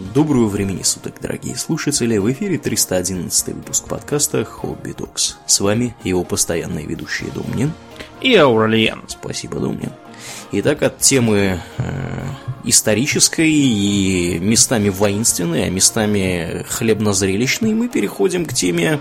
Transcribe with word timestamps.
Доброго 0.00 0.46
времени 0.46 0.82
суток, 0.82 1.20
дорогие 1.20 1.54
слушатели! 1.56 2.16
В 2.16 2.32
эфире 2.32 2.56
311 2.56 3.48
выпуск 3.54 3.86
подкаста 3.86 4.46
«Хобби 4.46 4.94
Докс». 4.96 5.36
С 5.44 5.60
вами 5.60 5.94
его 6.02 6.24
постоянные 6.24 6.86
ведущие 6.86 7.30
Домнин 7.30 7.70
и 8.22 8.34
Ауралиен. 8.34 9.02
Спасибо, 9.08 9.60
Домнин. 9.60 9.92
Итак, 10.52 10.82
от 10.82 11.00
темы 11.00 11.60
э, 11.76 11.82
исторической 12.64 13.50
и 13.50 14.38
местами 14.38 14.88
воинственной, 14.88 15.66
а 15.66 15.70
местами 15.70 16.64
хлебнозрелищной 16.66 17.74
мы 17.74 17.90
переходим 17.90 18.46
к 18.46 18.54
теме, 18.54 19.00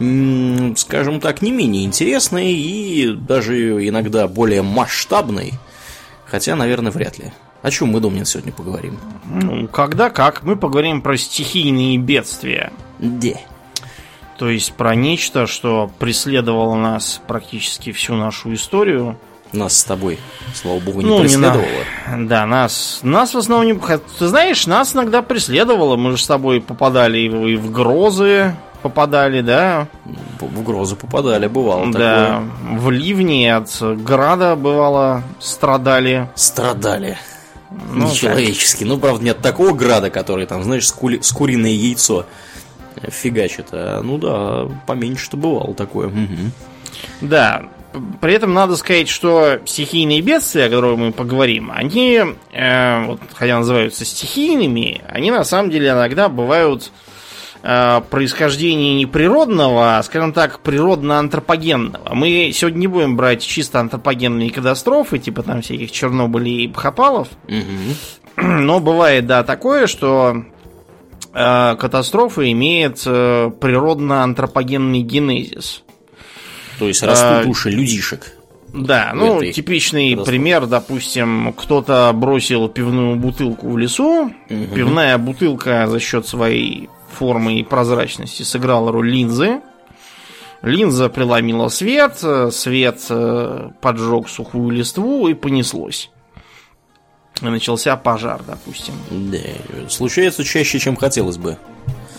м, 0.00 0.76
скажем 0.76 1.18
так, 1.18 1.40
не 1.40 1.50
менее 1.50 1.86
интересной 1.86 2.52
и 2.52 3.10
даже 3.14 3.88
иногда 3.88 4.28
более 4.28 4.60
масштабной, 4.60 5.54
хотя, 6.26 6.56
наверное, 6.56 6.92
вряд 6.92 7.18
ли. 7.18 7.32
О 7.66 7.70
чем 7.72 7.88
мы, 7.88 7.98
Домнин, 7.98 8.24
сегодня 8.24 8.52
поговорим? 8.52 8.96
Ну, 9.24 9.66
когда 9.66 10.08
как, 10.08 10.44
мы 10.44 10.54
поговорим 10.54 11.02
про 11.02 11.16
стихийные 11.16 11.98
бедствия. 11.98 12.72
Где? 13.00 13.40
То 14.38 14.48
есть 14.48 14.72
про 14.74 14.94
нечто, 14.94 15.48
что 15.48 15.90
преследовало 15.98 16.76
нас 16.76 17.20
практически 17.26 17.90
всю 17.90 18.14
нашу 18.14 18.54
историю. 18.54 19.18
Нас 19.52 19.78
с 19.78 19.82
тобой, 19.82 20.20
слава 20.54 20.78
богу, 20.78 21.00
не 21.00 21.08
Ну, 21.08 21.24
не 21.24 21.36
на- 21.38 21.50
преследовало. 21.54 22.26
Да, 22.28 22.46
нас, 22.46 23.00
нас 23.02 23.34
в 23.34 23.38
основном 23.38 23.66
не... 23.66 23.74
Ты 23.74 24.28
знаешь, 24.28 24.68
нас 24.68 24.94
иногда 24.94 25.22
преследовало. 25.22 25.96
Мы 25.96 26.12
же 26.12 26.22
с 26.22 26.26
тобой 26.28 26.60
попадали 26.60 27.18
и 27.18 27.28
в, 27.28 27.46
и 27.48 27.56
в 27.56 27.72
грозы, 27.72 28.54
попадали, 28.82 29.40
да? 29.40 29.88
В 30.38 30.62
грозу 30.62 30.94
попадали, 30.94 31.48
бывало 31.48 31.90
да, 31.90 32.42
такое. 32.60 32.78
в 32.78 32.90
ливни 32.92 33.44
от 33.46 33.76
града, 34.04 34.54
бывало, 34.54 35.24
страдали. 35.40 36.28
Страдали. 36.36 37.18
Ну, 37.70 38.08
Нечеловечески. 38.08 38.84
Ну, 38.84 38.98
правда, 38.98 39.24
нет 39.24 39.38
такого 39.40 39.72
града, 39.72 40.10
который 40.10 40.46
там, 40.46 40.62
знаешь, 40.62 40.86
с, 40.86 40.92
кули- 40.94 41.22
с 41.22 41.32
куриное 41.32 41.70
яйцо 41.70 42.26
фигачит. 43.10 43.68
А, 43.72 44.00
ну 44.02 44.18
да, 44.18 44.68
поменьше-то 44.86 45.36
бывало 45.36 45.74
такое. 45.74 46.08
Мгм. 46.08 46.52
Да. 47.20 47.64
При 48.20 48.34
этом 48.34 48.52
надо 48.52 48.76
сказать, 48.76 49.08
что 49.08 49.58
стихийные 49.64 50.20
бедствия, 50.20 50.64
о 50.64 50.68
которых 50.68 50.98
мы 50.98 51.12
поговорим, 51.12 51.70
они, 51.74 52.20
э, 52.52 53.06
вот, 53.06 53.20
хотя 53.32 53.58
называются 53.58 54.04
стихийными, 54.04 55.00
они 55.08 55.30
на 55.30 55.44
самом 55.44 55.70
деле 55.70 55.88
иногда 55.88 56.28
бывают 56.28 56.92
э, 57.62 58.00
происхождения 58.10 58.94
не 58.94 59.06
природного, 59.06 59.98
а, 59.98 60.02
скажем 60.02 60.32
так, 60.32 60.60
природно-антропогенного. 60.60 62.14
Мы 62.14 62.50
сегодня 62.54 62.78
не 62.80 62.86
будем 62.86 63.16
брать 63.16 63.42
чисто 63.42 63.80
антропогенные 63.80 64.50
катастрофы, 64.50 65.18
типа 65.18 65.42
там 65.42 65.62
всяких 65.62 65.90
Чернобылей 65.92 66.64
и 66.64 66.68
Бхопалов, 66.68 67.28
Мгм. 67.48 68.64
но 68.66 68.80
бывает, 68.80 69.26
да, 69.26 69.42
такое, 69.44 69.86
что 69.86 70.44
э, 71.34 71.76
катастрофа 71.78 72.50
имеет 72.52 73.02
э, 73.06 73.50
природно-антропогенный 73.60 75.00
генезис. 75.00 75.82
То 76.78 76.86
есть 76.88 77.02
растут 77.02 77.44
А, 77.46 77.48
уши 77.48 77.70
людишек. 77.70 78.32
Да, 78.74 79.12
ну, 79.14 79.42
типичный 79.42 80.10
катастрофе. 80.10 80.30
пример, 80.30 80.66
допустим, 80.66 81.54
кто-то 81.54 82.10
бросил 82.14 82.68
пивную 82.68 83.16
бутылку 83.16 83.70
в 83.70 83.78
лесу, 83.78 84.30
Мгм. 84.50 84.66
пивная 84.74 85.16
бутылка 85.16 85.86
за 85.86 85.98
счет 86.00 86.26
своей 86.26 86.90
формы 87.16 87.58
и 87.58 87.62
прозрачности 87.64 88.42
сыграла 88.42 88.92
роль 88.92 89.10
линзы, 89.10 89.60
линза 90.62 91.08
преломила 91.08 91.68
свет, 91.68 92.18
э, 92.22 92.50
свет 92.50 93.00
э, 93.10 93.70
поджег 93.80 94.28
сухую 94.28 94.70
листву 94.70 95.28
и 95.28 95.34
понеслось. 95.34 96.10
И 97.42 97.44
начался 97.44 97.96
пожар, 97.96 98.40
допустим. 98.46 98.94
Да, 99.10 99.38
случается 99.90 100.42
чаще, 100.44 100.78
чем 100.78 100.96
хотелось 100.96 101.36
бы. 101.36 101.58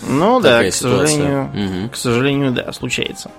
Ну 0.08 0.40
да, 0.40 0.62
к 0.62 0.72
ситуация. 0.72 1.06
сожалению, 1.08 1.50
Мгм. 1.52 1.88
к 1.90 1.96
сожалению, 1.96 2.52
да, 2.52 2.72
случается. 2.72 3.30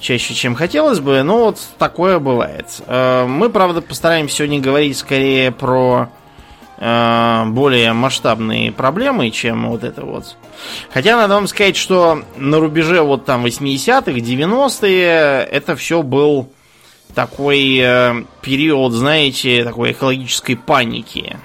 Чаще, 0.00 0.34
чем 0.34 0.54
хотелось 0.56 0.98
бы, 0.98 1.22
но 1.22 1.44
вот 1.46 1.58
такое 1.78 2.18
бывает. 2.18 2.66
Э, 2.86 3.26
Мы, 3.26 3.48
правда, 3.48 3.80
постараемся 3.80 4.36
сегодня 4.36 4.60
говорить 4.60 4.98
скорее 4.98 5.52
про 5.52 6.08
более 6.76 7.92
масштабные 7.92 8.72
проблемы, 8.72 9.30
чем 9.30 9.68
вот 9.68 9.84
это 9.84 10.04
вот. 10.04 10.36
Хотя 10.92 11.16
надо 11.16 11.34
вам 11.34 11.46
сказать, 11.46 11.76
что 11.76 12.22
на 12.36 12.58
рубеже 12.58 13.00
вот 13.02 13.24
там 13.24 13.44
80-х, 13.46 14.10
90-е 14.10 15.44
это 15.44 15.76
все 15.76 16.02
был 16.02 16.48
такой 17.14 17.78
э, 17.78 18.24
период, 18.42 18.92
знаете, 18.92 19.64
такой 19.64 19.92
экологической 19.92 20.56
паники. 20.56 21.36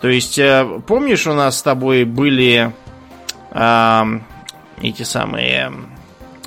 То 0.00 0.08
есть, 0.08 0.38
э, 0.38 0.80
помнишь, 0.86 1.26
у 1.26 1.32
нас 1.32 1.58
с 1.58 1.62
тобой 1.62 2.04
были 2.04 2.72
ам, 3.52 4.24
эти 4.80 5.02
самые 5.02 5.72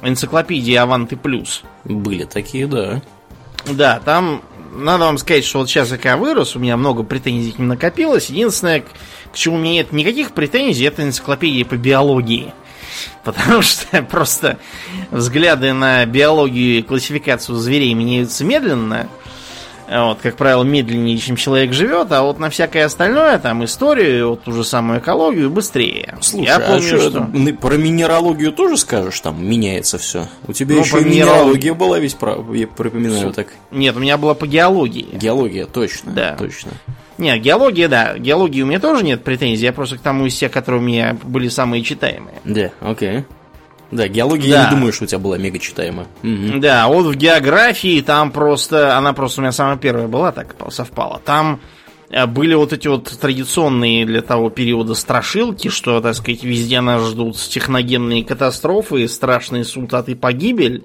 энциклопедии 0.01 0.75
Аванты 0.75 1.15
Плюс. 1.15 1.63
Были 1.83 2.25
такие, 2.25 2.67
да. 2.67 3.01
Да, 3.65 4.01
там 4.03 4.41
надо 4.71 5.05
вам 5.05 5.17
сказать, 5.17 5.45
что 5.45 5.59
вот 5.59 5.69
сейчас 5.69 5.91
я 5.91 5.97
когда 5.97 6.17
вырос, 6.17 6.55
у 6.55 6.59
меня 6.59 6.77
много 6.77 7.03
претензий 7.03 7.51
к 7.51 7.59
ним 7.59 7.67
накопилось. 7.67 8.29
Единственное, 8.29 8.81
к, 8.81 9.37
чему 9.37 9.55
у 9.55 9.59
меня 9.59 9.73
нет 9.73 9.91
никаких 9.91 10.31
претензий, 10.31 10.85
это 10.85 11.03
энциклопедия 11.03 11.65
по 11.65 11.75
биологии. 11.75 12.53
Потому 13.23 13.61
что 13.61 14.01
просто 14.09 14.57
взгляды 15.11 15.73
на 15.73 16.05
биологию 16.05 16.79
и 16.79 16.81
классификацию 16.81 17.57
зверей 17.57 17.93
меняются 17.93 18.43
медленно. 18.43 19.07
Вот, 19.91 20.19
как 20.21 20.37
правило, 20.37 20.63
медленнее, 20.63 21.17
чем 21.17 21.35
человек 21.35 21.73
живет, 21.73 22.13
а 22.13 22.23
вот 22.23 22.39
на 22.39 22.49
всякое 22.49 22.85
остальное, 22.85 23.37
там, 23.39 23.65
историю, 23.65 24.29
вот 24.29 24.43
ту 24.43 24.53
же 24.53 24.63
самую 24.63 24.99
экологию, 24.99 25.49
быстрее. 25.49 26.17
Слушай, 26.21 26.45
я 26.45 26.55
а 26.55 26.59
помню, 26.61 26.89
чё, 26.89 27.09
что... 27.09 27.19
ны- 27.19 27.53
про 27.53 27.75
минералогию 27.75 28.53
тоже 28.53 28.77
скажешь? 28.77 29.19
Там 29.19 29.45
меняется 29.45 29.97
все. 29.97 30.27
У 30.47 30.53
тебя 30.53 30.75
Ну, 30.75 30.81
еще 30.81 31.01
и 31.01 31.03
минералогия 31.03 31.73
была 31.73 31.99
ведь, 31.99 32.15
про, 32.15 32.37
я 32.53 32.67
припоминаю 32.67 33.33
так. 33.33 33.47
Нет, 33.71 33.97
у 33.97 33.99
меня 33.99 34.17
была 34.17 34.33
по 34.33 34.47
геологии. 34.47 35.07
Геология, 35.11 35.65
точно. 35.65 36.13
Да. 36.13 36.35
Точно. 36.37 36.71
Нет, 37.17 37.41
геология, 37.41 37.89
да. 37.89 38.17
Геологии 38.17 38.61
у 38.61 38.65
меня 38.65 38.79
тоже 38.79 39.03
нет 39.03 39.23
претензий. 39.25 39.65
Я 39.65 39.73
просто 39.73 39.97
к 39.97 40.01
тому 40.01 40.25
из 40.25 40.37
тех, 40.37 40.51
которые 40.51 40.81
у 40.81 40.85
меня 40.85 41.17
были 41.21 41.49
самые 41.49 41.83
читаемые. 41.83 42.35
Да, 42.45 42.71
окей. 42.79 43.25
Да, 43.91 44.07
геология, 44.07 44.47
я 44.49 44.55
Да. 44.63 44.69
не 44.69 44.75
думаю, 44.75 44.93
что 44.93 45.03
у 45.03 45.07
тебя 45.07 45.19
была 45.19 45.37
мега 45.37 45.59
читаема. 45.59 46.07
Мгм. 46.23 46.61
Да, 46.61 46.87
вот 46.87 47.05
в 47.07 47.15
географии 47.15 48.01
там 48.01 48.31
просто... 48.31 48.97
Она 48.97 49.13
просто 49.13 49.41
у 49.41 49.43
меня 49.43 49.51
самая 49.51 49.77
первая 49.77 50.07
была, 50.07 50.31
так 50.31 50.55
совпала. 50.69 51.19
Там 51.25 51.59
э, 52.09 52.25
были 52.25 52.53
вот 52.53 52.71
эти 52.71 52.87
вот 52.87 53.09
традиционные 53.19 54.05
для 54.05 54.21
того 54.21 54.49
периода 54.49 54.95
страшилки, 54.95 55.67
что, 55.67 55.99
так 55.99 56.15
сказать, 56.15 56.43
везде 56.43 56.79
нас 56.79 57.01
ждут 57.09 57.35
техногенные 57.37 58.23
катастрофы, 58.23 59.07
страшный 59.09 59.65
суд 59.65 59.93
от 59.93 60.07
и 60.09 60.15
погибель. 60.15 60.83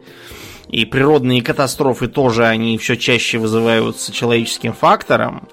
И 0.69 0.85
природные 0.85 1.43
катастрофы 1.43 2.09
тоже, 2.09 2.45
они 2.45 2.77
все 2.79 2.97
чаще 2.97 3.39
вызываются 3.39 4.11
человеческим 4.11 4.73
фактором. 4.73 5.49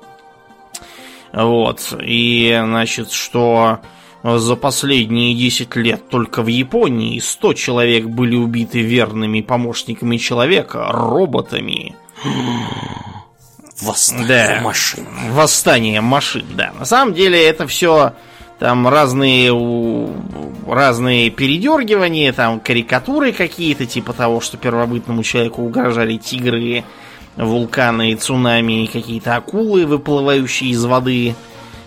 Вот. 1.31 1.93
И, 2.01 2.59
значит, 2.63 3.11
что 3.11 3.79
за 4.23 4.55
последние 4.55 5.35
10 5.35 5.75
лет 5.75 6.07
только 6.09 6.41
в 6.41 6.47
Японии 6.47 7.19
100 7.19 7.53
человек 7.53 8.05
были 8.05 8.35
убиты 8.35 8.81
верными 8.81 9.41
помощниками 9.41 10.17
человека, 10.17 10.87
роботами. 10.91 11.95
Восстание 13.81 14.27
Да. 14.57 14.61
машин. 14.61 15.05
Восстание 15.31 16.01
машин, 16.01 16.45
да. 16.55 16.71
На 16.79 16.85
самом 16.85 17.13
деле 17.13 17.43
это 17.43 17.67
все 17.67 18.13
там 18.59 18.87
разные 18.87 19.51
разные 20.65 21.29
передергивания, 21.29 22.31
там 22.31 22.61
карикатуры 22.61 23.33
какие-то, 23.33 23.85
типа 23.85 24.13
того, 24.13 24.39
что 24.39 24.55
первобытному 24.55 25.23
человеку 25.23 25.63
угрожали 25.63 26.15
тигры, 26.15 26.85
вулканы, 27.35 28.15
цунами, 28.15 28.85
какие-то 28.85 29.35
акулы, 29.35 29.85
выплывающие 29.85 30.69
из 30.69 30.85
воды, 30.85 31.35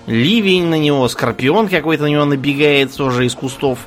ливень 0.07 0.67
на 0.67 0.79
него, 0.79 1.09
скорпион 1.09 1.69
какой-то 1.69 2.05
на 2.05 2.09
него 2.09 2.25
набегает 2.25 2.95
тоже 2.95 3.27
из 3.27 3.35
кустов. 3.35 3.79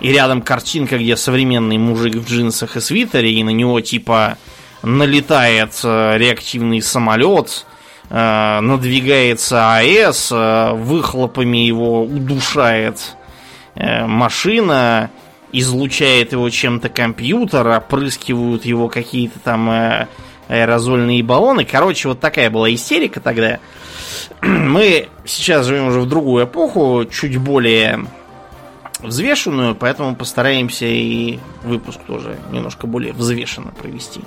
И 0.00 0.12
рядом 0.12 0.42
картинка, 0.42 0.98
где 0.98 1.16
современный 1.16 1.78
мужик 1.78 2.16
в 2.16 2.28
джинсах 2.28 2.76
и 2.76 2.80
свитере, 2.80 3.32
и 3.32 3.44
на 3.44 3.50
него 3.50 3.80
типа 3.80 4.36
налетает 4.82 5.78
э, 5.84 6.18
реактивный 6.18 6.82
самолет, 6.82 7.66
э, 8.10 8.60
надвигается 8.60 9.76
АЭС, 9.76 10.30
э, 10.32 10.72
выхлопами 10.74 11.58
его 11.58 12.02
удушает 12.02 13.16
машина, 13.74 15.10
излучает 15.50 16.32
его 16.32 16.50
чем-то 16.50 16.90
компьютер, 16.90 17.66
опрыскивают 17.68 18.66
его 18.66 18.88
какие-то 18.88 19.38
там 19.38 20.08
аэрозольные 20.52 21.22
баллоны. 21.22 21.64
Короче, 21.64 22.08
вот 22.08 22.20
такая 22.20 22.50
была 22.50 22.72
истерика 22.72 23.20
тогда. 23.20 23.58
Мы 24.42 25.08
сейчас 25.24 25.66
живем 25.66 25.88
уже 25.88 26.00
в 26.00 26.08
другую 26.08 26.44
эпоху, 26.44 27.06
чуть 27.10 27.36
более 27.38 28.06
взвешенную, 29.00 29.74
поэтому 29.74 30.14
постараемся 30.14 30.86
и 30.86 31.38
выпуск 31.62 32.00
тоже 32.06 32.38
немножко 32.50 32.86
более 32.86 33.12
взвешенно 33.12 33.72
провести. 33.72 34.20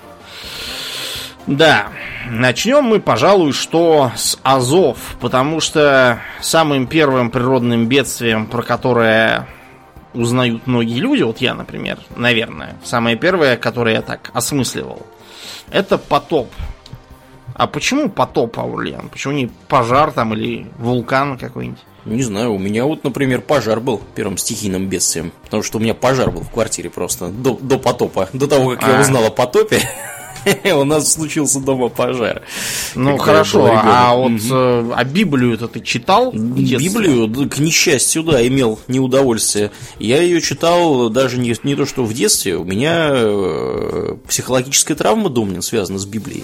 Да, 1.47 1.89
начнем 2.27 2.83
мы, 2.85 2.99
пожалуй, 2.99 3.53
что 3.53 4.11
с 4.15 4.39
Азов, 4.41 4.97
потому 5.21 5.59
что 5.59 6.19
самым 6.41 6.87
первым 6.87 7.29
природным 7.29 7.85
бедствием, 7.85 8.47
про 8.47 8.63
которое 8.63 9.47
узнают 10.15 10.65
многие 10.65 10.99
люди, 10.99 11.21
вот 11.21 11.39
я, 11.39 11.53
например, 11.53 11.99
наверное, 12.15 12.75
самое 12.83 13.15
первое, 13.15 13.57
которое 13.57 13.95
я 13.95 14.01
так 14.01 14.31
осмысливал, 14.33 15.05
это 15.71 15.97
потоп. 15.97 16.47
А 17.53 17.67
почему 17.67 18.09
потоп, 18.09 18.59
Аурлиан? 18.59 19.09
Почему 19.09 19.33
не 19.33 19.49
пожар 19.67 20.11
там 20.11 20.33
или 20.33 20.67
вулкан 20.77 21.37
какой-нибудь? 21.37 21.79
Не 22.05 22.21
знаю, 22.21 22.53
у 22.53 22.59
меня 22.59 22.85
вот, 22.85 23.03
например, 23.03 23.41
пожар 23.41 23.79
был 23.79 24.01
первым 24.13 24.37
стихийным 24.37 24.87
бедствием. 24.87 25.31
Потому 25.43 25.63
что 25.63 25.79
у 25.79 25.81
меня 25.81 25.95
пожар 25.95 26.29
был 26.29 26.41
в 26.41 26.51
квартире 26.51 26.89
просто 26.89 27.29
до, 27.29 27.57
до 27.59 27.79
потопа. 27.79 28.29
До 28.33 28.47
того, 28.47 28.71
как 28.71 28.83
а. 28.83 28.91
я 28.91 29.01
узнал 29.01 29.25
о 29.25 29.31
потопе, 29.31 29.81
у 30.75 30.83
нас 30.83 31.13
случился 31.13 31.59
дома 31.59 31.89
пожар. 31.89 32.43
Ну 32.95 33.17
хорошо, 33.17 33.69
а 33.73 34.15
вот 34.15 34.41
э, 34.49 34.91
а 34.95 35.03
Библию-то 35.03 35.67
ты 35.67 35.81
читал? 35.81 36.31
Библию, 36.31 37.49
к 37.49 37.59
несчастью, 37.59 38.23
да, 38.23 38.45
имел 38.45 38.79
неудовольствие. 38.87 39.71
Я 39.99 40.21
ее 40.21 40.41
читал 40.41 41.09
даже 41.09 41.37
не, 41.37 41.55
не 41.63 41.75
то, 41.75 41.85
что 41.85 42.03
в 42.03 42.13
детстве, 42.13 42.55
у 42.55 42.63
меня 42.63 43.09
э, 43.11 44.15
психологическая 44.27 44.95
травма, 44.95 45.29
Домнин, 45.29 45.61
связана 45.61 45.99
с 45.99 46.05
Библией. 46.05 46.43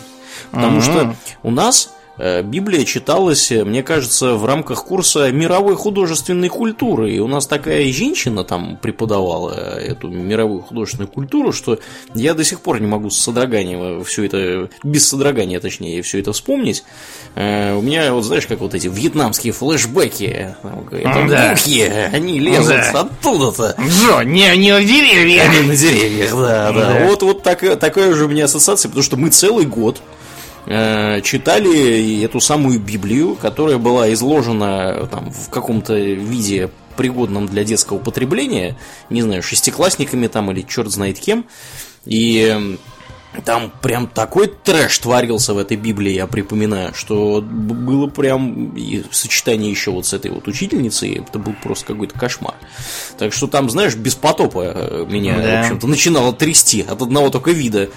Потому 0.52 0.82
что 0.82 1.16
у 1.44 1.52
нас 1.52 1.94
Библия 2.18 2.84
читалась, 2.86 3.52
э, 3.52 3.64
мне 3.64 3.84
кажется, 3.84 4.36
в 4.36 4.46
рамках 4.46 4.84
курса 4.86 5.32
мировой 5.32 5.76
художественной 5.76 6.50
культуры. 6.50 7.12
И 7.12 7.20
у 7.20 7.28
нас 7.28 7.48
такая 7.48 7.92
женщина 7.92 8.44
там 8.44 8.78
преподавала 8.78 9.52
эту 9.54 10.10
мировую 10.10 10.62
художественную 10.62 11.10
культуру, 11.10 11.54
что 11.54 11.80
я 12.14 12.34
до 12.34 12.44
сих 12.44 12.62
пор 12.62 12.82
не 12.82 12.88
могу 12.88 13.10
с 13.10 13.18
содроганием 13.18 14.04
все 14.04 14.26
это, 14.26 14.70
без 14.84 15.08
содрогания, 15.08 15.60
точнее, 15.60 16.02
все 16.02 16.20
это 16.20 16.34
вспомнить. 16.34 16.84
Э, 17.36 17.76
у 17.76 17.82
меня, 17.82 18.14
вот 18.14 18.24
знаешь, 18.24 18.46
как 18.46 18.60
вот 18.60 18.76
эти 18.76 18.88
вьетнамские 18.88 19.54
флешбеки. 19.54 20.56
Это 20.92 21.28
да. 21.30 21.50
мухи, 21.52 21.82
они 22.12 22.40
лезут 22.40 22.82
да. 22.92 23.02
оттуда-то. 23.02 23.76
Джо, 23.80 24.22
не, 24.24 24.56
не 24.58 24.72
на 24.74 24.84
деревьях. 24.84 25.50
Они 25.50 25.68
на 25.68 25.76
деревьях, 25.76 26.32
да, 26.32 26.72
да. 26.72 26.94
да. 26.94 27.06
Вот, 27.06 27.24
вот 27.24 27.42
так, 27.42 27.80
такая 27.80 28.14
же 28.14 28.26
у 28.26 28.28
меня 28.28 28.46
ассоциация, 28.46 28.90
потому 28.90 29.04
что 29.04 29.18
мы 29.18 29.30
целый 29.30 29.66
год 29.66 30.02
Э, 30.02 30.21
читали 30.66 32.24
эту 32.24 32.40
самую 32.40 32.80
Библию, 32.80 33.36
которая 33.36 33.78
была 33.78 34.12
изложена 34.14 35.08
там, 35.12 35.32
в 35.32 35.50
каком-то 35.50 35.96
виде 35.96 36.70
пригодном 36.96 37.48
для 37.48 37.64
детского 37.64 37.98
употребления, 37.98 38.78
не 39.10 39.22
знаю, 39.22 39.42
шестиклассниками 39.42 40.28
там 40.28 40.52
или 40.52 40.62
черт 40.62 40.92
знает 40.92 41.20
кем. 41.20 41.46
И 42.06 42.78
там 43.46 43.72
прям 43.82 44.08
такой 44.08 44.48
трэш 44.48 45.00
творился 45.00 45.54
в 45.54 45.58
этой 45.58 45.78
Библии, 45.78 46.12
я 46.12 46.28
припоминаю, 46.28 46.94
что 46.94 47.42
было 47.42 48.08
прям 48.08 48.76
и 48.76 49.04
сочетание 49.12 49.72
еще 49.72 49.92
вот 49.92 50.06
с 50.06 50.14
этой 50.14 50.32
вот 50.32 50.48
учительницей, 50.48 51.24
это 51.28 51.40
был 51.40 51.56
просто 51.64 51.86
какой-то 51.86 52.20
кошмар. 52.20 52.56
Так 53.18 53.32
что 53.32 53.48
там, 53.48 53.70
знаешь, 53.70 53.96
без 53.96 54.16
потопа 54.16 54.64
э, 54.76 55.06
меня, 55.10 55.38
да. 55.38 55.62
в 55.62 55.64
общем-то, 55.64 55.88
начинало 55.88 56.34
трясти 56.34 56.86
от 56.88 57.02
одного 57.02 57.30
только 57.30 57.52
вида 57.52 57.90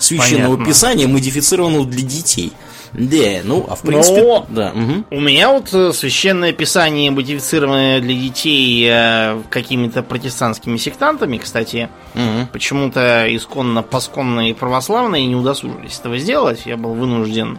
священного 0.00 0.54
Понятно. 0.54 0.66
писания, 0.66 1.08
модифицированного 1.08 1.84
для 1.86 2.02
детей. 2.02 2.52
Да, 2.92 3.40
ну, 3.44 3.66
а 3.68 3.76
в 3.76 3.82
принципе, 3.82 4.20
Но 4.20 4.46
да. 4.48 4.72
Угу. 4.72 5.04
У 5.16 5.20
меня 5.20 5.50
вот 5.50 5.72
э, 5.72 5.92
священное 5.92 6.52
писание, 6.52 7.12
модифицированное 7.12 8.00
для 8.00 8.14
детей 8.14 8.88
э, 8.90 9.40
какими-то 9.48 10.02
протестантскими 10.02 10.76
сектантами, 10.76 11.38
кстати, 11.38 11.88
угу. 12.14 12.48
почему-то 12.52 13.26
исконно 13.28 13.84
посконные 13.84 14.54
православные 14.56 15.26
не 15.26 15.36
удосужились 15.36 16.00
этого 16.00 16.18
сделать. 16.18 16.62
Я 16.66 16.76
был 16.76 16.94
вынужден 16.94 17.58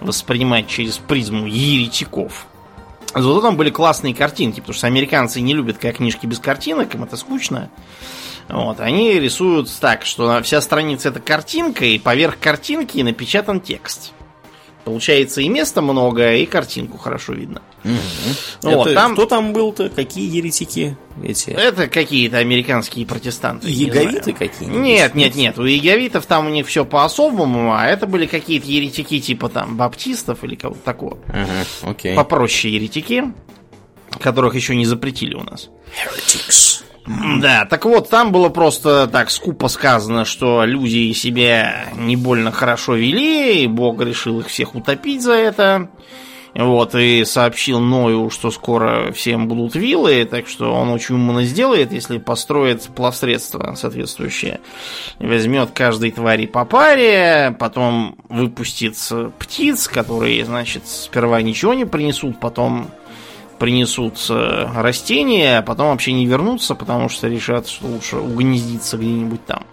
воспринимать 0.00 0.66
через 0.66 0.96
призму 0.96 1.46
еретиков. 1.46 2.46
Зато 3.14 3.40
там 3.42 3.56
были 3.56 3.70
классные 3.70 4.14
картинки, 4.14 4.60
потому 4.60 4.74
что 4.74 4.86
американцы 4.86 5.40
не 5.40 5.52
любят 5.52 5.78
как 5.78 5.96
книжки 5.96 6.26
без 6.26 6.38
картинок, 6.38 6.94
им 6.94 7.02
это 7.02 7.16
скучно. 7.16 7.68
Вот, 8.52 8.80
они 8.80 9.18
рисуют 9.18 9.70
так, 9.80 10.04
что 10.04 10.42
вся 10.42 10.60
страница 10.60 11.08
это 11.10 11.20
картинка, 11.20 11.84
и 11.84 11.98
поверх 11.98 12.38
картинки 12.38 12.98
напечатан 13.00 13.60
текст. 13.60 14.12
Получается 14.84 15.42
и 15.42 15.48
места 15.48 15.82
много, 15.82 16.34
и 16.34 16.46
картинку 16.46 16.96
хорошо 16.96 17.34
видно. 17.34 17.60
Угу. 17.84 17.92
Вот, 18.62 18.86
это, 18.86 18.94
там... 18.94 19.12
Кто 19.12 19.26
там 19.26 19.52
был-то? 19.52 19.90
Какие 19.90 20.34
еретики 20.34 20.96
эти? 21.22 21.50
Это 21.50 21.86
какие-то 21.86 22.38
американские 22.38 23.04
протестанты. 23.04 23.68
Яговиты 23.68 24.32
какие-нибудь? 24.32 24.80
Нет, 24.80 25.14
нет, 25.14 25.34
нет. 25.34 25.58
У 25.58 25.64
яговитов 25.64 26.24
там 26.24 26.46
у 26.46 26.48
них 26.48 26.66
все 26.66 26.86
по-особому, 26.86 27.74
а 27.74 27.86
это 27.86 28.06
были 28.06 28.26
какие-то 28.26 28.66
еретики 28.66 29.20
типа 29.20 29.50
там 29.50 29.76
баптистов 29.76 30.44
или 30.44 30.54
кого-то 30.54 30.80
такого. 30.80 31.18
Ага, 31.28 31.66
окей. 31.82 32.16
Попроще 32.16 32.74
еретики, 32.74 33.24
которых 34.18 34.54
еще 34.54 34.74
не 34.74 34.86
запретили 34.86 35.34
у 35.34 35.42
нас. 35.42 35.68
Heretics. 35.92 36.69
Да, 37.40 37.64
так 37.64 37.84
вот, 37.86 38.08
там 38.08 38.30
было 38.30 38.48
просто 38.50 39.08
так 39.08 39.30
скупо 39.30 39.68
сказано, 39.68 40.24
что 40.24 40.64
люди 40.64 41.12
себя 41.12 41.86
не 41.96 42.16
больно 42.16 42.52
хорошо 42.52 42.94
вели, 42.94 43.64
и 43.64 43.66
Бог 43.66 44.00
решил 44.00 44.40
их 44.40 44.48
всех 44.48 44.74
утопить 44.74 45.22
за 45.22 45.32
это. 45.32 45.88
Вот, 46.54 46.94
и 46.96 47.24
сообщил 47.24 47.78
Ною, 47.78 48.28
что 48.30 48.50
скоро 48.50 49.12
всем 49.12 49.46
будут 49.46 49.76
вилы, 49.76 50.26
так 50.28 50.48
что 50.48 50.74
он 50.74 50.88
очень 50.90 51.14
умно 51.14 51.42
сделает, 51.42 51.92
если 51.92 52.18
построит 52.18 52.82
плавсредство 52.94 53.74
соответствующее. 53.76 54.60
Возьмет 55.20 55.70
каждой 55.70 56.10
твари 56.10 56.46
по 56.46 56.64
паре, 56.64 57.54
потом 57.58 58.16
выпустит 58.28 58.96
птиц, 59.38 59.86
которые, 59.86 60.44
значит, 60.44 60.86
сперва 60.86 61.40
ничего 61.40 61.72
не 61.72 61.84
принесут, 61.84 62.40
потом 62.40 62.90
принесут 63.60 64.18
растения, 64.28 65.58
а 65.58 65.62
потом 65.62 65.90
вообще 65.90 66.12
не 66.12 66.26
вернутся, 66.26 66.74
потому 66.74 67.08
что 67.08 67.28
решат, 67.28 67.68
что 67.68 67.86
лучше 67.86 68.16
угнездиться 68.16 68.96
где-нибудь 68.96 69.44
там. 69.46 69.64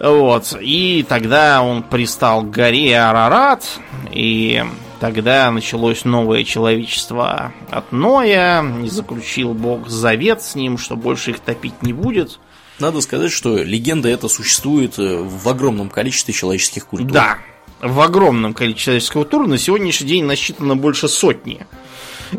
Вот. 0.00 0.54
И 0.60 1.04
тогда 1.08 1.62
он 1.62 1.82
пристал 1.82 2.42
к 2.42 2.50
горе 2.50 3.00
Арарат, 3.00 3.64
и 4.12 4.62
тогда 5.00 5.50
началось 5.50 6.04
новое 6.04 6.44
человечество 6.44 7.52
от 7.70 7.92
Ноя, 7.92 8.64
и 8.82 8.88
заключил 8.88 9.54
Бог 9.54 9.88
завет 9.88 10.42
с 10.42 10.54
ним, 10.54 10.76
что 10.76 10.96
больше 10.96 11.30
их 11.30 11.40
топить 11.40 11.82
не 11.82 11.92
будет. 11.92 12.38
Надо 12.80 13.00
сказать, 13.00 13.30
что 13.30 13.56
легенда 13.56 14.08
эта 14.08 14.28
существует 14.28 14.98
э, 14.98 15.16
в 15.22 15.48
огромном 15.48 15.88
количестве 15.88 16.34
человеческих 16.34 16.86
культур. 16.86 17.12
Да, 17.12 17.38
в 17.80 18.00
огромном 18.00 18.52
количестве 18.52 18.84
человеческих 18.84 19.12
культур. 19.12 19.46
На 19.46 19.58
сегодняшний 19.58 20.08
день 20.08 20.24
насчитано 20.24 20.74
больше 20.74 21.06
сотни 21.06 21.66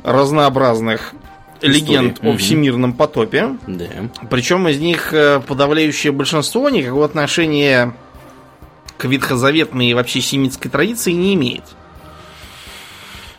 разнообразных 0.04 1.14
легенд 1.62 2.20
о 2.24 2.36
всемирном 2.38 2.94
потопе. 2.94 3.58
Да. 3.68 3.86
Причем 4.30 4.68
из 4.68 4.80
них 4.80 5.14
э, 5.14 5.40
подавляющее 5.40 6.12
большинство 6.12 6.70
никакого 6.70 7.06
отношения 7.06 7.96
к 8.98 9.06
ветхозаветной 9.06 9.88
и 9.88 9.94
вообще 9.94 10.22
семитской 10.22 10.70
традиции 10.70 11.12
не 11.12 11.36
имеет. 11.36 11.64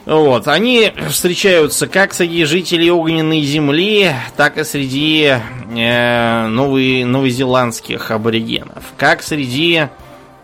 Вот, 0.04 0.46
они 0.46 0.92
встречаются 1.10 1.88
как 1.88 2.14
среди 2.14 2.44
жителей 2.44 2.92
огненной 2.92 3.40
земли, 3.40 4.12
так 4.36 4.56
и 4.56 4.62
среди 4.62 5.34
э, 5.74 6.46
новый, 6.46 7.02
новозеландских 7.02 8.12
аборигенов, 8.12 8.84
как 8.96 9.24
среди 9.24 9.88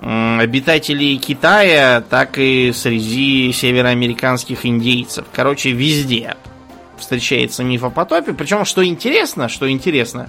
обитателей 0.03 1.17
Китая, 1.19 2.01
так 2.01 2.39
и 2.39 2.73
среди 2.73 3.53
североамериканских 3.53 4.67
индейцев. 4.67 5.27
Короче, 5.33 5.71
везде 5.71 6.37
встречается 6.99 7.63
миф 7.63 7.85
о 7.85 7.91
потопе. 7.91 8.33
Причем, 8.33 8.65
что 8.65 8.85
интересно, 8.85 9.49
что 9.49 9.71
интересно, 9.71 10.29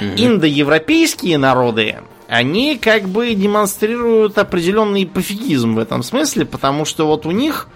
mm-hmm. 0.00 0.14
индоевропейские 0.16 1.38
народы, 1.38 1.98
они 2.28 2.76
как 2.78 3.08
бы 3.08 3.34
демонстрируют 3.34 4.36
определенный 4.38 5.06
пофигизм 5.06 5.74
в 5.74 5.78
этом 5.78 6.02
смысле, 6.02 6.44
потому 6.44 6.84
что 6.84 7.06
вот 7.06 7.26
у 7.26 7.30
них 7.30 7.68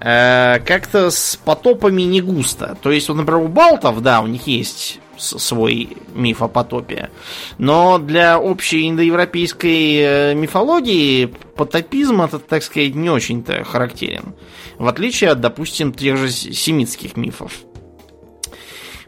э, 0.00 0.58
как-то 0.66 1.10
с 1.10 1.38
потопами 1.44 2.02
не 2.02 2.20
густо. 2.20 2.76
То 2.82 2.90
есть, 2.90 3.08
вот, 3.08 3.16
например, 3.16 3.42
у 3.42 3.48
балтов, 3.48 4.00
да, 4.00 4.20
у 4.20 4.26
них 4.26 4.46
есть 4.46 5.00
свой 5.18 5.96
миф 6.14 6.42
о 6.42 6.48
потопе. 6.48 7.10
Но 7.58 7.98
для 7.98 8.38
общей 8.38 8.88
индоевропейской 8.88 9.94
э, 9.96 10.34
мифологии 10.34 11.26
потопизм 11.56 12.22
это, 12.22 12.38
так 12.38 12.62
сказать, 12.62 12.94
не 12.94 13.10
очень-то 13.10 13.64
характерен. 13.64 14.34
В 14.78 14.88
отличие 14.88 15.30
от, 15.30 15.40
допустим, 15.40 15.92
тех 15.92 16.16
же 16.16 16.30
семитских 16.30 17.16
мифов. 17.16 17.52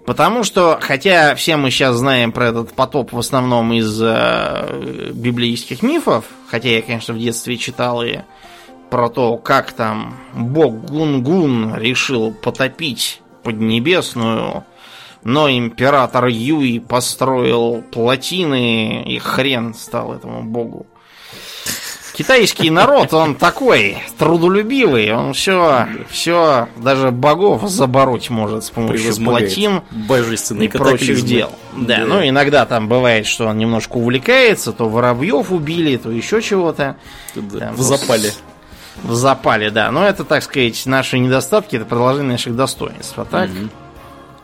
Потому 0.06 0.44
что, 0.44 0.78
хотя 0.80 1.34
все 1.34 1.56
мы 1.56 1.70
сейчас 1.70 1.96
знаем 1.96 2.30
про 2.30 2.46
этот 2.46 2.72
потоп 2.72 3.12
в 3.12 3.18
основном 3.18 3.72
из 3.72 4.00
э, 4.00 5.10
библейских 5.12 5.82
мифов, 5.82 6.26
хотя 6.48 6.68
я, 6.68 6.82
конечно, 6.82 7.12
в 7.12 7.18
детстве 7.18 7.56
читал 7.56 8.04
и 8.04 8.18
про 8.88 9.08
то, 9.08 9.36
как 9.36 9.72
там 9.72 10.16
бог 10.32 10.74
Гунгун 10.84 11.76
решил 11.76 12.32
потопить 12.32 13.20
Поднебесную 13.42 14.64
но 15.26 15.50
император 15.50 16.26
Юй 16.26 16.78
построил 16.78 17.82
плотины, 17.90 19.02
и 19.02 19.18
хрен 19.18 19.74
стал 19.74 20.14
этому 20.14 20.44
богу. 20.44 20.86
Китайский 22.14 22.70
народ, 22.70 23.12
он 23.12 23.34
такой 23.34 23.98
трудолюбивый, 24.18 25.12
он 25.12 25.32
все, 25.34 25.88
все, 26.08 26.68
даже 26.76 27.10
богов 27.10 27.68
забороть 27.68 28.30
может 28.30 28.64
с 28.64 28.70
помощью 28.70 29.14
плотин 29.16 29.82
и 30.62 30.68
прочих 30.68 31.24
дел. 31.24 31.50
Да, 31.76 31.98
да, 31.98 32.04
ну 32.06 32.26
иногда 32.26 32.64
там 32.64 32.88
бывает, 32.88 33.26
что 33.26 33.48
он 33.48 33.58
немножко 33.58 33.96
увлекается, 33.96 34.72
то 34.72 34.88
воробьев 34.88 35.50
убили, 35.50 35.96
то 35.96 36.10
еще 36.10 36.40
чего-то. 36.40 36.96
Да, 37.34 37.72
в 37.72 37.82
запале. 37.82 38.30
В 39.02 39.12
запале, 39.12 39.70
да. 39.70 39.90
Но 39.90 40.06
это, 40.06 40.24
так 40.24 40.44
сказать, 40.44 40.86
наши 40.86 41.18
недостатки, 41.18 41.76
это 41.76 41.84
продолжение 41.84 42.32
наших 42.32 42.54
достоинств. 42.56 43.18
А 43.18 43.24
так, 43.24 43.50
угу. 43.50 43.68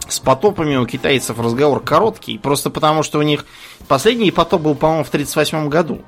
С 0.09 0.21
потопами 0.21 0.77
у 0.77 0.87
китайцев 0.87 1.39
разговор 1.39 1.83
короткий, 1.83 2.39
просто 2.39 2.71
потому 2.71 3.03
что 3.03 3.19
у 3.19 3.23
них 3.23 3.47
последний 3.89 4.31
потоп 4.31 4.63
был, 4.63 4.75
по-моему, 4.75 5.05
в 5.05 5.09
1938 5.09 5.69
году. 5.69 6.01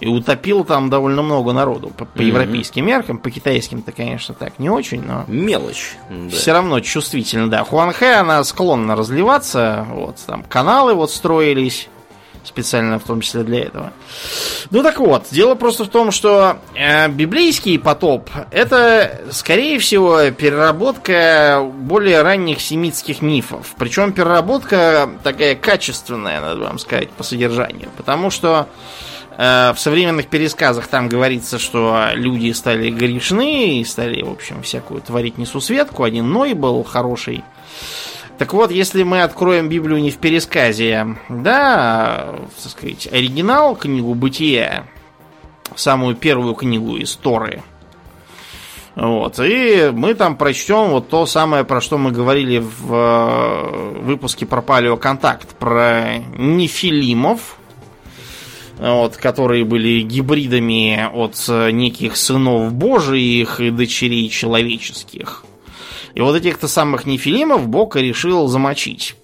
И 0.00 0.08
утопил 0.08 0.64
там 0.64 0.90
довольно 0.90 1.22
много 1.22 1.52
народу. 1.52 1.90
По, 1.90 2.04
по 2.04 2.18
mm-hmm. 2.18 2.24
европейским 2.24 2.86
меркам, 2.86 3.18
по 3.18 3.30
китайским-то, 3.30 3.92
конечно, 3.92 4.34
так 4.34 4.58
не 4.58 4.68
очень, 4.68 5.02
но... 5.02 5.24
Мелочь. 5.28 5.96
Да. 6.10 6.30
Все 6.30 6.52
равно 6.52 6.80
чувствительно, 6.80 7.48
да. 7.48 7.62
Хуанхэ, 7.62 8.14
она 8.14 8.42
склонна 8.42 8.96
разливаться. 8.96 9.86
Вот, 9.90 10.16
там 10.26 10.42
каналы 10.42 10.94
вот 10.94 11.10
строились 11.10 11.88
специально 12.44 12.98
в 12.98 13.04
том 13.04 13.20
числе 13.20 13.42
для 13.42 13.60
этого. 13.64 13.92
Ну 14.70 14.82
так 14.82 14.98
вот, 14.98 15.26
дело 15.30 15.54
просто 15.54 15.84
в 15.84 15.88
том, 15.88 16.10
что 16.10 16.58
э, 16.74 17.08
библейский 17.08 17.78
потоп 17.78 18.30
это, 18.50 19.20
скорее 19.30 19.78
всего, 19.78 20.30
переработка 20.30 21.62
более 21.62 22.22
ранних 22.22 22.60
семитских 22.60 23.22
мифов. 23.22 23.74
Причем 23.78 24.12
переработка 24.12 25.10
такая 25.22 25.54
качественная, 25.54 26.40
надо 26.40 26.60
вам 26.60 26.78
сказать, 26.78 27.10
по 27.10 27.22
содержанию. 27.22 27.88
Потому 27.96 28.30
что 28.30 28.68
Э, 29.36 29.72
в 29.74 29.80
современных 29.80 30.28
пересказах 30.28 30.86
там 30.88 31.08
говорится, 31.08 31.58
что 31.58 32.08
люди 32.14 32.52
стали 32.52 32.90
грешны 32.90 33.80
и 33.80 33.84
стали, 33.84 34.22
в 34.22 34.30
общем, 34.30 34.62
всякую 34.62 35.00
творить 35.00 35.38
несусветку. 35.38 36.04
Один 36.04 36.30
Ной 36.30 36.54
был 36.54 36.82
хороший. 36.84 37.44
Так 38.38 38.54
вот, 38.54 38.70
если 38.70 39.02
мы 39.02 39.22
откроем 39.22 39.68
Библию 39.68 40.00
не 40.00 40.10
в 40.10 40.18
пересказе, 40.18 41.16
да, 41.28 42.34
так 42.62 42.72
сказать, 42.72 43.08
оригинал, 43.12 43.76
книгу 43.76 44.14
Бытия, 44.14 44.84
самую 45.76 46.16
первую 46.16 46.54
книгу 46.54 46.96
из 46.96 47.14
Торы, 47.14 47.62
вот, 48.94 49.38
и 49.38 49.90
мы 49.92 50.14
там 50.14 50.36
прочтем 50.36 50.90
вот 50.90 51.08
то 51.08 51.24
самое, 51.24 51.64
про 51.64 51.80
что 51.80 51.96
мы 51.96 52.10
говорили 52.10 52.58
в 52.58 52.92
э, 52.92 54.00
выпуске 54.00 54.44
про 54.44 54.60
палеоконтакт, 54.60 55.56
про 55.56 56.18
нефилимов, 56.36 57.56
вот, 58.78 59.16
которые 59.16 59.64
были 59.64 60.02
гибридами 60.02 61.08
от 61.10 61.42
э, 61.48 61.70
неких 61.70 62.18
сынов 62.18 62.74
божиих 62.74 63.60
и 63.60 63.70
дочерей 63.70 64.28
человеческих. 64.28 65.44
И 66.14 66.20
вот 66.20 66.36
этих-то 66.36 66.68
самых 66.68 67.06
нефилимов 67.06 67.68
Бог 67.68 67.96
решил 67.96 68.48
замочить. 68.48 69.16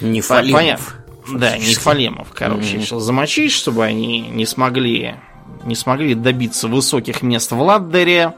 Нефалимов. 0.00 0.96
Да, 1.30 1.58
нефалемов, 1.58 2.28
короче, 2.32 2.76
mm-hmm. 2.76 2.80
решил 2.80 3.00
замочить, 3.00 3.52
чтобы 3.52 3.84
они 3.84 4.20
не 4.20 4.46
смогли, 4.46 5.16
не 5.64 5.74
смогли 5.74 6.14
добиться 6.14 6.68
высоких 6.68 7.22
мест 7.22 7.50
в 7.52 7.60
Ладдере. 7.60 8.34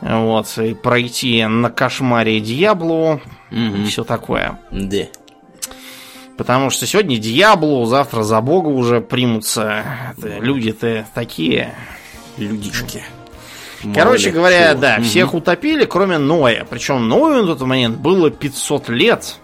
Вот, 0.00 0.58
и 0.58 0.74
пройти 0.74 1.44
на 1.46 1.70
кошмаре 1.70 2.40
Дьяблу. 2.40 3.20
Mm-hmm. 3.50 3.82
И 3.82 3.86
все 3.86 4.04
такое. 4.04 4.58
Да. 4.70 5.06
Потому 6.36 6.70
что 6.70 6.86
сегодня 6.86 7.18
Диаблу, 7.18 7.84
завтра 7.84 8.22
за 8.22 8.40
Бога 8.40 8.68
уже 8.68 9.00
примутся. 9.00 9.84
Люди-то 10.16 11.06
такие. 11.14 11.74
Людишки. 12.36 13.04
Короче 13.94 14.28
Мало 14.28 14.36
говоря, 14.36 14.70
чего. 14.70 14.80
да, 14.80 14.94
угу. 14.96 15.04
всех 15.04 15.34
утопили, 15.34 15.84
кроме 15.84 16.18
Ноя. 16.18 16.66
Причем 16.68 17.08
Ною 17.08 17.42
на 17.42 17.46
тот 17.46 17.66
момент 17.66 17.98
было 17.98 18.30
500 18.30 18.88
лет. 18.88 19.36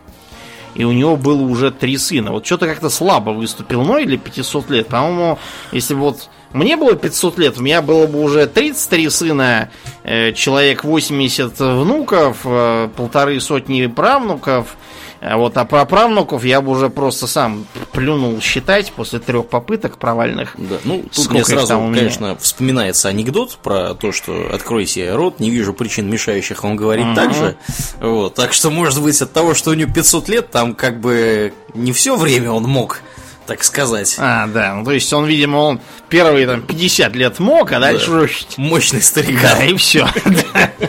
И 0.74 0.84
у 0.84 0.92
него 0.92 1.16
было 1.16 1.42
уже 1.42 1.72
три 1.72 1.98
сына. 1.98 2.30
Вот 2.30 2.46
что-то 2.46 2.66
как-то 2.66 2.88
слабо 2.88 3.30
выступил 3.30 3.82
Ной 3.82 4.04
для 4.04 4.16
500 4.16 4.70
лет. 4.70 4.86
По-моему, 4.86 5.38
если 5.72 5.94
бы 5.94 6.00
вот 6.00 6.28
мне 6.52 6.76
было 6.76 6.94
500 6.94 7.38
лет, 7.38 7.58
у 7.58 7.62
меня 7.62 7.82
было 7.82 8.06
бы 8.06 8.22
уже 8.22 8.46
33 8.46 9.10
сына, 9.10 9.70
э, 10.04 10.32
человек 10.32 10.84
80 10.84 11.58
внуков, 11.58 12.38
э, 12.44 12.88
полторы 12.96 13.40
сотни 13.40 13.86
правнуков, 13.86 14.76
вот, 15.20 15.56
а 15.56 15.64
про 15.64 15.84
правнуков 15.84 16.44
я 16.44 16.60
бы 16.60 16.70
уже 16.70 16.90
просто 16.90 17.26
сам 17.26 17.66
плюнул 17.92 18.40
считать 18.40 18.92
после 18.92 19.18
трех 19.18 19.48
попыток 19.48 19.98
провальных. 19.98 20.54
Да, 20.56 20.76
ну, 20.84 21.02
тут 21.02 21.24
Сколько 21.24 21.32
мне 21.32 21.44
сразу, 21.44 21.66
там 21.66 21.94
конечно, 21.94 22.36
вспоминается 22.36 23.08
анекдот 23.08 23.58
про 23.62 23.94
то, 23.94 24.12
что 24.12 24.50
открой 24.52 24.86
себе 24.86 25.14
рот, 25.14 25.40
не 25.40 25.50
вижу 25.50 25.72
причин, 25.72 26.08
мешающих 26.08 26.62
вам 26.62 26.76
говорить 26.76 27.06
uh-huh. 27.06 27.14
так 27.14 27.34
же. 27.34 27.56
Вот, 28.00 28.34
так 28.34 28.52
что, 28.52 28.70
может 28.70 29.02
быть, 29.02 29.20
от 29.20 29.32
того, 29.32 29.54
что 29.54 29.70
у 29.70 29.74
него 29.74 29.92
500 29.92 30.28
лет, 30.28 30.50
там 30.50 30.74
как 30.74 31.00
бы 31.00 31.52
не 31.74 31.92
все 31.92 32.16
время 32.16 32.50
он 32.52 32.64
мог 32.64 33.00
так 33.48 33.64
сказать. 33.64 34.14
А, 34.18 34.46
да. 34.46 34.74
Ну, 34.74 34.84
то 34.84 34.92
есть 34.92 35.10
он, 35.12 35.24
видимо, 35.24 35.56
он 35.56 35.80
первые 36.10 36.46
там 36.46 36.60
50 36.60 37.16
лет 37.16 37.38
мог, 37.38 37.72
а 37.72 37.80
дальше 37.80 38.10
да. 38.10 38.28
Мощный 38.58 39.00
старик. 39.00 39.40
Да, 39.40 39.64
и 39.64 39.74
все. 39.76 40.06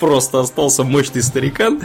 Просто 0.00 0.40
остался 0.40 0.84
мощный 0.84 1.22
старикан. 1.22 1.80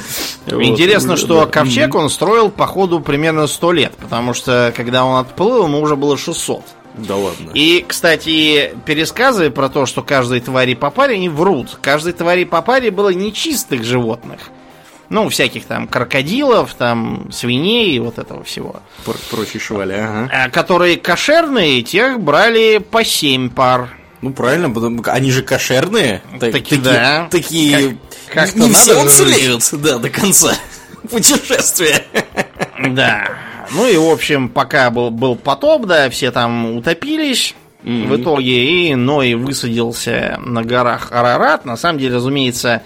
Интересно, 0.48 1.12
вот. 1.12 1.20
что 1.20 1.46
ковчег 1.46 1.96
он 1.96 2.10
строил, 2.10 2.50
походу, 2.50 3.00
примерно 3.00 3.48
100 3.48 3.72
лет, 3.72 3.94
потому 4.00 4.34
что, 4.34 4.74
когда 4.76 5.06
он 5.06 5.20
отплыл, 5.20 5.66
ему 5.66 5.82
уже 5.82 5.96
было 5.96 6.18
600. 6.18 6.64
Да 6.96 7.16
ладно. 7.16 7.52
И, 7.54 7.84
кстати, 7.88 8.76
пересказы 8.86 9.50
про 9.50 9.70
то, 9.70 9.86
что 9.86 10.04
каждой 10.04 10.42
твари 10.42 10.76
по 10.76 10.92
паре, 10.92 11.16
они 11.16 11.30
врут. 11.30 11.80
Каждой 11.82 12.14
твари 12.14 12.44
по 12.44 12.62
паре 12.62 12.92
было 12.92 13.10
нечистых 13.10 13.84
животных. 13.84 14.40
Ну, 15.10 15.30
всяких 15.30 15.66
там 15.66 15.88
крокодилов, 15.88 16.74
там 16.76 17.32
свиней 17.32 17.96
и 17.96 18.00
вот 18.00 18.20
этого 18.20 18.44
всего. 18.44 18.78
Про 19.06 19.14
прочие 19.30 19.60
швали, 19.60 19.94
ага. 19.94 20.30
А, 20.32 20.50
которые 20.50 20.98
кошерные, 20.98 21.82
тех 21.82 22.20
брали 22.20 22.78
по 22.78 23.04
7 23.04 23.50
пар. 23.50 23.90
Ну 24.24 24.32
правильно, 24.32 24.70
потому 24.70 25.04
они 25.08 25.32
же 25.32 25.44
кошерные. 25.44 26.22
Так, 26.40 26.54
такие, 26.54 26.80
да. 26.80 27.28
Такие 27.30 27.98
как, 28.30 28.46
как 28.48 28.56
не 28.56 28.72
все 28.72 29.04
уцелеют, 29.04 29.68
да, 29.74 29.98
до 29.98 30.10
конца 30.10 30.56
путешествия. 31.12 32.06
Да. 32.92 33.28
Ну 33.72 33.86
и, 33.86 33.98
в 33.98 34.10
общем, 34.10 34.48
пока 34.48 34.90
был, 34.92 35.12
был 35.12 35.36
потоп, 35.36 35.88
да, 35.88 36.10
все 36.10 36.32
там 36.32 36.78
утопились. 36.78 37.54
Mm-hmm. 37.84 38.08
В 38.08 38.22
итоге 38.22 38.92
и 38.92 38.96
Ной 38.96 39.34
высадился 39.34 40.40
на 40.42 40.64
горах 40.64 41.12
Арарат. 41.12 41.66
На 41.66 41.76
самом 41.76 42.00
деле, 42.00 42.16
разумеется, 42.16 42.82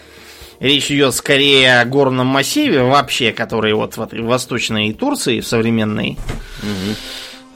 речь 0.60 0.90
идет 0.90 1.14
скорее 1.14 1.82
о 1.82 1.86
горном 1.86 2.26
массиве 2.26 2.82
вообще, 2.82 3.32
который 3.32 3.76
вот 3.76 3.96
в 3.96 4.24
восточной 4.24 4.92
Турции, 4.94 5.42
в 5.42 5.46
современной. 5.46 6.18
Mm-hmm. 6.64 6.96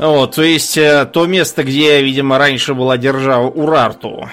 Вот, 0.01 0.33
то 0.33 0.41
есть 0.41 0.79
э, 0.79 1.05
то 1.05 1.27
место, 1.27 1.63
где, 1.63 2.01
видимо, 2.01 2.39
раньше 2.39 2.73
была 2.73 2.97
держава 2.97 3.47
Урарту. 3.47 4.27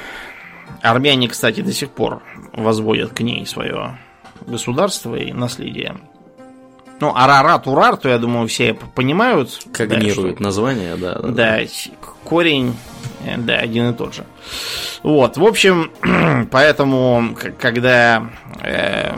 Армяне, 0.81 1.29
кстати, 1.29 1.61
до 1.61 1.75
сих 1.75 1.91
пор 1.91 2.23
возводят 2.55 3.13
к 3.13 3.21
ней 3.21 3.45
свое 3.45 3.99
государство 4.47 5.15
и 5.15 5.31
наследие. 5.31 5.99
Ну, 7.01 7.13
Арарат, 7.15 7.67
Урарту, 7.67 8.09
я 8.09 8.17
думаю, 8.17 8.49
все 8.49 8.73
понимают. 8.73 9.61
Когнируют 9.75 10.39
да, 10.39 10.45
название, 10.45 10.97
да, 10.97 11.17
да. 11.17 11.29
Да, 11.29 11.59
корень, 12.25 12.75
э, 13.27 13.37
да, 13.37 13.59
один 13.59 13.91
и 13.91 13.93
тот 13.93 14.15
же. 14.15 14.25
Вот, 15.03 15.37
в 15.37 15.45
общем, 15.45 15.91
поэтому, 16.51 17.37
когда 17.61 18.27
э, 18.63 19.13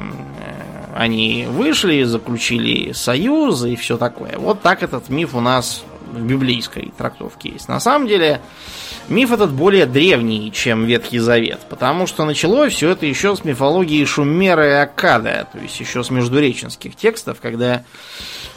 они 0.96 1.46
вышли, 1.48 2.02
заключили 2.02 2.90
союз 2.90 3.64
и 3.64 3.76
все 3.76 3.96
такое. 3.96 4.36
Вот 4.36 4.62
так 4.62 4.82
этот 4.82 5.10
миф 5.10 5.36
у 5.36 5.40
нас 5.40 5.84
в 6.12 6.22
библейской 6.22 6.92
трактовке 6.96 7.50
есть. 7.50 7.68
На 7.68 7.80
самом 7.80 8.06
деле, 8.06 8.40
миф 9.08 9.32
этот 9.32 9.52
более 9.52 9.86
древний, 9.86 10.52
чем 10.52 10.84
Ветхий 10.84 11.18
Завет, 11.18 11.60
потому 11.68 12.06
что 12.06 12.24
началось 12.24 12.72
все 12.72 12.90
это 12.90 13.06
еще 13.06 13.36
с 13.36 13.44
мифологии 13.44 14.04
Шумера 14.04 14.66
и 14.66 14.72
Аккада, 14.82 15.48
то 15.52 15.58
есть 15.58 15.78
еще 15.80 16.02
с 16.02 16.10
междуреченских 16.10 16.96
текстов, 16.96 17.38
когда, 17.40 17.84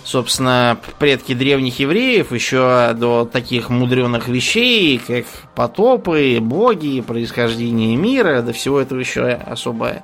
собственно, 0.04 0.78
предки 1.00 1.34
древних 1.34 1.80
евреев 1.80 2.32
еще 2.32 2.94
до 2.94 3.26
таких 3.26 3.70
мудреных 3.70 4.28
вещей, 4.28 4.98
как 5.00 5.26
потопы, 5.56 6.40
боги, 6.42 7.02
происхождение 7.02 7.96
мира, 7.96 8.42
до 8.42 8.54
всего 8.54 8.80
этого 8.80 9.00
еще 9.00 9.26
особо 9.28 10.04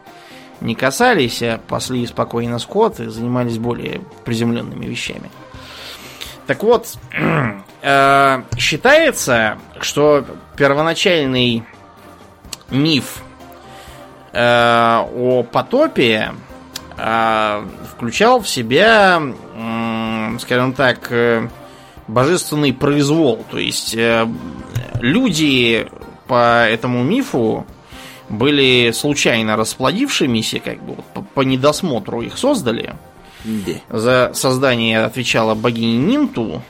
не 0.61 0.75
касались, 0.75 1.41
а 1.41 1.59
пасли 1.67 2.05
спокойно 2.05 2.59
скот 2.59 2.99
и 2.99 3.07
занимались 3.07 3.57
более 3.57 4.01
приземленными 4.25 4.85
вещами. 4.85 5.29
Так 6.49 6.63
вот, 6.63 6.97
э, 7.83 8.41
считается, 8.57 9.59
что 9.81 10.25
первоначальный 10.57 11.63
миф 12.71 13.21
э, 14.33 15.03
о 15.13 15.43
потопе 15.43 16.33
э, 16.97 17.65
включал 17.93 18.41
в 18.41 18.49
себя, 18.49 19.21
скажем 20.39 20.73
так, 20.73 21.11
божественный 22.07 22.73
произвол. 22.73 23.45
То 23.51 23.59
есть 23.59 23.95
люди 24.99 25.87
по 26.25 26.67
этому 26.67 27.03
мифу 27.03 27.67
были 28.27 28.89
случайно 28.91 29.55
расплодившимися, 29.55 30.59
как 30.61 30.81
бы 30.81 30.95
по, 31.13 31.21
по 31.21 31.41
недосмотру 31.41 32.21
их 32.21 32.39
создали. 32.39 32.95
Да. 33.43 33.73
За 33.89 34.31
создание 34.33 35.03
отвечала 35.03 35.55
богиня 35.55 35.97
Нинту. 35.97 36.61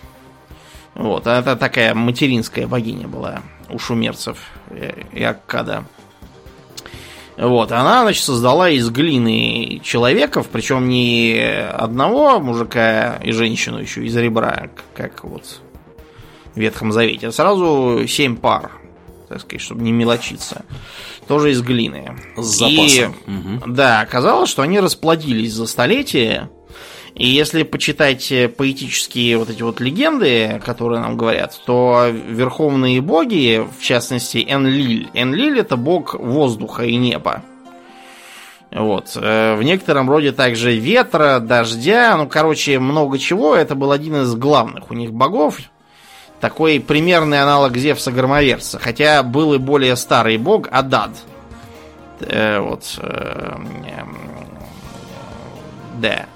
Вот, 0.95 1.27
это 1.27 1.55
такая 1.55 1.93
материнская 1.95 2.67
богиня 2.67 3.07
была 3.07 3.41
у 3.69 3.79
шумерцев 3.79 4.37
э, 4.69 5.03
и 5.13 5.23
Аккада. 5.23 5.85
Вот, 7.37 7.71
она, 7.71 8.01
значит, 8.01 8.23
создала 8.23 8.69
из 8.69 8.89
глины 8.89 9.79
человеков, 9.81 10.47
причем 10.51 10.89
не 10.89 11.39
одного 11.39 12.39
мужика 12.41 13.15
и 13.23 13.31
женщину 13.31 13.79
еще 13.79 14.03
из 14.05 14.15
ребра, 14.17 14.69
как 14.93 15.23
вот 15.23 15.61
в 16.53 16.59
Ветхом 16.59 16.91
Завете, 16.91 17.27
а 17.27 17.31
сразу 17.31 18.05
семь 18.09 18.35
пар, 18.35 18.71
так 19.29 19.39
сказать, 19.39 19.61
чтобы 19.61 19.83
не 19.83 19.93
мелочиться. 19.93 20.65
Тоже 21.29 21.51
из 21.51 21.61
глины. 21.61 22.17
С 22.35 22.61
И, 22.61 22.75
запасом. 22.97 23.15
Мгм. 23.25 23.73
да, 23.73 24.01
оказалось, 24.01 24.49
что 24.49 24.63
они 24.63 24.79
расплодились 24.81 25.53
за 25.53 25.65
столетия. 25.65 26.49
И 27.15 27.27
если 27.27 27.63
почитать 27.63 28.31
э, 28.31 28.47
поэтические 28.47 29.37
вот 29.37 29.49
эти 29.49 29.61
вот 29.61 29.79
легенды, 29.79 30.61
которые 30.65 31.01
нам 31.01 31.17
говорят, 31.17 31.59
то 31.65 32.07
верховные 32.09 33.01
боги, 33.01 33.65
в 33.79 33.83
частности 33.83 34.45
Энлиль, 34.47 35.09
Энлиль 35.13 35.59
это 35.59 35.75
бог 35.75 36.13
воздуха 36.13 36.83
и 36.83 36.95
неба. 36.95 37.43
Вот. 38.71 39.15
э, 39.15 39.55
В 39.55 39.63
некотором 39.63 40.09
роде 40.09 40.31
также 40.31 40.75
ветра, 40.75 41.39
дождя, 41.39 42.15
ну, 42.17 42.27
короче, 42.27 42.79
много 42.79 43.17
чего. 43.17 43.55
Это 43.55 43.75
был 43.75 43.91
один 43.91 44.17
из 44.17 44.35
главных 44.35 44.91
у 44.91 44.93
них 44.93 45.11
богов. 45.11 45.57
Такой 46.39 46.79
примерный 46.79 47.41
аналог 47.41 47.75
Зевса 47.75 48.11
Громоверца. 48.11 48.79
Хотя 48.79 49.23
был 49.23 49.53
и 49.53 49.57
более 49.57 49.95
старый 49.95 50.37
бог 50.37 50.67
Адад. 50.71 51.11
Э, 52.21 52.59
вот. 52.59 52.83
э, 52.99 53.55
эм, 53.97 54.17
Да. 55.99 56.27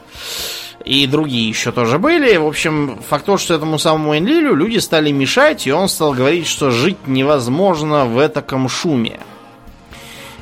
И 0.85 1.07
другие 1.07 1.47
еще 1.47 1.71
тоже 1.71 1.97
были. 1.97 2.35
В 2.35 2.45
общем, 2.45 2.99
факт 3.07 3.25
то, 3.25 3.37
что 3.37 3.53
этому 3.53 3.79
самому 3.79 4.17
Энлилю 4.17 4.53
люди 4.53 4.79
стали 4.79 5.11
мешать, 5.11 5.65
и 5.65 5.71
он 5.71 5.87
стал 5.87 6.13
говорить, 6.13 6.45
что 6.47 6.71
жить 6.71 7.07
невозможно 7.07 8.05
в 8.05 8.19
этаком 8.25 8.67
шуме. 8.67 9.19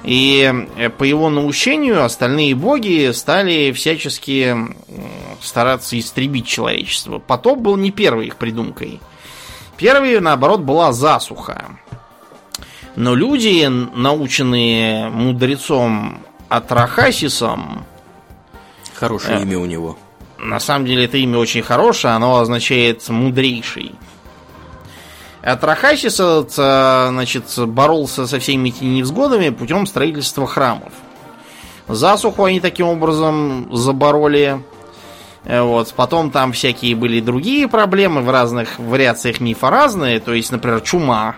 И 0.03 0.51
э, 0.77 0.89
по 0.89 1.03
его 1.03 1.29
наущению 1.29 2.03
остальные 2.03 2.55
боги 2.55 3.11
стали 3.13 3.71
всячески 3.71 4.55
стараться 5.41 5.97
истребить 5.99 6.47
человечество. 6.47 7.19
Потоп 7.19 7.59
был 7.59 7.77
не 7.77 7.91
первой 7.91 8.27
их 8.27 8.37
придумкой. 8.37 8.99
Первой, 9.77 10.19
наоборот, 10.19 10.61
была 10.61 10.91
засуха. 10.91 11.77
Но 12.95 13.13
люди, 13.15 13.67
наученные 13.67 15.09
мудрецом 15.09 16.19
Атрахасисом, 16.49 17.85
Хорошее 18.95 19.39
Э. 19.39 19.41
имя 19.41 19.57
у 19.57 19.65
него. 19.65 19.97
На 20.41 20.59
самом 20.59 20.85
деле 20.85 21.05
это 21.05 21.17
имя 21.17 21.37
очень 21.37 21.61
хорошее, 21.61 22.15
оно 22.15 22.39
означает 22.39 23.07
мудрейший. 23.09 23.93
Атрахасис, 25.43 26.19
э, 26.19 27.07
значит, 27.09 27.45
боролся 27.57 28.27
со 28.27 28.39
всеми 28.39 28.69
этими 28.69 28.89
невзгодами 28.89 29.49
путем 29.49 29.87
строительства 29.87 30.45
храмов. 30.45 30.93
Засуху 31.87 32.43
они 32.43 32.59
таким 32.59 32.87
образом 32.87 33.67
забороли. 33.71 34.61
Э, 35.45 35.61
Вот. 35.61 35.91
Потом 35.95 36.29
там 36.29 36.51
всякие 36.51 36.95
были 36.95 37.19
другие 37.21 37.67
проблемы 37.67 38.21
в 38.21 38.29
разных 38.29 38.77
вариациях 38.77 39.39
мифа 39.39 39.69
разные. 39.71 40.19
То 40.19 40.33
есть, 40.33 40.51
например, 40.51 40.81
чума, 40.81 41.35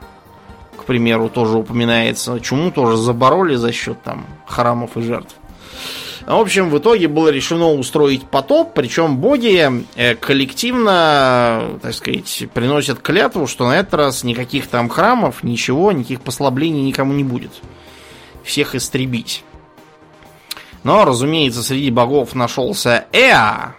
к 0.75 0.83
примеру, 0.83 1.29
тоже 1.29 1.57
упоминается. 1.57 2.39
Чуму 2.41 2.72
тоже 2.72 2.98
забороли 2.98 3.55
за 3.55 3.72
счет 3.72 4.01
там 4.03 4.25
храмов 4.45 4.98
и 4.98 5.01
жертв. 5.01 5.36
В 6.25 6.32
общем, 6.32 6.70
в 6.70 6.77
итоге 6.77 7.10
было 7.10 7.27
решено 7.27 7.72
устроить 7.72 8.24
потоп, 8.24 8.74
причем 8.74 9.18
боги 9.18 9.70
э, 9.96 10.16
коллективно, 10.16 11.79
так 11.81 11.94
сказать, 11.94 12.48
приносят 12.53 13.00
клятву, 13.00 13.46
что 13.46 13.68
на 13.68 13.79
этот 13.79 13.94
раз 13.96 14.24
никаких 14.24 14.68
там 14.68 14.88
храмов, 14.88 15.44
ничего, 15.44 15.92
никаких 15.92 16.22
послаблений 16.22 16.81
никому 16.81 17.12
не 17.14 17.25
будет. 17.25 17.51
Всех 18.44 18.74
истребить. 18.74 19.44
Но, 20.83 21.03
разумеется, 21.03 21.62
среди 21.62 21.92
богов 21.92 22.36
нашелся 22.36 23.05
Эа. 23.12 23.75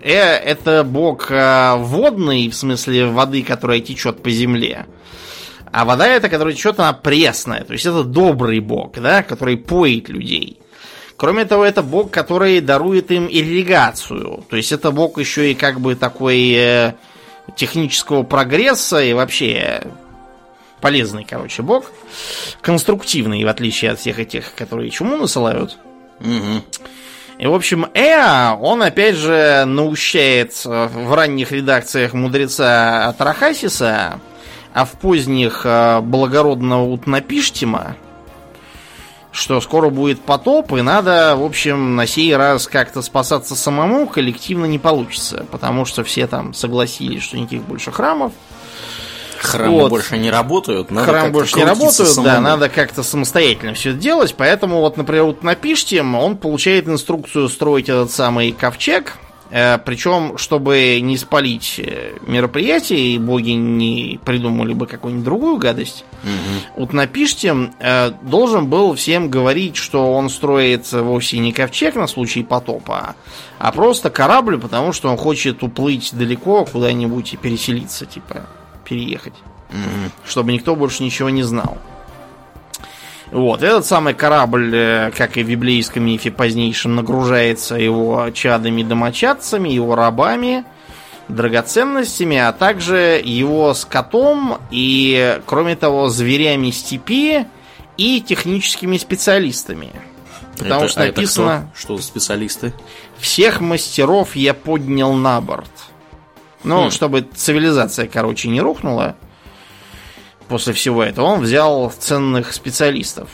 Э 0.00 0.36
это 0.36 0.84
бог 0.84 1.32
э, 1.32 1.74
водный, 1.76 2.48
в 2.48 2.54
смысле 2.54 3.06
воды, 3.06 3.42
которая 3.42 3.80
течет 3.80 4.22
по 4.22 4.30
земле. 4.30 4.86
А 5.72 5.84
вода 5.84 6.06
это, 6.06 6.28
которая 6.28 6.54
течет, 6.54 6.78
она 6.78 6.92
пресная. 6.92 7.64
То 7.64 7.72
есть 7.72 7.84
это 7.84 8.04
добрый 8.04 8.60
бог, 8.60 8.92
да, 8.92 9.24
который 9.24 9.56
поет 9.56 10.08
людей. 10.08 10.60
Кроме 11.18 11.44
того, 11.44 11.64
это 11.64 11.82
бог, 11.82 12.12
который 12.12 12.60
дарует 12.60 13.10
им 13.10 13.26
ирригацию. 13.26 14.44
То 14.48 14.56
есть 14.56 14.70
это 14.70 14.92
бог 14.92 15.18
еще 15.18 15.50
и 15.50 15.54
как 15.54 15.80
бы 15.80 15.96
такой 15.96 16.52
э, 16.52 16.92
технического 17.56 18.22
прогресса 18.22 19.02
и 19.02 19.12
вообще 19.12 19.82
полезный, 20.80 21.26
короче, 21.28 21.62
бог. 21.62 21.90
Конструктивный, 22.60 23.42
в 23.42 23.48
отличие 23.48 23.90
от 23.90 23.98
всех 23.98 24.20
этих, 24.20 24.54
которые 24.54 24.90
чуму 24.90 25.16
насылают. 25.16 25.76
Мгм. 26.20 26.62
И, 27.38 27.46
в 27.48 27.54
общем, 27.54 27.86
Эа, 27.94 28.54
он 28.54 28.80
опять 28.84 29.16
же 29.16 29.64
наущает 29.66 30.52
э, 30.64 30.86
в 30.86 31.12
ранних 31.14 31.50
редакциях 31.50 32.12
мудреца 32.12 33.08
Атрахасиса, 33.08 34.20
а 34.72 34.84
в 34.84 34.92
поздних 34.92 35.62
э, 35.64 36.00
благородного 36.00 36.84
Утнапиштима, 36.84 37.96
что 39.38 39.60
скоро 39.60 39.88
будет 39.88 40.20
потоп, 40.20 40.72
и 40.72 40.82
надо, 40.82 41.36
в 41.36 41.44
общем, 41.44 41.94
на 41.94 42.06
сей 42.06 42.34
раз 42.36 42.66
как-то 42.66 43.02
спасаться 43.02 43.54
самому 43.54 44.08
коллективно 44.08 44.64
не 44.66 44.78
получится, 44.80 45.46
потому 45.52 45.84
что 45.84 46.02
все 46.02 46.26
там 46.26 46.54
согласились, 46.54 47.22
что 47.22 47.38
никаких 47.38 47.62
больше 47.62 47.92
храмов. 47.92 48.32
Храмы 49.40 49.82
Вот. 49.82 49.90
больше 49.90 50.18
не 50.18 50.32
работают. 50.32 50.90
Надо 50.90 51.12
Храм 51.12 51.30
больше 51.30 51.56
не 51.56 51.64
работают, 51.64 51.96
да, 51.96 52.04
самому. 52.06 52.40
надо 52.40 52.68
как-то 52.68 53.04
самостоятельно 53.04 53.74
все 53.74 53.90
это 53.90 53.98
делать. 54.00 54.34
Поэтому 54.36 54.80
вот, 54.80 54.96
например, 54.96 55.24
вот 55.24 55.44
на 55.44 55.54
Пиштем 55.54 56.16
он 56.16 56.36
получает 56.36 56.88
инструкцию 56.88 57.48
строить 57.48 57.88
этот 57.88 58.10
самый 58.10 58.50
ковчег. 58.50 59.14
Э, 59.50 59.78
причем, 59.78 60.38
чтобы 60.38 61.00
не 61.00 61.16
спалить 61.16 61.78
э, 61.78 62.16
мероприятие, 62.26 63.14
и 63.14 63.18
боги 63.18 63.50
не 63.50 64.18
придумали 64.24 64.72
бы 64.74 64.86
какую-нибудь 64.86 65.24
другую 65.24 65.56
гадость, 65.58 66.04
Мгм. 66.22 66.82
Утнапиштем 66.82 67.72
э, 67.78 68.10
должен 68.22 68.66
был 68.66 68.94
всем 68.94 69.30
говорить, 69.30 69.76
что 69.76 70.12
он 70.12 70.30
строит 70.30 70.90
вовсе 70.92 71.38
не 71.38 71.52
ковчег 71.52 71.94
на 71.94 72.06
случай 72.08 72.42
потопа, 72.42 73.14
а 73.58 73.72
просто 73.72 74.10
корабль, 74.10 74.58
потому 74.58 74.92
что 74.92 75.08
он 75.10 75.16
хочет 75.16 75.62
уплыть 75.62 76.10
далеко 76.12 76.64
куда-нибудь 76.64 77.34
и 77.34 77.36
переселиться, 77.36 78.04
типа 78.06 78.46
переехать 78.84 79.34
Мгм. 79.70 80.10
чтобы 80.26 80.52
никто 80.52 80.74
больше 80.74 81.02
ничего 81.02 81.30
не 81.30 81.42
знал. 81.42 81.78
Вот, 83.30 83.62
этот 83.62 83.84
самый 83.84 84.14
корабль, 84.14 84.74
э, 84.74 85.10
как 85.16 85.36
и 85.36 85.42
в 85.42 85.48
библейском 85.48 86.04
мифе 86.04 86.30
позднейшем, 86.30 86.94
нагружается 86.96 87.74
его 87.74 88.30
чадами-домочадцами, 88.30 89.68
его 89.68 89.94
рабами, 89.94 90.64
драгоценностями, 91.28 92.38
а 92.38 92.52
также 92.52 93.20
его 93.22 93.74
скотом 93.74 94.58
и, 94.70 95.40
кроме 95.44 95.76
того, 95.76 96.08
зверями 96.08 96.70
степи 96.70 97.44
и 97.98 98.20
техническими 98.22 98.96
специалистами. 98.96 99.92
Потому 100.56 100.84
Это- 100.84 100.88
что 100.88 101.00
а 101.02 101.04
это 101.04 101.16
написано 101.16 101.70
кто? 101.74 101.80
Что 101.80 101.96
за 101.98 102.02
специалисты? 102.02 102.72
«Всех 103.18 103.60
мастеров 103.60 104.36
я 104.36 104.54
поднял 104.54 105.12
на 105.12 105.40
борт». 105.40 105.70
Ну, 106.64 106.86
Хм. 106.86 106.90
чтобы 106.90 107.26
цивилизация, 107.34 108.08
короче, 108.08 108.48
не 108.48 108.60
рухнула 108.60 109.14
после 110.48 110.72
всего 110.72 111.02
этого, 111.02 111.26
он 111.26 111.40
взял 111.40 111.90
ценных 111.90 112.52
специалистов 112.52 113.28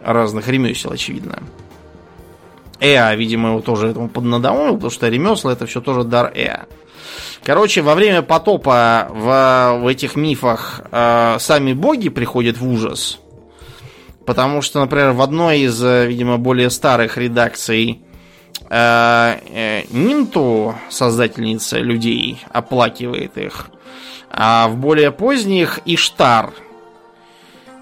разных 0.00 0.48
ремесел, 0.48 0.92
очевидно. 0.92 1.42
Эа, 2.80 3.14
видимо, 3.14 3.50
его 3.50 3.60
тоже 3.60 3.88
этому 3.88 4.08
поднадоумил, 4.08 4.74
потому 4.74 4.90
что 4.90 5.08
ремесла 5.08 5.52
это 5.52 5.66
все 5.66 5.80
тоже 5.80 6.04
дар 6.04 6.32
Эа. 6.34 6.66
Короче, 7.44 7.82
во 7.82 7.94
время 7.94 8.22
потопа 8.22 9.08
в, 9.10 9.80
в 9.82 9.86
этих 9.86 10.16
мифах 10.16 10.82
э, 10.90 11.36
сами 11.38 11.72
боги 11.72 12.08
приходят 12.08 12.58
в 12.58 12.66
ужас. 12.66 13.18
Потому 14.26 14.62
что, 14.62 14.80
например, 14.80 15.12
в 15.12 15.22
одной 15.22 15.60
из, 15.60 15.82
э, 15.82 16.06
видимо, 16.06 16.36
более 16.36 16.70
старых 16.70 17.16
редакций 17.16 18.02
э, 18.68 19.36
э, 19.52 19.82
Нинту, 19.90 20.74
создательница 20.90 21.78
людей, 21.78 22.40
оплакивает 22.50 23.36
их. 23.38 23.70
А 24.30 24.68
в 24.68 24.76
более 24.76 25.10
поздних 25.10 25.80
Иштар. 25.84 26.52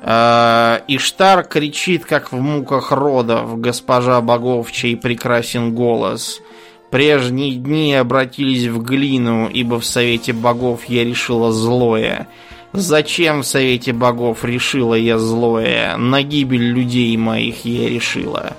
Э, 0.00 0.80
Иштар 0.88 1.44
кричит, 1.44 2.04
как 2.04 2.32
в 2.32 2.40
муках 2.40 2.90
родов, 2.90 3.60
госпожа 3.60 4.20
богов, 4.20 4.72
чей 4.72 4.96
прекрасен 4.96 5.74
голос. 5.74 6.40
Прежние 6.90 7.54
дни 7.56 7.94
обратились 7.94 8.66
в 8.66 8.82
глину, 8.82 9.48
ибо 9.48 9.78
в 9.78 9.84
совете 9.84 10.32
богов 10.32 10.86
я 10.86 11.04
решила 11.04 11.52
злое. 11.52 12.28
Зачем 12.72 13.42
в 13.42 13.46
совете 13.46 13.92
богов 13.92 14.44
решила 14.44 14.94
я 14.94 15.18
злое? 15.18 15.96
На 15.96 16.22
гибель 16.22 16.72
людей 16.72 17.14
моих 17.16 17.64
я 17.66 17.88
решила. 17.90 18.56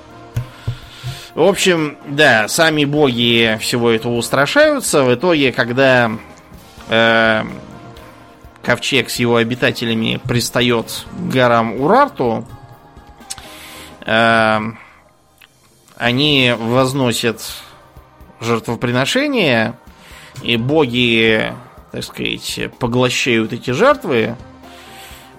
В 1.34 1.44
общем, 1.44 1.98
да, 2.08 2.48
сами 2.48 2.86
боги 2.86 3.58
всего 3.62 3.90
этого 3.90 4.14
устрашаются. 4.16 5.04
В 5.04 5.14
итоге, 5.14 5.52
когда 5.52 6.12
э, 6.90 7.44
ковчег 8.64 9.10
с 9.10 9.18
его 9.18 9.38
обитателями 9.38 10.20
пристает 10.28 11.06
к 11.12 11.32
горам 11.32 11.80
Урарту, 11.82 12.48
э, 14.06 14.60
они 15.98 16.56
возносят 16.58 17.42
жертвоприношения, 18.40 19.78
и 20.42 20.58
боги, 20.58 21.54
так 21.92 22.04
сказать, 22.04 22.72
поглощают 22.80 23.52
эти 23.52 23.72
жертвы, 23.72 24.36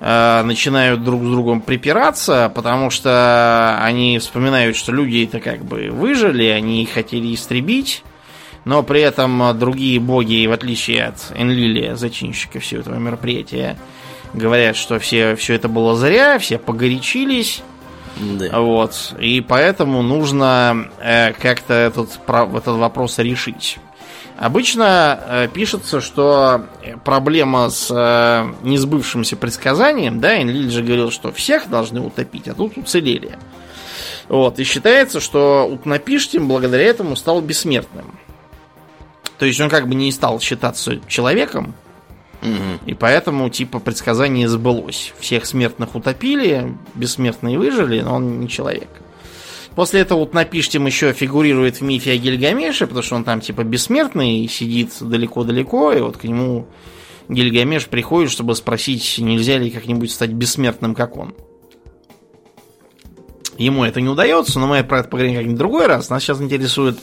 э, 0.01 0.43
начинают 0.43 1.03
друг 1.05 1.23
с 1.23 1.27
другом 1.27 1.63
припираться, 1.63 2.53
потому 2.55 2.91
что 2.91 3.79
они 3.83 4.19
вспоминают, 4.19 4.77
что 4.77 4.93
люди 4.93 5.25
это 5.25 5.41
как 5.41 5.65
бы 5.65 5.89
выжили, 5.91 6.45
они 6.45 6.85
хотели 6.87 7.35
истребить, 7.35 8.03
но 8.65 8.83
при 8.83 9.01
этом 9.01 9.59
другие 9.59 10.01
боги, 10.01 10.47
в 10.47 10.53
отличие 10.53 11.07
от 11.07 11.33
Энлили, 11.35 11.95
зачинщика 11.95 12.61
всего 12.61 12.81
этого 12.81 12.97
мероприятия, 12.97 13.79
говорят, 14.35 14.77
что 14.77 14.99
все, 14.99 15.35
все 15.37 15.55
это 15.55 15.69
было 15.69 15.97
зря, 15.97 16.39
все 16.39 16.59
погорячились, 16.59 17.63
да. 18.17 18.61
Вот. 18.61 19.15
И 19.19 19.41
поэтому 19.41 20.03
нужно 20.03 20.91
э, 21.01 21.33
как-то 21.33 21.75
этот, 21.75 22.19
этот 22.27 22.77
вопрос 22.77 23.19
решить. 23.19 23.79
Обычно 24.37 25.21
э, 25.27 25.49
пишется, 25.53 26.01
что 26.01 26.67
проблема 27.05 27.69
с 27.69 27.91
э, 27.91 28.53
несбывшимся 28.63 29.37
предсказанием, 29.37 30.21
да, 30.21 30.41
Энлиль 30.41 30.71
же 30.71 30.83
говорил, 30.83 31.11
что 31.11 31.31
всех 31.33 31.69
должны 31.69 32.01
утопить, 32.01 32.49
а 32.49 32.55
тут 32.55 32.77
уцелели. 32.77 33.39
Вот, 34.29 34.59
и 34.59 34.65
считается, 34.65 35.21
что 35.21 35.69
Утнапиштим 35.71 36.47
благодаря 36.47 36.85
этому 36.85 37.17
стал 37.17 37.41
бессмертным. 37.41 38.19
То 39.41 39.47
есть 39.47 39.59
он 39.59 39.71
как 39.71 39.89
бы 39.89 39.95
не 39.95 40.13
стал 40.13 40.39
считаться 40.39 41.01
человеком, 41.09 41.75
Угу. 42.43 42.87
И 42.87 42.95
поэтому, 42.95 43.51
типа, 43.51 43.81
предсказание 43.81 44.49
сбылось. 44.49 45.13
Всех 45.19 45.45
смертных 45.45 45.95
утопили, 45.95 46.75
бессмертные 46.95 47.59
выжили, 47.59 48.01
но 48.01 48.15
он 48.15 48.41
не 48.41 48.49
человек. 48.49 48.89
После 49.75 50.01
этого 50.01 50.21
вот 50.21 50.33
Напиштим 50.33 50.87
еще 50.87 51.13
фигурирует 51.13 51.77
в 51.77 51.83
мифе 51.83 52.13
о 52.13 52.17
Гильгамеше, 52.17 52.87
потому 52.87 53.03
что 53.03 53.17
он 53.17 53.25
там 53.25 53.43
типа 53.43 53.63
бессмертный, 53.63 54.49
сидит 54.49 54.93
далеко-далеко, 55.01 55.93
и 55.93 56.01
вот 56.01 56.17
к 56.17 56.25
нему 56.25 56.67
Гильгамеш 57.29 57.89
приходит, 57.89 58.31
чтобы 58.31 58.55
спросить, 58.57 59.17
нельзя 59.19 59.59
ли 59.59 59.71
как-нибудь 59.71 60.11
стать 60.11 60.31
бессмертным, 60.31 60.95
как 60.95 61.19
он. 61.19 61.35
Ему 63.59 63.85
это 63.85 64.01
не 64.01 64.09
удается, 64.09 64.59
но 64.59 64.67
мы 64.67 64.83
про 64.83 65.01
это 65.01 65.11
поговорим 65.11 65.37
как-нибудь 65.37 65.59
другой 65.59 65.87
раз. 65.89 66.09
Нас 66.09 66.23
сейчас 66.23 66.41
интересует 66.41 66.99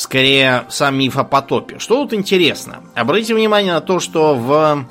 скорее 0.00 0.64
сам 0.70 0.98
миф 0.98 1.18
о 1.18 1.24
потопе. 1.24 1.78
Что 1.78 2.02
тут 2.02 2.14
интересно? 2.14 2.82
Обратите 2.94 3.34
внимание 3.34 3.74
на 3.74 3.80
то, 3.80 4.00
что 4.00 4.34
в 4.34 4.86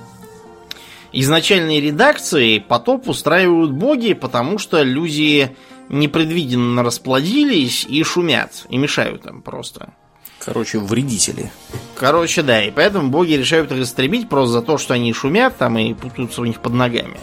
изначальной 1.12 1.82
редакции 1.82 2.60
потоп 2.60 3.10
устраивают 3.10 3.72
боги, 3.72 4.14
потому 4.14 4.60
что 4.60 4.84
люди 4.84 5.56
непредвиденно 5.90 6.84
расплодились 6.84 7.86
и 7.86 8.04
шумят, 8.04 8.68
и 8.70 8.78
мешают 8.78 9.26
им 9.26 9.42
просто. 9.42 9.94
Короче, 10.38 10.78
вредители. 10.78 11.52
Короче, 11.96 12.44
да, 12.44 12.64
и 12.64 12.72
поэтому 12.72 13.10
боги 13.10 13.34
решают 13.34 13.72
их 13.72 13.80
истребить 13.80 14.30
просто 14.30 14.54
за 14.54 14.62
то, 14.62 14.78
что 14.78 14.94
они 14.94 15.12
шумят 15.12 15.58
там 15.58 15.78
и 15.80 15.94
путаются 15.96 16.42
у 16.42 16.46
них 16.46 16.62
под 16.62 16.74
ногами. 16.74 17.20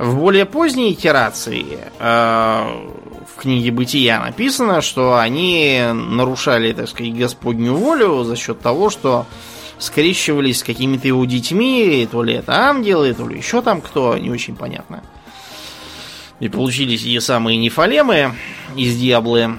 В 0.00 0.16
более 0.16 0.46
поздней 0.46 0.94
итерации 0.94 1.78
э, 1.98 2.04
в 3.26 3.38
книге 3.38 3.70
Бытия 3.70 4.18
написано, 4.18 4.80
что 4.80 5.18
они 5.18 5.82
нарушали, 5.92 6.72
так 6.72 6.88
сказать, 6.88 7.14
Господню 7.14 7.74
волю 7.74 8.24
за 8.24 8.34
счет 8.34 8.60
того, 8.60 8.88
что 8.88 9.26
скрещивались 9.76 10.60
с 10.60 10.62
какими-то 10.62 11.06
его 11.06 11.26
детьми, 11.26 12.08
то 12.10 12.22
ли 12.22 12.32
это 12.32 12.54
ангелы, 12.54 13.12
то 13.12 13.28
ли 13.28 13.36
еще 13.36 13.60
там 13.60 13.82
кто, 13.82 14.16
не 14.16 14.30
очень 14.30 14.56
понятно. 14.56 15.02
И 16.38 16.48
получились 16.48 17.02
те 17.02 17.20
самые 17.20 17.58
нефалемы 17.58 18.32
из 18.76 18.96
Диаблы. 18.96 19.58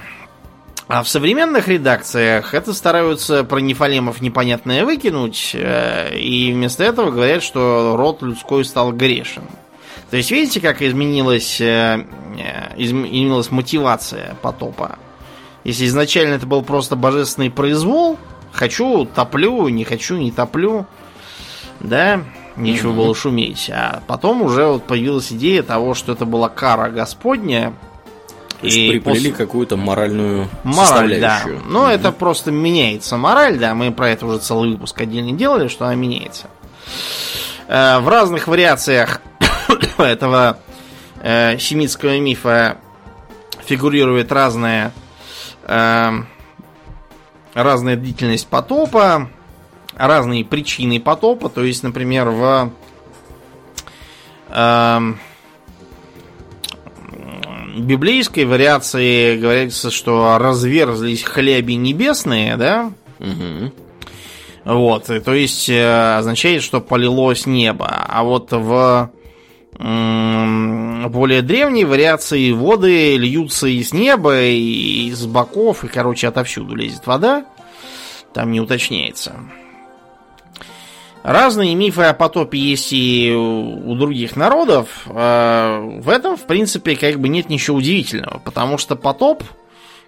А 0.88 1.04
в 1.04 1.08
современных 1.08 1.68
редакциях 1.68 2.56
это 2.56 2.74
стараются 2.74 3.44
про 3.44 3.60
нефалемов 3.60 4.22
непонятное 4.22 4.86
выкинуть, 4.86 5.52
э, 5.54 6.18
и 6.18 6.52
вместо 6.52 6.84
этого 6.84 7.12
говорят, 7.12 7.44
что 7.44 7.96
род 7.96 8.24
людской 8.24 8.66
стал 8.66 8.92
грешен. 8.92 9.44
То 10.12 10.18
есть 10.18 10.30
видите, 10.30 10.60
как 10.60 10.82
изменилась, 10.82 11.62
э, 11.62 12.06
э, 12.38 12.74
изменилась 12.76 13.50
мотивация 13.50 14.36
потопа? 14.42 15.00
Если 15.64 15.86
изначально 15.86 16.34
это 16.34 16.46
был 16.46 16.64
просто 16.64 16.98
божественный 16.98 17.50
произвол, 17.50 18.20
хочу, 18.52 19.06
топлю, 19.06 19.70
не 19.70 19.86
хочу, 19.86 20.18
не 20.18 20.32
топлю, 20.32 20.86
да, 21.80 22.24
нечего 22.58 22.92
mm-hmm. 22.92 22.96
было 22.96 23.16
шуметь. 23.16 23.72
А 23.74 24.04
потом 24.06 24.42
уже 24.42 24.66
вот 24.66 24.84
появилась 24.84 25.32
идея 25.32 25.64
того, 25.64 25.94
что 25.94 26.12
это 26.12 26.26
была 26.26 26.50
кара 26.50 26.90
Господня. 26.90 27.74
То 28.60 28.66
есть 28.66 28.78
и 28.78 28.90
приплели 28.90 29.30
после... 29.30 29.32
какую-то 29.32 29.78
моральную 29.78 30.50
мораль, 30.66 31.22
да. 31.22 31.42
Но 31.70 31.90
mm-hmm. 31.90 31.94
это 31.94 32.12
просто 32.12 32.52
меняется 32.52 33.16
мораль, 33.16 33.58
да. 33.58 33.74
Мы 33.76 33.94
про 33.94 34.10
это 34.10 34.26
уже 34.26 34.40
целый 34.40 34.72
выпуск 34.72 35.00
отдельно 35.00 35.32
делали, 35.32 35.70
что 35.70 35.86
она 35.86 35.96
меняется. 35.96 36.48
Э, 37.70 38.00
в 38.00 38.10
разных 38.10 38.50
вариациях 38.50 39.22
этого 39.98 40.60
э, 41.22 41.58
семитского 41.58 42.18
мифа 42.20 42.78
фигурирует 43.66 44.32
разная 44.32 44.92
э, 45.64 46.12
разная 47.54 47.96
длительность 47.96 48.48
потопа, 48.48 49.30
разные 49.96 50.46
причины 50.46 51.00
потопа. 51.00 51.50
То 51.50 51.64
есть, 51.64 51.84
например, 51.84 52.30
в 52.30 52.72
э, 54.50 55.00
библейской 57.78 58.46
вариации 58.46 59.38
говорится, 59.38 59.92
что 59.92 60.38
разверзлись 60.38 61.24
хляби 61.24 61.74
небесные, 61.74 62.58
да? 62.58 62.92
Угу. 63.20 63.74
Вот, 64.64 65.06
то 65.06 65.34
есть 65.34 65.70
э, 65.70 66.18
означает, 66.18 66.62
что 66.62 66.82
полилось 66.82 67.46
небо. 67.46 67.88
А 67.90 68.24
вот 68.24 68.52
в 68.52 69.10
более 69.78 71.42
древние 71.42 71.86
вариации 71.86 72.52
воды 72.52 73.18
льются 73.18 73.68
из 73.68 73.94
неба, 73.94 74.42
и 74.42 75.08
из 75.08 75.26
боков, 75.26 75.84
и, 75.84 75.88
короче, 75.88 76.28
отовсюду 76.28 76.76
лезет 76.76 77.08
вода. 77.08 77.46
Там 78.34 78.52
не 78.52 78.62
уточняется. 78.62 79.36
Разные 81.24 81.76
мифы 81.76 82.04
о 82.04 82.14
потопе 82.14 82.58
есть 82.58 82.92
и 82.92 83.32
у 83.32 83.94
других 83.96 84.36
народов. 84.36 85.04
А, 85.06 85.80
в 85.80 86.10
этом, 86.10 86.36
в 86.36 86.48
принципе, 86.48 86.96
как 86.96 87.20
бы 87.20 87.30
нет 87.30 87.50
ничего 87.50 87.78
удивительного, 87.78 88.40
потому 88.40 88.80
что 88.80 88.96
потоп, 88.96 89.44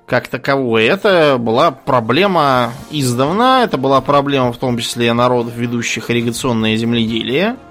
как 0.08 0.28
таковой, 0.28 0.86
это 0.86 1.38
была 1.40 1.70
проблема 1.70 2.72
издавна, 2.90 3.64
это 3.64 3.78
была 3.78 4.02
проблема 4.02 4.52
в 4.52 4.58
том 4.58 4.80
числе 4.80 5.14
народов, 5.14 5.56
ведущих 5.56 6.10
ирригационное 6.10 6.76
земледелие– 6.78 7.58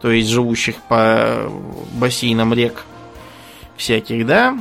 то 0.00 0.10
есть 0.10 0.28
живущих 0.28 0.76
по 0.88 1.50
бассейнам 1.92 2.54
рек 2.54 2.84
всяких, 3.76 4.26
да. 4.26 4.56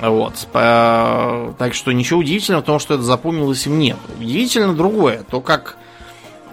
Вот. 0.00 0.48
По... 0.52 1.54
Так 1.58 1.74
что 1.74 1.92
ничего 1.92 2.20
удивительного 2.20 2.62
в 2.62 2.66
том, 2.66 2.78
что 2.78 2.94
это 2.94 3.02
запомнилось 3.02 3.66
им 3.66 3.78
нет. 3.78 3.98
Удивительно 4.18 4.74
другое, 4.74 5.24
то 5.30 5.40
как 5.40 5.76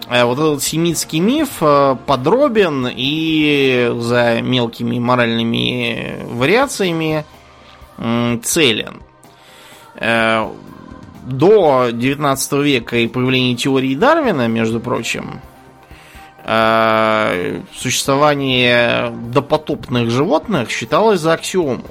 э, 0.08 0.24
вот 0.24 0.38
этот 0.38 0.62
семитский 0.62 1.18
миф 1.18 1.48
э, 1.60 1.96
подробен 2.06 2.88
и 2.90 3.92
за 3.98 4.40
мелкими 4.40 4.98
моральными 4.98 6.22
вариациями 6.28 7.24
целен. 8.42 9.02
Э, 9.96 10.48
до 11.26 11.90
19 11.92 12.52
века 12.52 12.96
и 12.96 13.08
появления 13.08 13.56
теории 13.56 13.94
Дарвина, 13.94 14.48
между 14.48 14.80
прочим, 14.80 15.40
существование 17.76 19.10
допотопных 19.10 20.10
животных 20.10 20.70
считалось 20.70 21.20
за 21.20 21.34
аксиому. 21.34 21.84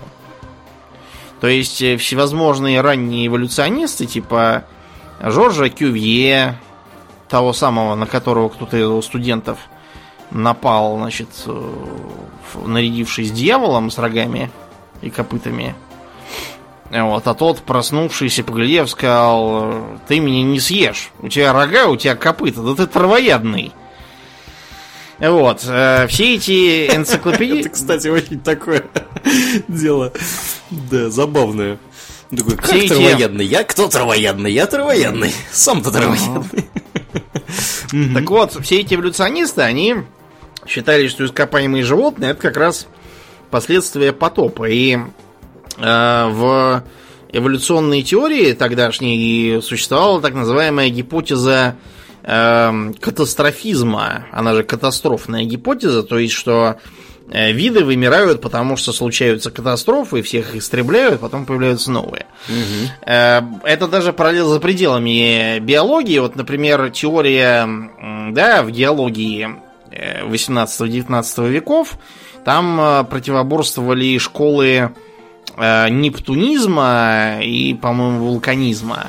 То 1.40 1.48
есть 1.48 1.82
э, 1.82 1.98
всевозможные 1.98 2.82
ранние 2.82 3.28
эволюционисты, 3.28 4.06
типа 4.06 4.66
Жоржа 5.22 5.70
Кювье, 5.70 6.60
того 7.30 7.54
самого, 7.54 7.96
на 7.96 8.06
которого 8.06 8.50
кто-то 8.50 8.78
из 8.78 9.06
студентов 9.06 9.60
напал, 10.32 10.98
значит, 10.98 11.30
э, 11.46 11.74
нарядившись 12.66 13.32
дьяволом 13.32 13.92
с 13.92 13.98
рогами 13.98 14.52
и 15.02 15.10
копытами. 15.10 15.76
Вот, 16.92 17.28
а 17.28 17.36
тот, 17.36 17.60
проснувшийся, 17.60 18.44
поглядев, 18.44 18.90
сказал, 18.90 19.76
ты 20.08 20.20
меня 20.20 20.42
не 20.42 20.60
съешь. 20.60 21.12
У 21.20 21.30
тебя 21.30 21.54
рога, 21.54 21.88
у 21.88 21.96
тебя 21.96 22.16
копыта, 22.16 22.62
да 22.64 22.74
ты 22.74 22.88
травоядный. 22.88 23.72
Вот, 25.20 25.66
э, 25.68 26.08
все 26.08 26.36
эти 26.36 26.88
энциклопедии... 26.96 27.60
Это, 27.62 27.70
кстати, 27.70 28.08
очень 28.08 28.40
такое 28.40 28.86
дело, 29.68 30.14
да, 30.70 31.10
забавное. 31.10 31.78
Такой, 32.30 32.56
как 32.56 32.66
Все 32.66 32.78
эти- 32.86 32.90
травоядный? 32.90 33.46
Я 33.46 33.64
кто 33.64 33.88
травоядный? 33.88 34.52
Я 34.52 34.66
травоядный. 34.68 35.34
Сам-то 35.52 35.92
травоядный. 35.92 36.70
Так 38.14 38.30
вот, 38.30 38.58
все 38.64 38.80
эти 38.82 38.94
эволюционисты, 38.94 39.62
они 39.62 39.96
считали, 40.68 41.08
что 41.08 41.26
ископаемые 41.26 41.84
животные 41.84 42.32
это 42.32 42.42
как 42.42 42.58
раз 42.58 42.88
последствия 43.50 44.14
потопа. 44.14 44.70
И 44.70 44.96
э, 45.78 46.26
в 46.30 46.84
эволюционной 47.32 48.04
теории 48.04 48.54
тогдашней 48.54 49.60
существовала 49.62 50.22
так 50.22 50.34
называемая 50.36 50.90
гипотеза 50.90 51.76
э, 52.24 52.92
катастрофизма, 53.00 54.26
она 54.32 54.54
же 54.56 54.64
катастрофная 54.64 55.44
гипотеза, 55.44 56.04
то 56.04 56.18
есть 56.18 56.34
что 56.34 56.78
э, 57.32 57.52
виды 57.52 57.84
вымирают, 57.84 58.42
потому 58.42 58.78
что 58.78 58.92
случаются 58.94 59.52
катастрофы, 59.52 60.22
всех 60.22 60.56
истребляют, 60.56 61.22
потом 61.22 61.46
появляются 61.46 61.92
новые. 61.92 62.26
Э, 63.06 63.42
Это 63.64 63.88
даже 63.88 64.14
параллель 64.14 64.44
за 64.44 64.60
пределами 64.60 65.60
биологии. 65.60 66.20
Вот, 66.20 66.36
например, 66.36 66.90
теория 66.92 67.68
да, 68.32 68.64
в 68.64 68.72
геологии 68.72 69.50
18-19 69.92 71.50
веков, 71.50 71.98
там 72.46 72.80
э, 72.80 73.04
противоборствовали 73.04 74.18
школы 74.18 74.92
э, 75.58 75.90
нептунизма 75.90 77.40
и, 77.42 77.74
по-моему, 77.74 78.26
вулканизма. 78.26 79.08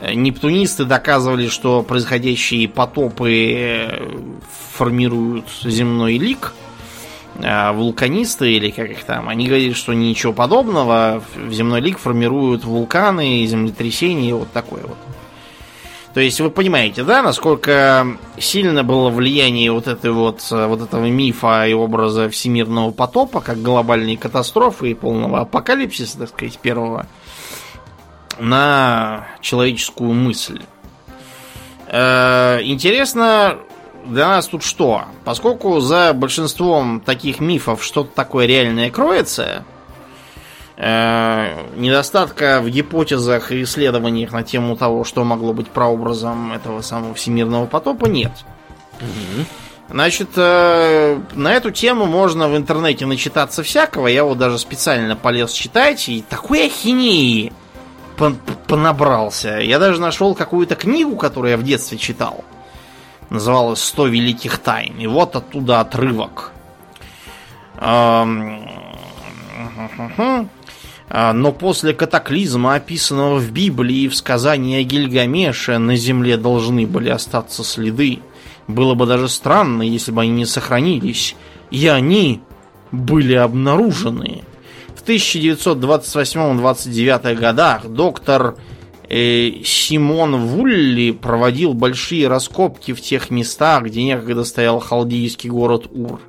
Э, 0.00 0.14
Нептунисты 0.14 0.84
доказывали, 0.84 1.48
что 1.48 1.82
происходящие 1.82 2.68
потопы 2.68 3.52
э, 3.56 4.18
формируют 4.72 5.46
земной 5.62 6.18
лик. 6.18 6.54
А 7.40 7.72
вулканисты, 7.72 8.52
или 8.52 8.70
как 8.70 8.90
их 8.90 9.04
там, 9.04 9.28
они 9.28 9.46
говорили, 9.46 9.72
что 9.72 9.92
ничего 9.92 10.32
подобного. 10.32 11.22
В 11.36 11.52
земной 11.52 11.80
лик 11.80 11.98
формируют 11.98 12.64
вулканы, 12.64 13.46
землетрясения, 13.46 14.34
вот 14.34 14.50
такое 14.50 14.82
вот. 14.82 14.96
То 16.14 16.20
есть 16.20 16.40
вы 16.40 16.50
понимаете, 16.50 17.04
да, 17.04 17.22
насколько 17.22 18.04
сильно 18.38 18.82
было 18.82 19.08
влияние 19.08 19.70
вот 19.70 19.86
этой 19.86 20.10
вот, 20.10 20.44
вот 20.50 20.82
этого 20.82 21.06
мифа 21.06 21.64
и 21.68 21.74
образа 21.74 22.28
всемирного 22.28 22.90
потопа, 22.90 23.40
как 23.40 23.62
глобальной 23.62 24.16
катастрофы 24.16 24.90
и 24.90 24.94
полного 24.94 25.42
апокалипсиса, 25.42 26.18
так 26.18 26.30
сказать, 26.30 26.58
первого, 26.58 27.06
на 28.38 29.28
человеческую 29.40 30.12
мысль. 30.12 30.62
Э, 31.86 32.60
Интересно 32.62 33.58
для 34.08 34.28
нас 34.28 34.46
тут 34.48 34.62
что? 34.62 35.04
Поскольку 35.24 35.80
за 35.80 36.12
большинством 36.14 37.00
таких 37.00 37.40
мифов 37.40 37.84
что-то 37.84 38.10
такое 38.14 38.46
реальное 38.46 38.90
кроется, 38.90 39.64
э, 40.76 41.64
недостатка 41.76 42.60
в 42.62 42.68
гипотезах 42.68 43.52
и 43.52 43.62
исследованиях 43.62 44.32
на 44.32 44.42
тему 44.42 44.76
того, 44.76 45.04
что 45.04 45.24
могло 45.24 45.52
быть 45.52 45.68
прообразом 45.68 46.52
этого 46.52 46.80
самого 46.80 47.14
всемирного 47.14 47.66
потопа, 47.66 48.06
нет. 48.06 48.32
Значит, 49.90 50.30
э, 50.36 51.18
на 51.34 51.52
эту 51.54 51.70
тему 51.70 52.04
можно 52.04 52.48
в 52.48 52.56
интернете 52.56 53.06
начитаться 53.06 53.62
всякого. 53.62 54.06
Я 54.06 54.24
вот 54.24 54.36
даже 54.36 54.58
специально 54.58 55.16
полез 55.16 55.52
читать, 55.52 56.08
и 56.10 56.22
такой 56.28 56.66
ахинеи 56.66 57.52
понабрался. 58.66 59.58
Я 59.58 59.78
даже 59.78 60.00
нашел 60.00 60.34
какую-то 60.34 60.74
книгу, 60.74 61.16
которую 61.16 61.52
я 61.52 61.56
в 61.56 61.62
детстве 61.62 61.98
читал. 61.98 62.44
Называлась 63.30 63.82
«Сто 63.82 64.06
великих 64.06 64.58
тайн». 64.58 64.98
И 64.98 65.06
вот 65.06 65.36
оттуда 65.36 65.80
отрывок. 65.80 66.52
А, 67.76 68.26
Но 71.32 71.52
после 71.52 71.94
катаклизма, 71.94 72.74
описанного 72.74 73.38
в 73.38 73.50
Библии 73.50 74.00
и 74.00 74.08
в 74.08 74.16
сказании 74.16 74.80
о 74.80 74.82
Гильгамеше, 74.82 75.78
на 75.78 75.96
земле 75.96 76.36
должны 76.36 76.86
были 76.86 77.08
остаться 77.08 77.64
следы. 77.64 78.20
Было 78.66 78.94
бы 78.94 79.06
даже 79.06 79.28
странно, 79.28 79.82
если 79.82 80.12
бы 80.12 80.22
они 80.22 80.32
не 80.32 80.46
сохранились. 80.46 81.36
И 81.70 81.86
они 81.86 82.42
были 82.92 83.34
обнаружены. 83.34 84.42
В 85.08 85.10
1928-29 85.10 87.34
годах 87.36 87.86
доктор 87.86 88.56
э, 89.08 89.52
Симон 89.64 90.36
Вулли 90.36 91.12
проводил 91.12 91.72
большие 91.72 92.28
раскопки 92.28 92.92
в 92.92 93.00
тех 93.00 93.30
местах, 93.30 93.84
где 93.84 94.02
некогда 94.02 94.44
стоял 94.44 94.80
халдейский 94.80 95.48
город 95.48 95.86
Ур. 95.92 96.20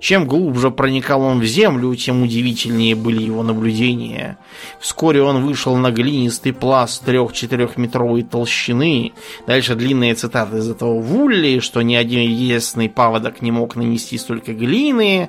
Чем 0.00 0.26
глубже 0.26 0.70
проникал 0.70 1.20
он 1.20 1.40
в 1.40 1.44
землю, 1.44 1.94
тем 1.94 2.22
удивительнее 2.22 2.94
были 2.94 3.22
его 3.22 3.42
наблюдения. 3.42 4.38
Вскоре 4.80 5.22
он 5.22 5.44
вышел 5.44 5.76
на 5.76 5.90
глинистый 5.90 6.54
пласт 6.54 7.04
трех-четырехметровой 7.04 8.22
толщины. 8.22 9.12
Дальше 9.46 9.74
длинные 9.74 10.14
цитаты 10.14 10.56
из 10.56 10.70
этого 10.70 11.00
Вулли, 11.00 11.58
что 11.58 11.82
ни 11.82 11.94
один 11.94 12.20
единственный 12.20 12.88
паводок 12.88 13.42
не 13.42 13.52
мог 13.52 13.76
нанести 13.76 14.16
столько 14.16 14.54
глины, 14.54 15.28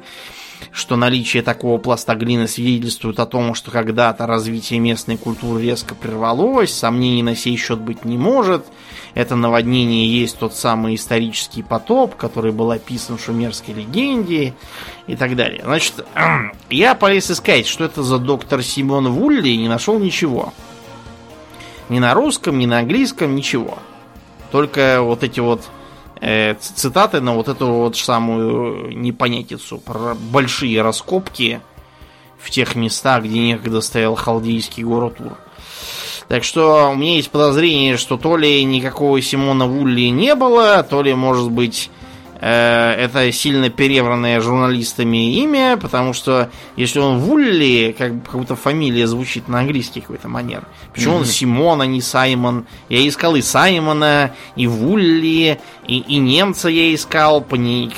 что 0.71 0.95
наличие 0.95 1.43
такого 1.43 1.77
пласта 1.77 2.15
глины 2.15 2.47
свидетельствует 2.47 3.19
о 3.19 3.25
том, 3.25 3.53
что 3.53 3.71
когда-то 3.71 4.27
развитие 4.27 4.79
местной 4.79 5.17
культуры 5.17 5.61
резко 5.61 5.95
прервалось, 5.95 6.73
сомнений 6.73 7.23
на 7.23 7.35
сей 7.35 7.57
счет 7.57 7.79
быть 7.79 8.05
не 8.05 8.17
может. 8.17 8.65
Это 9.13 9.35
наводнение 9.35 10.07
есть 10.07 10.37
тот 10.37 10.53
самый 10.53 10.95
исторический 10.95 11.63
потоп, 11.63 12.15
который 12.15 12.51
был 12.51 12.71
описан 12.71 13.17
в 13.17 13.23
шумерской 13.23 13.73
легенде 13.73 14.53
и 15.07 15.15
так 15.15 15.35
далее. 15.35 15.61
Значит, 15.63 16.05
я 16.69 16.93
полез 16.93 17.31
искать, 17.31 17.67
что 17.67 17.85
это 17.85 18.03
за 18.03 18.19
доктор 18.19 18.61
Симон 18.61 19.09
Вулли, 19.09 19.49
и 19.49 19.57
не 19.57 19.67
нашел 19.67 19.97
ничего. 19.97 20.53
Ни 21.89 21.99
на 21.99 22.13
русском, 22.13 22.59
ни 22.59 22.65
на 22.65 22.79
английском, 22.79 23.35
ничего. 23.35 23.79
Только 24.51 25.01
вот 25.01 25.23
эти 25.23 25.39
вот 25.39 25.67
э, 26.21 26.55
цитаты 26.55 27.21
на 27.21 27.33
вот 27.33 27.47
эту 27.47 27.67
вот 27.67 27.97
самую 27.97 28.97
непонятицу 28.97 29.77
про 29.77 30.15
большие 30.15 30.81
раскопки 30.81 31.61
в 32.39 32.49
тех 32.49 32.75
местах, 32.75 33.23
где 33.23 33.39
некогда 33.39 33.81
стоял 33.81 34.15
халдейский 34.15 34.83
город 34.83 35.19
Ур. 35.19 35.37
Так 36.27 36.43
что 36.43 36.89
у 36.91 36.95
меня 36.95 37.15
есть 37.15 37.31
подозрение, 37.31 37.97
что 37.97 38.17
то 38.17 38.35
ли 38.35 38.63
никакого 38.63 39.21
Симона 39.21 39.65
Вулли 39.65 40.09
не 40.09 40.35
было, 40.35 40.83
то 40.83 41.01
ли, 41.01 41.13
может 41.13 41.49
быть, 41.49 41.89
э, 41.89 41.96
это 42.39 43.31
сильно 43.31 43.69
перевранное 43.69 44.39
журналистами 44.41 45.35
имя, 45.37 45.77
потому 45.77 46.13
что 46.13 46.49
если 46.75 46.99
он 46.99 47.19
Вулли, 47.19 47.95
как, 47.97 48.11
как 48.23 48.39
будто 48.39 48.55
фамилия 48.55 49.07
звучит 49.07 49.47
на 49.47 49.59
английский 49.59 50.01
какой-то 50.01 50.27
манер. 50.27 50.63
Почему 50.93 51.15
он 51.15 51.25
Симон, 51.25 51.81
а 51.81 51.85
не 51.85 52.01
Саймон? 52.01 52.67
Я 52.89 53.07
искал 53.07 53.35
и 53.35 53.41
Саймона, 53.41 54.33
и 54.55 54.67
Вулли, 54.67 55.59
и, 55.87 55.97
и 55.97 56.17
немца 56.17 56.69
я 56.69 56.93
искал. 56.93 57.45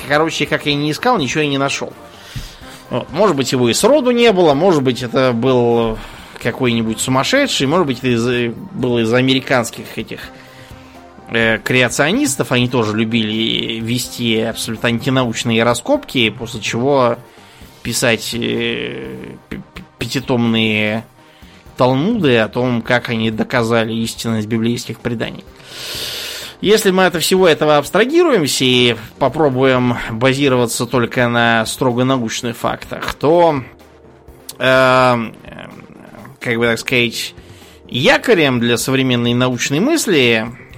Короче, 0.08 0.46
как 0.46 0.66
я 0.66 0.74
не 0.74 0.90
искал, 0.90 1.18
ничего 1.18 1.42
я 1.42 1.48
не 1.48 1.58
нашел. 1.58 1.92
Вот. 2.88 3.10
Может 3.12 3.36
быть, 3.36 3.52
его 3.52 3.68
и 3.68 3.74
сроду 3.74 4.10
не 4.10 4.32
было, 4.32 4.54
может 4.54 4.82
быть, 4.82 5.02
это 5.02 5.32
был 5.32 5.98
какой-нибудь 6.42 6.98
сумасшедший, 6.98 7.66
может 7.66 7.86
быть, 7.86 7.98
это 7.98 8.08
из, 8.08 8.54
был 8.72 8.98
из 8.98 9.12
американских 9.12 9.96
этих 9.96 10.20
э, 10.20 10.39
креационистов, 11.30 12.50
они 12.52 12.68
тоже 12.68 12.96
любили 12.96 13.78
вести 13.80 14.40
абсолютно 14.40 14.88
антинаучные 14.88 15.62
раскопки, 15.62 16.30
после 16.30 16.60
чего 16.60 17.18
писать 17.82 18.34
э, 18.34 19.36
пятитомные 19.98 21.04
талмуды 21.76 22.38
о 22.38 22.48
том, 22.48 22.82
как 22.82 23.08
они 23.08 23.30
доказали 23.30 23.92
истинность 23.94 24.48
библейских 24.48 25.00
преданий. 25.00 25.44
Если 26.60 26.90
мы 26.90 27.06
от 27.06 27.16
всего 27.22 27.48
этого 27.48 27.78
абстрагируемся 27.78 28.64
и 28.64 28.96
попробуем 29.18 29.96
базироваться 30.10 30.84
только 30.84 31.26
на 31.28 31.64
строго 31.64 32.04
научных 32.04 32.56
фактах, 32.56 33.14
то, 33.14 33.62
э, 34.58 34.62
э, 34.62 35.68
как 36.38 36.56
бы 36.58 36.66
так 36.66 36.78
сказать, 36.78 37.34
якорем 37.88 38.60
для 38.60 38.76
современной 38.76 39.32
научной 39.32 39.80
мысли, 39.80 40.46
э, 40.46 40.69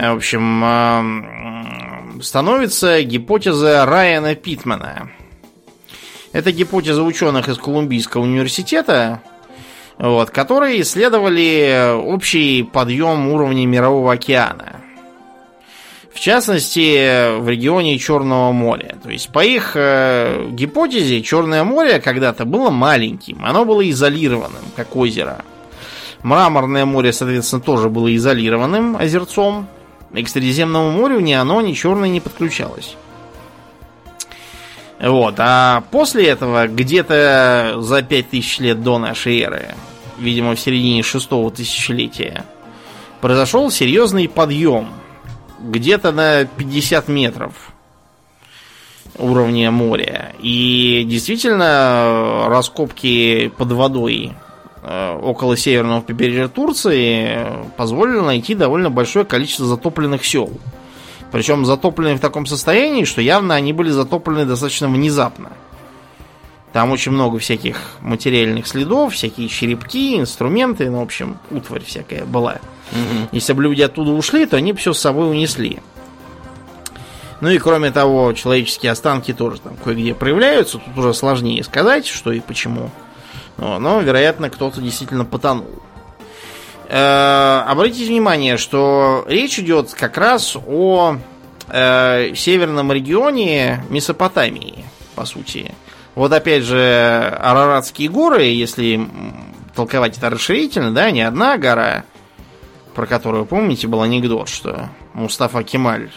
в 0.00 0.16
общем, 0.16 0.64
э, 0.64 2.22
становится 2.22 3.02
гипотеза 3.02 3.84
Райана 3.84 4.34
Питмана. 4.34 5.10
Это 6.32 6.52
гипотеза 6.52 7.02
ученых 7.02 7.48
из 7.48 7.58
Колумбийского 7.58 8.22
университета, 8.22 9.20
вот, 9.98 10.30
которые 10.30 10.80
исследовали 10.80 11.94
общий 12.02 12.62
подъем 12.62 13.28
уровня 13.28 13.66
мирового 13.66 14.12
океана. 14.12 14.80
В 16.12 16.18
частности, 16.18 17.38
в 17.38 17.48
регионе 17.48 17.98
Черного 17.98 18.52
моря. 18.52 18.96
То 19.02 19.10
есть, 19.10 19.30
по 19.30 19.44
их 19.44 19.72
э, 19.74 20.48
гипотезе, 20.50 21.22
Черное 21.22 21.64
море 21.64 22.00
когда-то 22.00 22.44
было 22.44 22.70
маленьким. 22.70 23.44
Оно 23.44 23.64
было 23.64 23.88
изолированным, 23.88 24.62
как 24.76 24.96
озеро. 24.96 25.44
Мраморное 26.22 26.84
море, 26.84 27.12
соответственно, 27.12 27.62
тоже 27.62 27.88
было 27.88 28.14
изолированным 28.14 28.96
озерцом. 28.96 29.66
И 30.12 30.22
к 30.22 30.28
Средиземному 30.28 30.90
морю 30.90 31.20
ни 31.20 31.32
оно, 31.32 31.60
ни 31.60 31.72
Черное 31.72 32.08
не 32.08 32.20
подключалось. 32.20 32.96
Вот, 35.00 35.36
а 35.38 35.82
после 35.90 36.26
этого, 36.26 36.66
где-то 36.66 37.76
за 37.78 38.02
5000 38.02 38.60
лет 38.60 38.82
до 38.82 38.98
нашей 38.98 39.40
эры, 39.40 39.74
видимо, 40.18 40.54
в 40.54 40.60
середине 40.60 41.02
шестого 41.02 41.50
тысячелетия, 41.50 42.44
произошел 43.20 43.70
серьезный 43.70 44.28
подъем. 44.28 44.88
Где-то 45.60 46.12
на 46.12 46.44
50 46.44 47.08
метров 47.08 47.72
уровня 49.18 49.70
моря. 49.70 50.34
И 50.40 51.04
действительно, 51.06 52.46
раскопки 52.48 53.52
под 53.56 53.72
водой 53.72 54.32
около 55.22 55.56
северного 55.56 56.00
побережья 56.00 56.48
Турции 56.48 57.46
позволили 57.76 58.20
найти 58.20 58.54
довольно 58.54 58.90
большое 58.90 59.24
количество 59.24 59.66
затопленных 59.66 60.24
сел. 60.24 60.50
Причем 61.30 61.64
затопленные 61.64 62.16
в 62.16 62.20
таком 62.20 62.46
состоянии, 62.46 63.04
что 63.04 63.20
явно 63.20 63.54
они 63.54 63.72
были 63.72 63.90
затоплены 63.90 64.46
достаточно 64.46 64.88
внезапно. 64.88 65.50
Там 66.72 66.92
очень 66.92 67.12
много 67.12 67.38
всяких 67.38 67.76
материальных 68.00 68.66
следов, 68.66 69.14
всякие 69.14 69.48
черепки, 69.48 70.18
инструменты, 70.18 70.88
ну, 70.88 71.00
в 71.00 71.02
общем, 71.02 71.38
утварь 71.50 71.82
всякая 71.84 72.24
была. 72.24 72.58
Угу. 72.92 73.28
Если 73.32 73.52
бы 73.52 73.62
люди 73.62 73.82
оттуда 73.82 74.12
ушли, 74.12 74.46
то 74.46 74.56
они 74.56 74.72
бы 74.72 74.78
все 74.78 74.92
с 74.92 75.00
собой 75.00 75.30
унесли. 75.30 75.78
Ну 77.40 77.48
и 77.48 77.58
кроме 77.58 77.90
того, 77.90 78.32
человеческие 78.34 78.92
останки 78.92 79.32
тоже 79.32 79.60
там 79.60 79.76
кое-где 79.82 80.14
проявляются. 80.14 80.78
Тут 80.78 80.98
уже 80.98 81.14
сложнее 81.14 81.64
сказать, 81.64 82.06
что 82.06 82.32
и 82.32 82.40
почему. 82.40 82.90
Но, 83.60 84.00
вероятно, 84.00 84.48
кто-то 84.48 84.80
действительно 84.80 85.24
потонул. 85.24 85.82
Э, 86.88 87.62
обратите 87.68 88.06
внимание, 88.06 88.56
что 88.56 89.24
речь 89.28 89.58
идет 89.58 89.92
как 89.94 90.16
раз 90.16 90.56
о 90.66 91.18
э, 91.68 92.34
северном 92.34 92.90
регионе 92.90 93.84
Месопотамии, 93.90 94.84
по 95.14 95.24
сути. 95.24 95.72
Вот 96.14 96.32
опять 96.32 96.64
же, 96.64 97.38
Араратские 97.38 98.08
горы, 98.08 98.44
если 98.44 99.06
толковать 99.74 100.18
это 100.18 100.30
расширительно, 100.30 100.92
да, 100.92 101.10
не 101.10 101.22
одна 101.22 101.58
гора, 101.58 102.04
про 102.94 103.06
которую, 103.06 103.46
помните, 103.46 103.86
был 103.86 104.02
анекдот, 104.02 104.48
что 104.48 104.88
Мустафа 105.14 105.62
Кемаль 105.62 106.10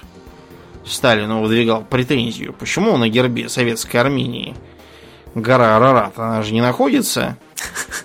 Сталину 0.85 1.41
выдвигал 1.41 1.83
претензию, 1.83 2.53
почему 2.53 2.97
на 2.97 3.09
гербе 3.09 3.47
Советской 3.47 3.97
Армении 3.97 4.55
гора 5.35 5.77
Арарат, 5.77 6.17
она 6.17 6.41
же 6.41 6.53
не 6.53 6.61
находится 6.61 7.37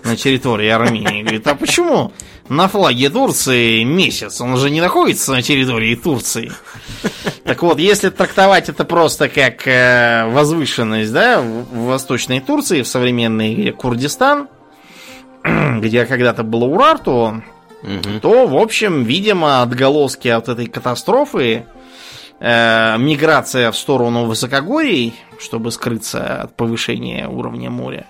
на 0.05 0.17
территории 0.17 0.69
Армении. 0.69 1.23
Говорит, 1.23 1.47
а 1.47 1.55
почему 1.55 2.12
на 2.49 2.69
флаге 2.69 3.11
Турции 3.11 3.83
месяц? 3.85 4.41
Он 4.41 4.57
же 4.57 4.71
не 4.71 4.81
находится 4.81 5.33
на 5.33 5.43
территории 5.43 5.95
Турции. 5.95 6.53
Так 7.45 7.62
вот, 7.62 7.79
если 7.79 8.11
трактовать 8.11 8.69
это 8.69 8.85
просто 8.85 9.29
как 9.29 9.67
э, 9.67 10.27
возвышенность, 10.31 11.12
да, 11.12 11.41
в 11.41 11.87
Восточной 11.87 12.41
Турции, 12.41 12.83
в 12.83 12.88
современный 12.88 13.73
Курдистан, 13.73 14.49
где 15.79 16.05
когда-то 16.05 16.43
было 16.43 16.64
Урарту, 16.64 17.43
угу. 17.83 18.21
то, 18.21 18.47
в 18.47 18.57
общем, 18.57 19.05
видимо, 19.05 19.62
отголоски 19.62 20.29
от 20.29 20.49
этой 20.49 20.67
катастрофы 20.67 21.67
э, 22.40 22.98
миграция 22.98 23.70
в 23.72 23.77
сторону 23.77 24.24
высокогорий, 24.24 25.14
чтобы 25.38 25.70
скрыться 25.70 26.42
от 26.42 26.57
повышения 26.57 27.29
уровня 27.29 27.70
моря, 27.70 28.07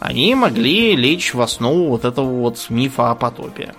они 0.00 0.34
могли 0.34 0.96
лечь 0.96 1.34
в 1.34 1.40
основу 1.40 1.88
вот 1.88 2.04
этого 2.04 2.26
вот 2.26 2.66
мифа 2.68 3.10
о 3.10 3.14
потопе. 3.14 3.74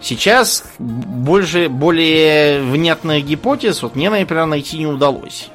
Сейчас 0.00 0.64
больше, 0.78 1.68
более 1.68 2.62
внятных 2.62 3.24
гипотез 3.24 3.82
вот 3.82 3.96
мне, 3.96 4.10
например, 4.10 4.46
найти 4.46 4.78
не 4.78 4.86
удалось. 4.86 5.50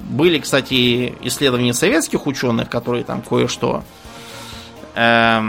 Были, 0.00 0.40
кстати, 0.40 1.14
исследования 1.22 1.72
советских 1.72 2.26
ученых, 2.26 2.68
которые 2.68 3.04
там 3.04 3.22
кое-что 3.22 3.84
э, 4.94 5.40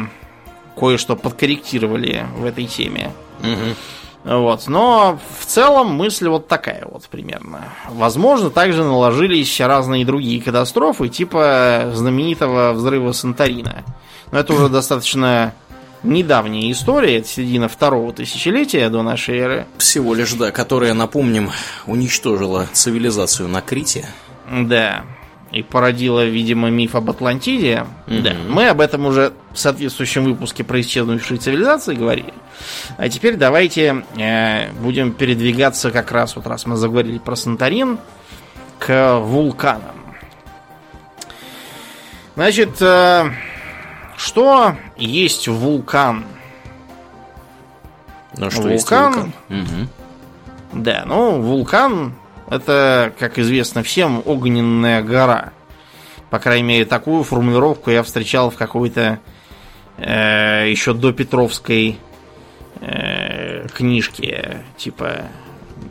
кое-что 0.78 1.16
подкорректировали 1.16 2.26
в 2.38 2.46
этой 2.46 2.66
теме. 2.66 3.12
Угу. 3.40 3.76
Вот. 4.24 4.68
Но 4.68 5.20
в 5.40 5.46
целом 5.46 5.94
мысль 5.96 6.28
вот 6.28 6.48
такая 6.48 6.86
вот 6.90 7.04
примерно. 7.06 7.66
Возможно, 7.90 8.50
также 8.50 8.84
наложились 8.84 9.60
разные 9.60 10.06
другие 10.06 10.42
катастрофы, 10.42 11.10
типа 11.10 11.92
знаменитого 11.94 12.74
взрыва 12.74 13.12
Санторина. 13.12 13.84
Но 14.32 14.40
это 14.40 14.54
уже 14.54 14.70
достаточно 14.70 15.54
недавняя 16.04 16.72
история, 16.72 17.20
это 17.20 17.28
середина 17.28 17.68
второго 17.68 18.14
тысячелетия 18.14 18.90
до 18.90 19.04
нашей 19.04 19.38
эры. 19.38 19.66
Всего 19.78 20.14
лишь, 20.14 20.34
да, 20.34 20.52
которая, 20.52 20.94
напомним, 20.94 21.52
уничтожила 21.86 22.68
цивилизацию 22.72 23.48
на 23.48 23.62
Крите. 23.62 24.08
Да 24.50 25.04
и 25.54 25.62
породила, 25.62 26.26
видимо, 26.26 26.70
миф 26.70 26.96
об 26.96 27.10
Атлантиде. 27.12 27.86
Mm-hmm. 28.08 28.22
Да, 28.22 28.34
мы 28.50 28.68
об 28.68 28.82
этом 28.82 29.06
уже 29.06 29.34
в 29.54 29.60
соответствующем 29.60 30.24
выпуске 30.24 30.64
про 30.64 30.82
исчезнувшие 30.82 31.38
цивилизации 31.40 31.94
говорили. 31.94 32.34
А 32.98 33.08
теперь 33.08 33.36
давайте 33.36 34.04
э, 34.18 34.72
будем 34.74 35.14
передвигаться 35.14 35.92
как 35.92 36.12
раз, 36.12 36.36
вот 36.36 36.48
раз 36.48 36.66
мы 36.66 36.76
заговорили 36.76 37.20
про 37.20 37.36
Санторин, 37.36 38.00
к 38.80 39.20
вулканам. 39.20 39.96
Значит, 42.36 42.82
э, 42.82 43.30
что 44.18 44.76
есть 44.98 45.48
вулкан? 45.48 46.26
Ну, 48.36 48.50
что 48.50 48.64
вулкан, 48.64 48.74
есть 48.74 48.90
вулкан? 48.90 49.34
Угу. 49.50 50.82
Да, 50.82 51.04
ну, 51.06 51.42
вулкан 51.42 52.16
это, 52.56 53.14
как 53.20 53.40
известно 53.40 53.84
всем, 53.84 54.22
огненная 54.26 55.02
гора. 55.02 55.54
По 56.30 56.40
крайней 56.40 56.68
мере, 56.68 56.86
такую 56.86 57.24
формулировку 57.24 57.92
я 57.92 58.04
встречал 58.04 58.50
в 58.50 58.56
какой-то 58.56 59.20
э, 59.98 60.70
еще 60.70 60.94
до 60.94 61.12
Петровской 61.12 61.98
э, 62.82 63.68
книжке, 63.70 64.66
типа 64.78 65.24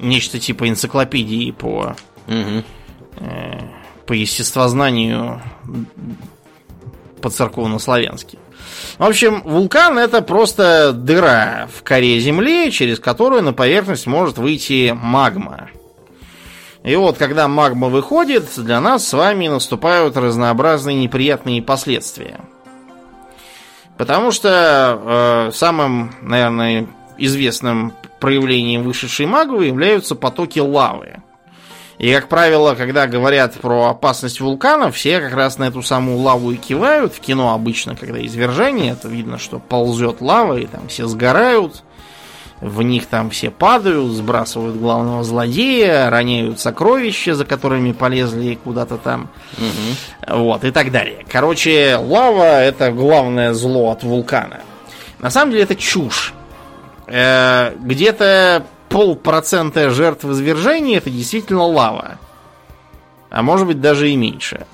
нечто 0.01 0.39
типа 0.39 0.69
энциклопедии 0.69 1.51
по 1.53 1.97
угу. 2.27 2.65
э, 3.19 3.61
по 4.07 4.13
естествознанию 4.13 5.41
по 7.21 7.31
церковно-славянски. 7.31 8.39
В 8.99 9.05
общем, 9.05 9.43
вулкан 9.43 9.99
это 9.99 10.23
просто 10.23 10.93
дыра 10.93 11.69
в 11.75 11.85
коре 11.85 12.19
Земли, 12.19 12.71
через 12.73 12.99
которую 12.99 13.43
на 13.43 13.53
поверхность 13.53 14.07
может 14.07 14.39
выйти 14.39 14.93
магма. 14.93 15.71
И 16.85 16.97
вот, 16.97 17.17
когда 17.17 17.47
магма 17.47 17.89
выходит, 17.89 18.49
для 18.57 18.81
нас 18.81 19.07
с 19.07 19.13
вами 19.13 19.47
наступают 19.47 20.17
разнообразные 20.17 20.97
неприятные 20.97 21.63
последствия. 21.63 22.41
Потому 23.97 24.33
что 24.33 25.49
э, 25.49 25.51
самым, 25.55 26.13
наверное, 26.23 26.89
известным 27.19 27.93
проявлением 28.19 28.83
вышедшей 28.83 29.27
магмы 29.27 29.67
являются 29.67 30.17
потоки 30.17 30.59
лавы. 30.59 31.23
И, 31.99 32.13
как 32.13 32.29
правило, 32.29 32.75
когда 32.75 33.07
говорят 33.07 33.55
про 33.55 33.91
опасность 33.91 34.41
вулканов, 34.41 34.97
все 34.97 35.21
как 35.21 35.35
раз 35.35 35.59
на 35.59 35.65
эту 35.65 35.83
самую 35.83 36.19
лаву 36.19 36.51
и 36.51 36.57
кивают. 36.57 37.15
В 37.15 37.21
кино 37.21 37.55
обычно, 37.55 37.95
когда 37.95 38.25
извержение, 38.27 38.97
то 38.97 39.07
видно, 39.07 39.39
что 39.39 39.61
ползет 39.61 40.21
лава, 40.21 40.59
и 40.59 40.67
там 40.67 40.89
все 40.89 41.07
сгорают 41.07 41.85
в 42.63 42.81
них 42.83 43.07
там 43.07 43.29
все 43.31 43.51
падают, 43.51 44.13
сбрасывают 44.13 44.77
главного 44.77 45.25
злодея, 45.25 46.09
роняют 46.11 46.61
сокровища, 46.61 47.35
за 47.35 47.45
которыми 47.45 47.91
полезли 47.91 48.55
куда-то 48.55 48.99
там. 48.99 49.29
Угу. 49.59 50.37
Вот, 50.39 50.65
и 50.65 50.71
так 50.71 50.93
далее. 50.93 51.27
Короче, 51.29 51.97
лава 51.97 52.63
это 52.63 52.93
главное 52.93 53.53
зло 53.53 53.91
от 53.91 54.05
вулкана. 54.05 54.61
На 55.19 55.29
самом 55.29 55.51
деле 55.51 55.65
это 55.65 55.75
чушь. 55.75 56.33
Э, 57.09 57.75
где-то 57.81 58.65
полпроцента 58.89 59.91
жертв 59.91 60.25
извержения 60.25 60.99
это 60.99 61.11
действительно 61.11 61.65
лава. 61.65 62.19
А 63.29 63.43
может 63.43 63.67
быть 63.67 63.81
даже 63.81 64.09
и 64.09 64.15
меньше. 64.15 64.67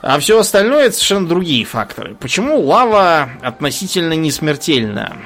А 0.00 0.18
все 0.18 0.40
остальное 0.40 0.86
это 0.86 0.94
совершенно 0.96 1.28
другие 1.28 1.64
факторы. 1.64 2.16
Почему 2.16 2.60
лава 2.60 3.30
относительно 3.42 4.14
не 4.14 4.32
смертельна? 4.32 5.16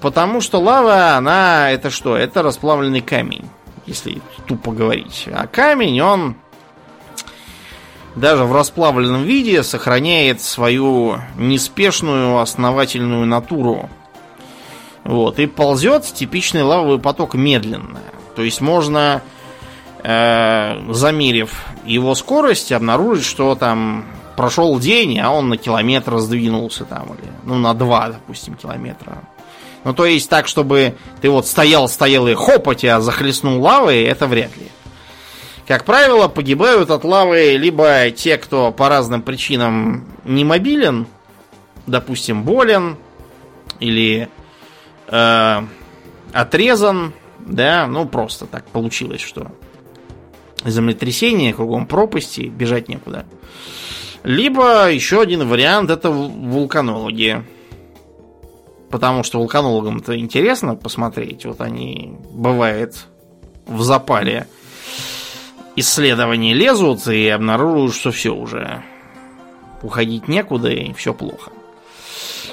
Потому 0.00 0.40
что 0.40 0.60
лава, 0.60 1.16
она 1.16 1.70
это 1.70 1.90
что? 1.90 2.16
Это 2.16 2.42
расплавленный 2.42 3.00
камень, 3.00 3.48
если 3.86 4.20
тупо 4.46 4.72
говорить. 4.72 5.28
А 5.32 5.46
камень, 5.46 6.00
он 6.00 6.36
даже 8.14 8.44
в 8.44 8.52
расплавленном 8.52 9.24
виде 9.24 9.62
сохраняет 9.62 10.40
свою 10.40 11.18
неспешную 11.36 12.38
основательную 12.38 13.26
натуру. 13.26 13.90
Вот, 15.04 15.38
и 15.38 15.46
ползет 15.46 16.04
типичный 16.04 16.62
лавовый 16.62 16.98
поток 16.98 17.34
медленно. 17.34 18.00
То 18.34 18.42
есть 18.42 18.60
можно, 18.60 19.22
э, 20.02 20.92
замерив 20.92 21.64
его 21.84 22.14
скорость, 22.14 22.72
обнаружить, 22.72 23.24
что 23.24 23.54
там 23.54 24.04
прошел 24.36 24.78
день, 24.78 25.18
а 25.20 25.30
он 25.30 25.48
на 25.48 25.56
километр 25.56 26.18
сдвинулся 26.18 26.84
там, 26.84 27.14
или 27.14 27.30
ну 27.44 27.54
на 27.54 27.72
два, 27.74 28.08
допустим, 28.08 28.54
километра. 28.54 29.18
Ну, 29.86 29.94
то 29.94 30.04
есть 30.04 30.28
так, 30.28 30.48
чтобы 30.48 30.96
ты 31.20 31.30
вот 31.30 31.46
стоял-стоял 31.46 32.26
и 32.26 32.34
хопа 32.34 32.74
тебя 32.74 33.00
захлестнул 33.00 33.62
лавой, 33.62 34.02
это 34.02 34.26
вряд 34.26 34.56
ли. 34.56 34.66
Как 35.64 35.84
правило, 35.84 36.26
погибают 36.26 36.90
от 36.90 37.04
лавы 37.04 37.56
либо 37.56 38.10
те, 38.10 38.36
кто 38.36 38.72
по 38.72 38.88
разным 38.88 39.22
причинам 39.22 40.04
не 40.24 40.44
мобилен, 40.44 41.06
допустим, 41.86 42.42
болен 42.42 42.96
или 43.78 44.28
э, 45.06 45.62
отрезан, 46.32 47.12
да, 47.38 47.86
ну 47.86 48.08
просто 48.08 48.46
так 48.46 48.66
получилось, 48.66 49.20
что 49.20 49.52
землетрясение, 50.64 51.54
кругом 51.54 51.86
пропасти, 51.86 52.40
бежать 52.40 52.88
некуда. 52.88 53.24
Либо 54.24 54.90
еще 54.90 55.20
один 55.20 55.48
вариант 55.48 55.90
это 55.90 56.10
вулканологи. 56.10 57.44
Потому 58.90 59.22
что 59.22 59.38
вулканологам-то 59.38 60.18
интересно 60.18 60.76
посмотреть. 60.76 61.44
Вот 61.44 61.60
они, 61.60 62.16
бывает, 62.30 63.06
в 63.66 63.82
запале 63.82 64.46
исследований 65.74 66.54
лезут 66.54 67.06
и 67.08 67.28
обнаруживают, 67.28 67.94
что 67.94 68.10
все 68.10 68.30
уже 68.30 68.82
уходить 69.82 70.28
некуда 70.28 70.68
и 70.70 70.92
все 70.92 71.12
плохо. 71.12 71.50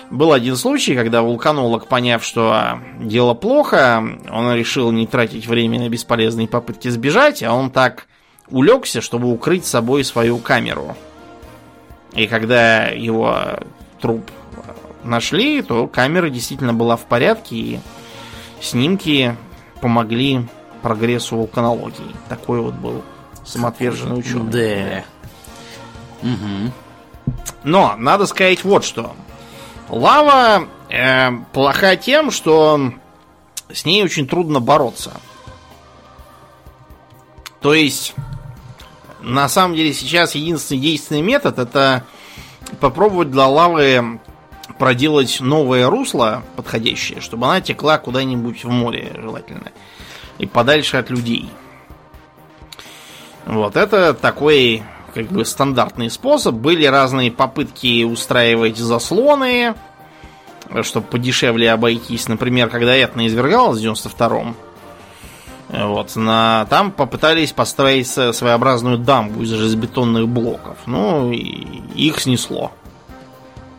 Был 0.09 0.34
один 0.34 0.55
случай, 0.57 0.95
когда 0.95 1.21
вулканолог, 1.21 1.88
поняв, 1.88 2.23
что 2.23 2.79
дело 2.99 3.34
плохо, 3.34 4.03
он 4.29 4.53
решил 4.53 4.91
не 4.91 5.07
тратить 5.07 5.47
время 5.47 5.79
на 5.79 5.89
бесполезные 5.89 6.47
попытки 6.47 6.89
сбежать, 6.89 7.41
а 7.41 7.53
он 7.53 7.71
так 7.71 8.07
улегся, 8.49 9.01
чтобы 9.01 9.31
укрыть 9.31 9.65
собой 9.65 10.03
свою 10.03 10.38
камеру. 10.38 10.95
И 12.13 12.27
когда 12.27 12.88
его 12.88 13.57
труп 14.01 14.29
нашли, 15.04 15.62
то 15.62 15.88
камера 15.88 16.30
действительно 16.30 16.74
была 16.74 16.95
в 16.97 17.06
порядке, 17.06 17.56
и 17.56 17.80
снимки 18.62 19.36
помогли 19.82 20.47
прогрессу 20.82 21.38
вулканологии. 21.38 22.16
Такой 22.30 22.62
вот 22.62 22.74
был 22.76 23.04
самоотверженный 23.45 24.20
ученый. 24.20 25.04
Да. 26.22 26.28
Угу. 26.30 27.36
Но 27.64 27.95
надо 27.97 28.26
сказать 28.26 28.64
вот 28.64 28.84
что. 28.84 29.16
Лава 29.89 30.68
э, 30.89 31.32
плоха 31.51 31.95
тем, 31.95 32.32
что 32.32 32.93
с 33.72 33.86
ней 33.86 34.04
очень 34.04 34.28
трудно 34.28 34.60
бороться. 34.60 35.14
То 37.62 37.74
есть, 37.74 38.14
на 39.22 39.47
самом 39.47 39.76
деле, 39.76 39.93
сейчас 39.93 40.36
единственный 40.36 40.80
действенный 40.80 41.22
метод 41.22 41.60
это 41.60 42.04
попробовать 42.80 43.32
для 43.32 43.47
лавы 43.47 44.20
проделать 44.78 45.39
новое 45.39 45.89
русло 45.89 46.43
подходящее, 46.55 47.22
чтобы 47.22 47.45
она 47.47 47.61
текла 47.61 47.97
куда-нибудь 47.97 48.64
в 48.64 48.70
море, 48.70 49.11
желательно. 49.16 49.72
И 50.38 50.45
подальше 50.45 50.97
от 50.97 51.09
людей. 51.09 51.49
Вот, 53.45 53.76
это 53.76 54.14
такой 54.14 54.84
как 55.14 55.28
бы 55.28 55.45
стандартный 55.45 56.09
способ. 56.09 56.55
Были 56.55 56.86
разные 56.86 57.32
попытки 57.32 58.03
устраивать 58.03 58.78
заслоны, 58.78 59.76
чтобы 60.82 61.07
подешевле 61.07 61.72
обойтись. 61.72 62.28
Например, 62.28 62.70
когда 62.70 62.95
Этна 62.95 63.28
извергалась 63.28 63.80
в 63.80 63.84
92-м, 63.84 64.55
вот, 65.70 66.16
на, 66.16 66.66
там 66.70 66.91
попытались 66.91 67.51
построить 67.51 68.07
своеобразную 68.07 68.97
дамбу 68.97 69.43
из 69.43 69.49
железобетонных 69.49 70.28
блоков. 70.28 70.78
Ну, 70.86 71.32
и 71.32 71.82
их 71.95 72.20
снесло. 72.20 72.72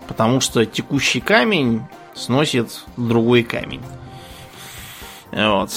Потому 0.06 0.40
что 0.40 0.64
текущий 0.66 1.20
камень 1.20 1.82
сносит 2.14 2.84
другой 2.96 3.42
камень. 3.42 3.82
Вот. 5.32 5.70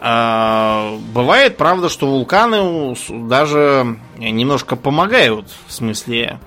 А, 0.00 0.98
бывает, 1.12 1.56
правда, 1.56 1.88
что 1.88 2.06
вулканы 2.06 2.96
даже 3.08 3.98
немножко 4.16 4.74
помогают 4.74 5.46
в 5.66 5.72
смысле 5.72 6.40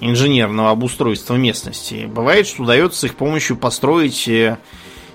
инженерного 0.00 0.70
обустройства 0.70 1.34
местности. 1.34 2.06
Бывает, 2.06 2.46
что 2.46 2.64
удается 2.64 3.06
их 3.06 3.16
помощью 3.16 3.56
построить 3.56 4.28
э, 4.28 4.56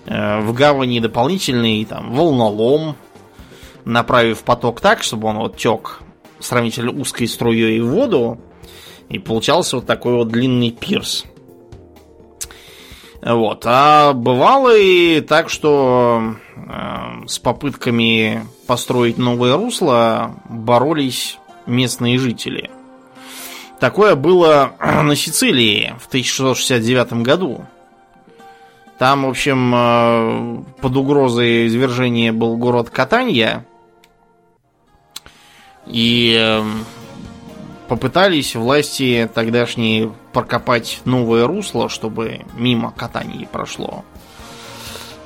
в 0.05 0.53
гавани 0.53 0.99
дополнительный 0.99 1.85
там, 1.85 2.11
волнолом, 2.11 2.95
направив 3.85 4.43
поток 4.43 4.81
так, 4.81 5.03
чтобы 5.03 5.27
он 5.27 5.37
вот 5.37 5.57
тек 5.57 6.01
сравнительно 6.39 6.91
узкой 6.91 7.27
струей 7.27 7.79
в 7.79 7.89
воду, 7.89 8.39
и 9.09 9.19
получался 9.19 9.77
вот 9.77 9.85
такой 9.85 10.15
вот 10.15 10.29
длинный 10.29 10.71
пирс. 10.71 11.25
Вот. 13.21 13.63
А 13.65 14.13
бывало 14.13 14.75
и 14.75 15.21
так, 15.21 15.49
что 15.49 16.35
э, 16.55 17.27
с 17.27 17.37
попытками 17.37 18.45
построить 18.65 19.17
новое 19.17 19.55
русло 19.55 20.35
боролись 20.49 21.37
местные 21.67 22.17
жители. 22.17 22.71
Такое 23.79 24.15
было 24.15 24.73
на 24.79 25.15
Сицилии 25.15 25.95
в 25.99 26.07
1669 26.07 27.13
году. 27.23 27.65
Там, 28.97 29.25
в 29.25 29.29
общем, 29.29 29.73
э, 29.75 30.63
под 30.81 30.95
угрозой 30.97 31.67
извержения 31.67 32.33
был 32.33 32.57
город 32.57 32.89
Катанья. 32.89 33.65
И 35.85 36.35
э, 36.39 36.63
попытались 37.91 38.55
власти 38.55 39.29
тогдашние 39.33 40.13
прокопать 40.31 41.01
новое 41.03 41.45
русло, 41.45 41.89
чтобы 41.89 42.45
мимо 42.55 42.93
катаний 42.93 43.45
прошло. 43.51 44.05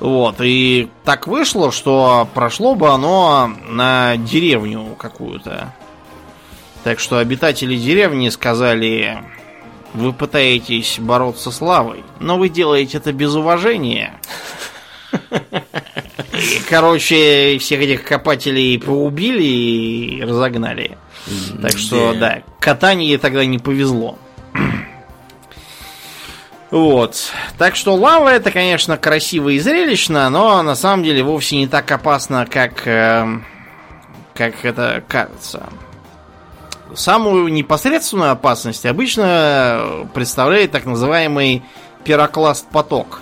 Вот, 0.00 0.40
и 0.40 0.90
так 1.04 1.28
вышло, 1.28 1.70
что 1.70 2.28
прошло 2.34 2.74
бы 2.74 2.88
оно 2.88 3.52
на 3.68 4.16
деревню 4.16 4.96
какую-то. 4.98 5.72
Так 6.82 6.98
что 6.98 7.18
обитатели 7.18 7.76
деревни 7.76 8.30
сказали, 8.30 9.22
вы 9.94 10.12
пытаетесь 10.12 10.98
бороться 10.98 11.52
с 11.52 11.60
лавой, 11.60 12.02
но 12.18 12.36
вы 12.36 12.48
делаете 12.48 12.98
это 12.98 13.12
без 13.12 13.32
уважения. 13.36 14.14
И, 16.32 16.60
короче, 16.68 17.58
всех 17.60 17.80
этих 17.80 18.02
копателей 18.02 18.76
поубили 18.80 19.44
и 19.44 20.20
разогнали. 20.20 20.98
Так 21.60 21.76
что, 21.76 22.14
да, 22.14 22.42
катание 22.66 23.16
тогда 23.16 23.46
не 23.46 23.60
повезло. 23.60 24.18
Вот. 26.72 27.30
Так 27.58 27.76
что 27.76 27.94
лава 27.94 28.30
это, 28.30 28.50
конечно, 28.50 28.96
красиво 28.96 29.50
и 29.50 29.60
зрелищно, 29.60 30.28
но 30.30 30.60
на 30.64 30.74
самом 30.74 31.04
деле 31.04 31.22
вовсе 31.22 31.58
не 31.58 31.68
так 31.68 31.88
опасно, 31.92 32.44
как, 32.44 32.84
э, 32.88 33.38
как 34.34 34.64
это 34.64 35.04
кажется. 35.06 35.68
Самую 36.92 37.46
непосредственную 37.52 38.32
опасность 38.32 38.84
обычно 38.84 40.08
представляет 40.12 40.72
так 40.72 40.86
называемый 40.86 41.62
пирокласт 42.02 42.66
поток. 42.68 43.20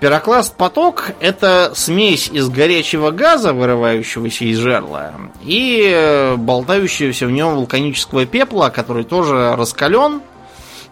Пирокласт 0.00 0.54
поток 0.56 1.10
это 1.18 1.72
смесь 1.74 2.28
из 2.28 2.48
горячего 2.48 3.10
газа, 3.10 3.52
вырывающегося 3.52 4.44
из 4.44 4.58
жерла, 4.58 5.12
и 5.42 5.90
э, 5.92 6.36
болтающегося 6.36 7.26
в 7.26 7.32
нем 7.32 7.56
вулканического 7.56 8.24
пепла, 8.24 8.68
который 8.68 9.02
тоже 9.02 9.56
раскален. 9.56 10.22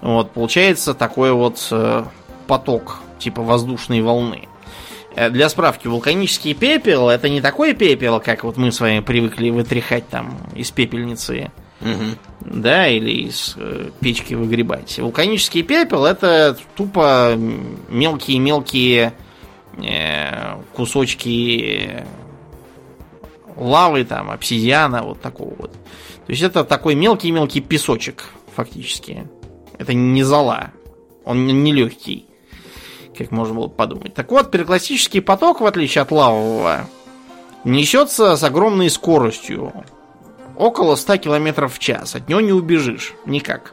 Вот, 0.00 0.32
получается 0.32 0.92
такой 0.92 1.32
вот 1.32 1.68
э, 1.70 2.04
поток, 2.48 2.98
типа 3.20 3.42
воздушной 3.42 4.02
волны. 4.02 4.48
Э, 5.14 5.30
для 5.30 5.48
справки, 5.50 5.86
вулканический 5.86 6.54
пепел 6.54 7.08
это 7.08 7.28
не 7.28 7.40
такой 7.40 7.74
пепел, 7.74 8.18
как 8.18 8.42
вот 8.42 8.56
мы 8.56 8.72
с 8.72 8.80
вами 8.80 9.00
привыкли 9.00 9.50
вытряхать 9.50 10.08
там 10.08 10.36
из 10.56 10.72
пепельницы 10.72 11.52
Угу. 11.80 12.52
Да, 12.60 12.88
или 12.88 13.26
из 13.26 13.54
э, 13.56 13.90
печки 14.00 14.34
выгребать. 14.34 14.98
Вулканический 14.98 15.62
пепел 15.62 16.06
это 16.06 16.56
тупо 16.74 17.34
мелкие-мелкие 17.88 19.12
э, 19.76 20.62
кусочки 20.74 22.04
лавы, 23.56 24.04
там, 24.04 24.30
обсидиана, 24.30 25.02
вот 25.02 25.20
такого 25.20 25.54
вот. 25.58 25.72
То 25.72 26.32
есть 26.32 26.42
это 26.42 26.64
такой 26.64 26.94
мелкий-мелкий 26.94 27.60
песочек, 27.60 28.24
фактически. 28.54 29.28
Это 29.78 29.94
не 29.94 30.22
зола. 30.22 30.72
Он 31.24 31.46
не 31.46 31.72
легкий, 31.72 32.26
как 33.16 33.30
можно 33.30 33.54
было 33.54 33.68
подумать. 33.68 34.14
Так 34.14 34.30
вот, 34.30 34.50
переклассический 34.50 35.20
поток, 35.20 35.60
в 35.60 35.66
отличие 35.66 36.02
от 36.02 36.10
лавового, 36.10 36.88
несется 37.64 38.36
с 38.36 38.42
огромной 38.42 38.90
скоростью 38.90 39.72
около 40.56 40.96
100 40.96 41.18
км 41.18 41.68
в 41.68 41.78
час. 41.78 42.14
От 42.14 42.28
него 42.28 42.40
не 42.40 42.52
убежишь. 42.52 43.14
Никак. 43.24 43.72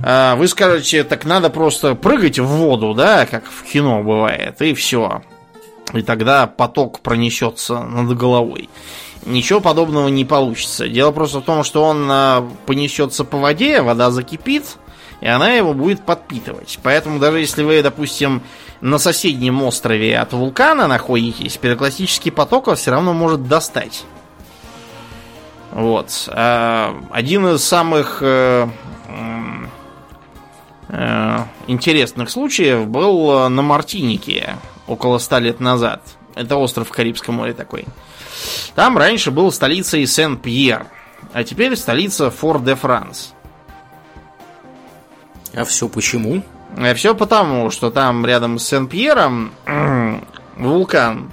А, 0.00 0.36
вы 0.36 0.48
скажете, 0.48 1.04
так 1.04 1.24
надо 1.24 1.50
просто 1.50 1.94
прыгать 1.94 2.38
в 2.38 2.46
воду, 2.46 2.94
да, 2.94 3.26
как 3.26 3.44
в 3.44 3.64
кино 3.64 4.02
бывает, 4.02 4.60
и 4.62 4.74
все. 4.74 5.22
И 5.92 6.02
тогда 6.02 6.46
поток 6.46 7.00
пронесется 7.00 7.80
над 7.80 8.16
головой. 8.16 8.68
Ничего 9.26 9.60
подобного 9.60 10.08
не 10.08 10.24
получится. 10.24 10.88
Дело 10.88 11.10
просто 11.10 11.40
в 11.40 11.44
том, 11.44 11.64
что 11.64 11.82
он 11.82 12.06
а, 12.10 12.48
понесется 12.66 13.24
по 13.24 13.38
воде, 13.38 13.82
вода 13.82 14.10
закипит, 14.10 14.76
и 15.20 15.26
она 15.26 15.52
его 15.52 15.74
будет 15.74 16.04
подпитывать. 16.04 16.78
Поэтому 16.82 17.18
даже 17.18 17.40
если 17.40 17.64
вы, 17.64 17.82
допустим, 17.82 18.42
на 18.80 18.98
соседнем 18.98 19.60
острове 19.62 20.16
от 20.16 20.32
вулкана 20.32 20.86
находитесь, 20.86 21.56
пирокластический 21.56 22.30
поток 22.30 22.68
вас 22.68 22.80
все 22.80 22.92
равно 22.92 23.12
может 23.12 23.48
достать. 23.48 24.04
Вот. 25.78 26.28
А 26.32 27.00
один 27.12 27.46
из 27.54 27.62
самых 27.62 28.18
э, 28.20 28.66
э, 30.88 31.38
интересных 31.68 32.30
случаев 32.30 32.88
был 32.88 33.48
на 33.48 33.62
Мартинике 33.62 34.56
около 34.88 35.18
ста 35.18 35.38
лет 35.38 35.60
назад. 35.60 36.02
Это 36.34 36.56
остров 36.56 36.88
в 36.88 36.90
Карибском 36.90 37.36
море 37.36 37.52
такой. 37.52 37.84
Там 38.74 38.98
раньше 38.98 39.30
был 39.30 39.52
столицей 39.52 40.04
Сен-Пьер, 40.04 40.86
а 41.32 41.44
теперь 41.44 41.76
столица 41.76 42.32
Фор-де-Франс. 42.32 43.34
А 45.54 45.64
все 45.64 45.88
почему? 45.88 46.42
А 46.76 46.92
все 46.94 47.14
потому, 47.14 47.70
что 47.70 47.92
там 47.92 48.26
рядом 48.26 48.58
с 48.58 48.66
Сен-Пьером 48.66 49.52
вулкан. 50.56 51.30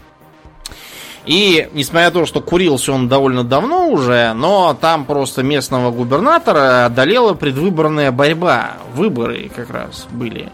И, 1.25 1.69
несмотря 1.73 2.05
на 2.07 2.11
то, 2.11 2.25
что 2.25 2.39
курился 2.39 2.91
он 2.91 3.07
довольно 3.07 3.43
давно 3.43 3.89
уже, 3.89 4.33
но 4.33 4.77
там 4.79 5.05
просто 5.05 5.41
местного 5.41 5.91
губернатора 5.91 6.85
одолела 6.85 7.33
предвыборная 7.33 8.11
борьба. 8.11 8.73
Выборы 8.93 9.49
как 9.55 9.69
раз 9.71 10.07
были. 10.11 10.51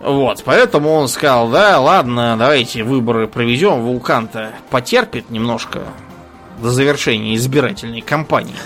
Вот, 0.00 0.42
поэтому 0.44 0.92
он 0.94 1.06
сказал, 1.06 1.48
да, 1.48 1.78
ладно, 1.78 2.36
давайте 2.36 2.82
выборы 2.82 3.28
проведем, 3.28 3.82
вулкан-то 3.82 4.50
потерпит 4.68 5.30
немножко 5.30 5.82
до 6.60 6.70
завершения 6.70 7.36
избирательной 7.36 8.00
кампании. 8.00 8.56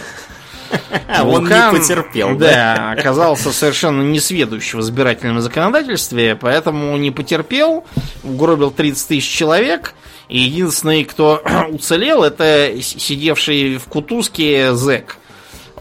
А 1.08 1.24
он 1.26 1.44
не 1.44 1.70
потерпел, 1.70 2.36
да? 2.36 2.92
оказался 2.92 3.52
совершенно 3.52 4.00
несведущий 4.02 4.78
в 4.78 4.82
избирательном 4.82 5.40
законодательстве, 5.40 6.36
поэтому 6.36 6.96
не 6.96 7.10
потерпел, 7.10 7.84
угробил 8.24 8.70
30 8.70 9.08
тысяч 9.08 9.28
человек, 9.28 9.94
и 10.28 10.38
единственный, 10.38 11.04
кто 11.04 11.42
уцелел, 11.70 12.22
это 12.22 12.80
сидевший 12.80 13.78
в 13.78 13.84
кутузке 13.84 14.74
зэк. 14.74 15.18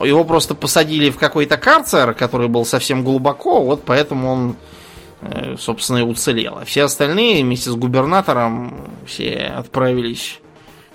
Его 0.02 0.26
просто 0.26 0.56
посадили 0.56 1.10
в 1.10 1.18
какой-то 1.18 1.58
карцер, 1.58 2.14
который 2.14 2.50
был 2.50 2.66
совсем 2.66 3.04
глубоко, 3.04 3.64
вот 3.64 3.84
поэтому 3.86 4.30
он 4.30 4.56
Э, 5.28 5.56
собственно, 5.58 6.00
и 6.00 6.02
уцелела. 6.02 6.66
Все 6.66 6.84
остальные 6.84 7.44
вместе 7.44 7.72
с 7.72 7.76
губернатором 7.76 8.90
все 9.08 9.54
отправились 9.58 10.40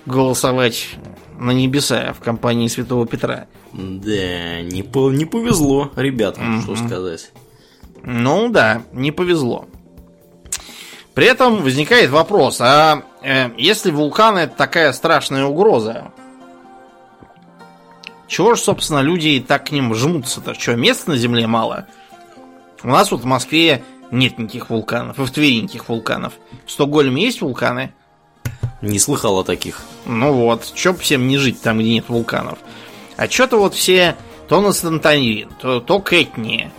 голосовать 0.05 0.89
на 1.37 1.51
небеса 1.51 2.13
в 2.13 2.23
компании 2.23 2.67
Святого 2.67 3.05
Петра. 3.05 3.47
Да, 3.73 4.61
не, 4.61 4.83
по 4.83 5.11
не 5.11 5.25
повезло 5.25 5.91
ребятам, 5.95 6.59
mm-hmm. 6.59 6.61
что 6.61 6.75
сказать. 6.75 7.31
Ну 8.03 8.49
да, 8.49 8.83
не 8.93 9.11
повезло. 9.11 9.65
При 11.13 11.25
этом 11.25 11.61
возникает 11.61 12.09
вопрос, 12.09 12.61
а 12.61 13.03
э, 13.21 13.49
если 13.57 13.91
вулкан 13.91 14.37
это 14.37 14.55
такая 14.55 14.93
страшная 14.93 15.45
угроза, 15.45 16.11
чего 18.27 18.55
же, 18.55 18.61
собственно, 18.61 18.99
люди 18.99 19.43
так 19.45 19.65
к 19.67 19.71
ним 19.71 19.93
жмутся-то? 19.93 20.53
Что, 20.53 20.75
места 20.75 21.11
на 21.11 21.17
Земле 21.17 21.47
мало? 21.47 21.87
У 22.81 22.87
нас 22.87 23.11
вот 23.11 23.21
в 23.21 23.25
Москве 23.25 23.83
нет 24.09 24.39
никаких 24.39 24.69
вулканов. 24.69 25.19
И 25.19 25.25
в 25.25 25.31
Твери 25.31 25.61
никаких 25.61 25.89
вулканов. 25.89 26.33
В 26.65 26.71
Стокгольме 26.71 27.23
есть 27.23 27.41
вулканы? 27.41 27.93
Не 28.81 28.99
слыхал 28.99 29.39
о 29.39 29.43
таких. 29.43 29.81
Ну 30.05 30.31
вот, 30.31 30.71
чё 30.73 30.93
всем 30.93 31.27
не 31.27 31.37
жить 31.37 31.61
там, 31.61 31.79
где 31.79 31.89
нет 31.89 32.07
вулканов. 32.07 32.57
А 33.17 33.29
что-то 33.29 33.57
вот 33.57 33.75
все 33.75 34.15
то 34.47 34.61
на 34.61 34.73
Сантанин, 34.73 35.49
то, 35.59 35.79
то 35.79 35.99
к 35.99 36.13
Этне, 36.13 36.71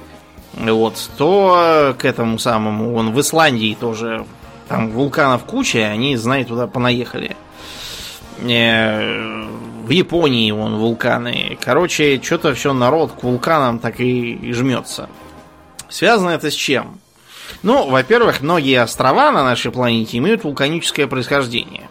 вот, 0.55 1.11
то 1.17 1.95
к 1.99 2.05
этому 2.05 2.39
самому, 2.39 2.95
он 2.95 3.13
в 3.13 3.21
Исландии 3.21 3.77
тоже, 3.79 4.25
там 4.69 4.91
вулканов 4.91 5.45
куча, 5.45 5.79
они, 5.87 6.17
знаете, 6.17 6.49
туда 6.49 6.67
понаехали. 6.67 7.37
Э, 8.39 9.47
в 9.85 9.91
Японии 9.91 10.51
вон 10.53 10.77
вулканы. 10.77 11.59
Короче, 11.61 12.21
что-то 12.23 12.55
все 12.55 12.73
народ 12.73 13.13
к 13.13 13.23
вулканам 13.23 13.79
так 13.79 14.01
и, 14.01 14.33
и 14.33 14.53
жмется. 14.53 15.09
Связано 15.89 16.31
это 16.31 16.51
с 16.51 16.55
чем? 16.55 16.99
Ну, 17.63 17.89
во-первых, 17.89 18.41
многие 18.41 18.81
острова 18.81 19.31
на 19.31 19.45
нашей 19.45 19.71
планете 19.71 20.19
имеют 20.19 20.45
вулканическое 20.45 21.07
происхождение. 21.07 21.89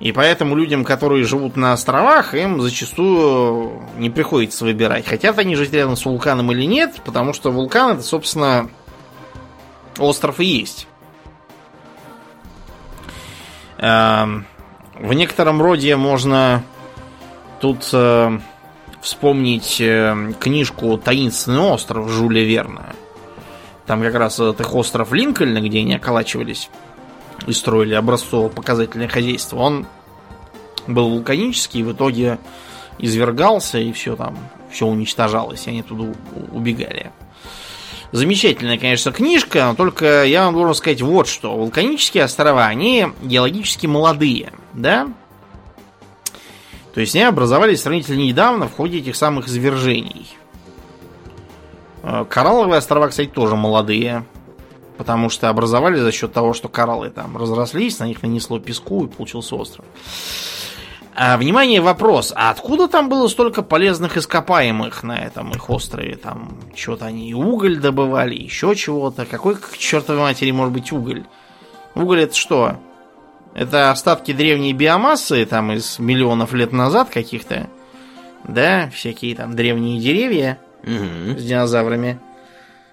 И 0.00 0.12
поэтому 0.12 0.56
людям, 0.56 0.82
которые 0.82 1.24
живут 1.24 1.56
на 1.56 1.74
островах, 1.74 2.34
им 2.34 2.60
зачастую 2.62 3.82
не 3.98 4.08
приходится 4.08 4.64
выбирать, 4.64 5.06
хотят 5.06 5.38
они 5.38 5.54
жить 5.54 5.74
рядом 5.74 5.94
с 5.94 6.06
вулканом 6.06 6.50
или 6.52 6.64
нет, 6.64 7.02
потому 7.04 7.34
что 7.34 7.50
вулкан 7.50 7.92
это, 7.92 8.02
собственно, 8.02 8.70
остров 9.98 10.40
и 10.40 10.46
есть. 10.46 10.86
Эм, 13.76 14.46
в 14.94 15.12
некотором 15.12 15.60
роде 15.60 15.96
можно 15.96 16.62
тут 17.60 17.90
э, 17.92 18.38
вспомнить 19.02 19.82
э, 19.82 20.32
книжку 20.40 20.96
«Таинственный 20.96 21.60
остров» 21.60 22.08
Жюля 22.08 22.42
Верна. 22.42 22.86
Там 23.86 24.02
как 24.02 24.14
раз 24.14 24.34
этот 24.34 24.60
их 24.60 24.74
остров 24.74 25.12
Линкольна, 25.12 25.60
где 25.60 25.80
они 25.80 25.94
околачивались 25.94 26.70
и 27.46 27.52
строили 27.52 27.94
образцово-показательное 27.94 29.08
хозяйство, 29.08 29.58
он 29.58 29.86
был 30.86 31.08
вулканический, 31.08 31.82
в 31.82 31.92
итоге 31.92 32.38
извергался, 32.98 33.78
и 33.78 33.92
все 33.92 34.16
там, 34.16 34.38
все 34.70 34.86
уничтожалось, 34.86 35.66
и 35.66 35.70
они 35.70 35.82
туда 35.82 36.12
убегали. 36.52 37.10
Замечательная, 38.12 38.76
конечно, 38.76 39.12
книжка, 39.12 39.66
но 39.66 39.74
только 39.74 40.24
я 40.24 40.44
вам 40.44 40.54
должен 40.54 40.74
сказать 40.74 41.00
вот 41.00 41.28
что. 41.28 41.54
Вулканические 41.56 42.24
острова, 42.24 42.66
они 42.66 43.06
геологически 43.22 43.86
молодые, 43.86 44.52
да? 44.74 45.08
То 46.92 47.00
есть 47.00 47.14
они 47.14 47.24
образовались 47.24 47.82
сравнительно 47.82 48.18
недавно 48.18 48.66
в 48.66 48.74
ходе 48.74 48.98
этих 48.98 49.14
самых 49.14 49.46
извержений. 49.46 50.26
Э, 52.02 52.24
коралловые 52.28 52.78
острова, 52.78 53.08
кстати, 53.08 53.28
тоже 53.28 53.54
молодые. 53.54 54.24
Потому 55.00 55.30
что 55.30 55.48
образовали 55.48 55.96
за 55.98 56.12
счет 56.12 56.30
того, 56.34 56.52
что 56.52 56.68
кораллы 56.68 57.08
там 57.08 57.34
разрослись, 57.38 58.00
на 58.00 58.04
них 58.04 58.22
нанесло 58.22 58.58
песку 58.58 59.06
и 59.06 59.08
получился 59.08 59.56
остров. 59.56 59.86
А, 61.14 61.38
внимание, 61.38 61.80
вопрос. 61.80 62.34
А 62.36 62.50
откуда 62.50 62.86
там 62.86 63.08
было 63.08 63.26
столько 63.28 63.62
полезных 63.62 64.18
ископаемых 64.18 65.02
на 65.02 65.18
этом 65.18 65.52
их 65.52 65.70
острове? 65.70 66.16
Там 66.16 66.58
что-то 66.76 67.06
они 67.06 67.32
уголь 67.32 67.78
добывали, 67.78 68.34
еще 68.34 68.74
чего-то. 68.74 69.24
Какой 69.24 69.54
к 69.54 69.78
чертовой 69.78 70.20
матери 70.20 70.50
может 70.50 70.74
быть 70.74 70.92
уголь? 70.92 71.24
Уголь 71.94 72.24
это 72.24 72.36
что? 72.36 72.76
Это 73.54 73.90
остатки 73.90 74.34
древней 74.34 74.74
биомассы, 74.74 75.46
там 75.46 75.72
из 75.72 75.98
миллионов 75.98 76.52
лет 76.52 76.72
назад 76.72 77.08
каких-то. 77.08 77.70
Да, 78.44 78.90
всякие 78.92 79.34
там 79.34 79.56
древние 79.56 79.98
деревья 79.98 80.58
угу. 80.82 81.38
с 81.38 81.42
динозаврами. 81.42 82.20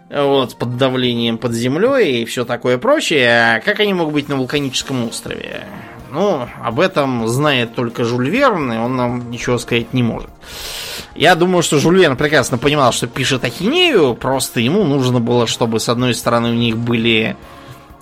Вот, 0.09 0.55
под 0.55 0.77
давлением 0.77 1.37
под 1.37 1.53
землей 1.53 2.21
и 2.21 2.25
все 2.25 2.45
такое 2.45 2.77
прочее. 2.77 3.55
А 3.55 3.59
как 3.59 3.79
они 3.79 3.93
могут 3.93 4.13
быть 4.13 4.29
на 4.29 4.37
вулканическом 4.37 5.05
острове? 5.05 5.65
Ну, 6.11 6.47
об 6.63 6.79
этом 6.79 7.27
знает 7.27 7.75
только 7.75 8.05
Жюль 8.05 8.29
Верн, 8.29 8.71
и 8.71 8.77
он 8.77 8.95
нам 8.95 9.29
ничего 9.29 9.57
сказать 9.57 9.93
не 9.93 10.03
может. 10.03 10.29
Я 11.15 11.35
думаю, 11.35 11.61
что 11.61 11.79
Жюль 11.79 11.99
Верн 11.99 12.15
прекрасно 12.15 12.57
понимал, 12.57 12.93
что 12.93 13.07
пишет 13.07 13.43
ахинею, 13.43 14.15
просто 14.15 14.61
ему 14.61 14.85
нужно 14.85 15.19
было, 15.19 15.47
чтобы 15.47 15.81
с 15.81 15.89
одной 15.89 16.13
стороны 16.13 16.51
у 16.51 16.53
них 16.53 16.77
были, 16.77 17.35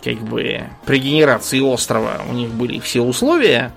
как 0.03 0.18
бы, 0.18 0.64
при 0.86 0.99
генерации 0.99 1.60
острова 1.60 2.22
у 2.30 2.34
них 2.34 2.49
были 2.49 2.80
все 2.80 3.01
условия 3.01 3.74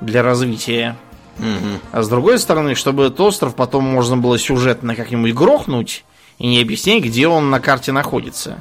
для 0.00 0.22
развития 0.22 0.96
Угу. 1.38 1.78
А 1.92 2.02
с 2.02 2.08
другой 2.08 2.38
стороны, 2.40 2.74
чтобы 2.74 3.04
этот 3.04 3.20
остров 3.20 3.54
потом 3.54 3.84
можно 3.84 4.16
было 4.16 4.38
сюжетно 4.38 4.96
как-нибудь 4.96 5.34
грохнуть 5.34 6.04
и 6.38 6.46
не 6.46 6.60
объяснять, 6.60 7.04
где 7.04 7.26
он 7.26 7.50
на 7.50 7.60
карте 7.60 7.92
находится. 7.92 8.60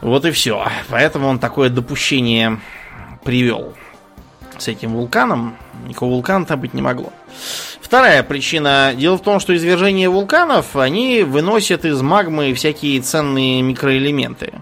Вот 0.00 0.24
и 0.24 0.30
все. 0.30 0.66
Поэтому 0.88 1.28
он 1.28 1.38
такое 1.38 1.68
допущение 1.68 2.60
привел 3.24 3.74
с 4.58 4.68
этим 4.68 4.94
вулканом. 4.94 5.56
Никакого 5.86 6.10
вулкана 6.10 6.46
там 6.46 6.60
быть 6.60 6.74
не 6.74 6.82
могло. 6.82 7.12
Вторая 7.80 8.22
причина. 8.22 8.92
Дело 8.96 9.18
в 9.18 9.22
том, 9.22 9.40
что 9.40 9.54
извержения 9.54 10.08
вулканов, 10.08 10.76
они 10.76 11.22
выносят 11.22 11.84
из 11.84 12.00
магмы 12.02 12.54
всякие 12.54 13.00
ценные 13.00 13.62
микроэлементы. 13.62 14.54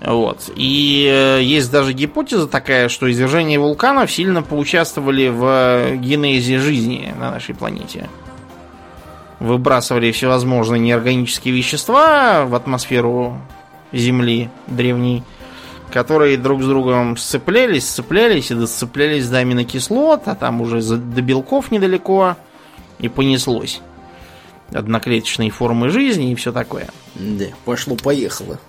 Вот. 0.00 0.50
И 0.56 1.08
э, 1.08 1.42
есть 1.42 1.70
даже 1.70 1.92
гипотеза 1.92 2.48
такая, 2.48 2.88
что 2.88 3.10
извержения 3.10 3.60
вулканов 3.60 4.10
сильно 4.10 4.42
поучаствовали 4.42 5.28
в 5.28 5.96
генезе 5.96 6.58
жизни 6.58 7.14
на 7.16 7.30
нашей 7.30 7.54
планете. 7.54 8.08
Выбрасывали 9.42 10.12
всевозможные 10.12 10.78
неорганические 10.78 11.52
вещества 11.52 12.44
в 12.46 12.54
атмосферу 12.54 13.38
Земли 13.92 14.50
древней, 14.68 15.24
которые 15.90 16.36
друг 16.36 16.62
с 16.62 16.66
другом 16.66 17.16
сцеплялись, 17.16 17.88
сцеплялись 17.88 18.52
и 18.52 18.54
досцеплялись 18.54 19.28
до 19.28 19.38
аминокислот, 19.38 20.28
а 20.28 20.36
там 20.36 20.60
уже 20.60 20.80
до 20.80 21.22
белков 21.22 21.72
недалеко 21.72 22.36
и 23.00 23.08
понеслось. 23.08 23.80
Одноклеточные 24.72 25.50
формы 25.50 25.88
жизни 25.88 26.30
и 26.30 26.36
все 26.36 26.52
такое. 26.52 26.86
Да, 27.16 27.46
пошло-поехало. 27.64 28.60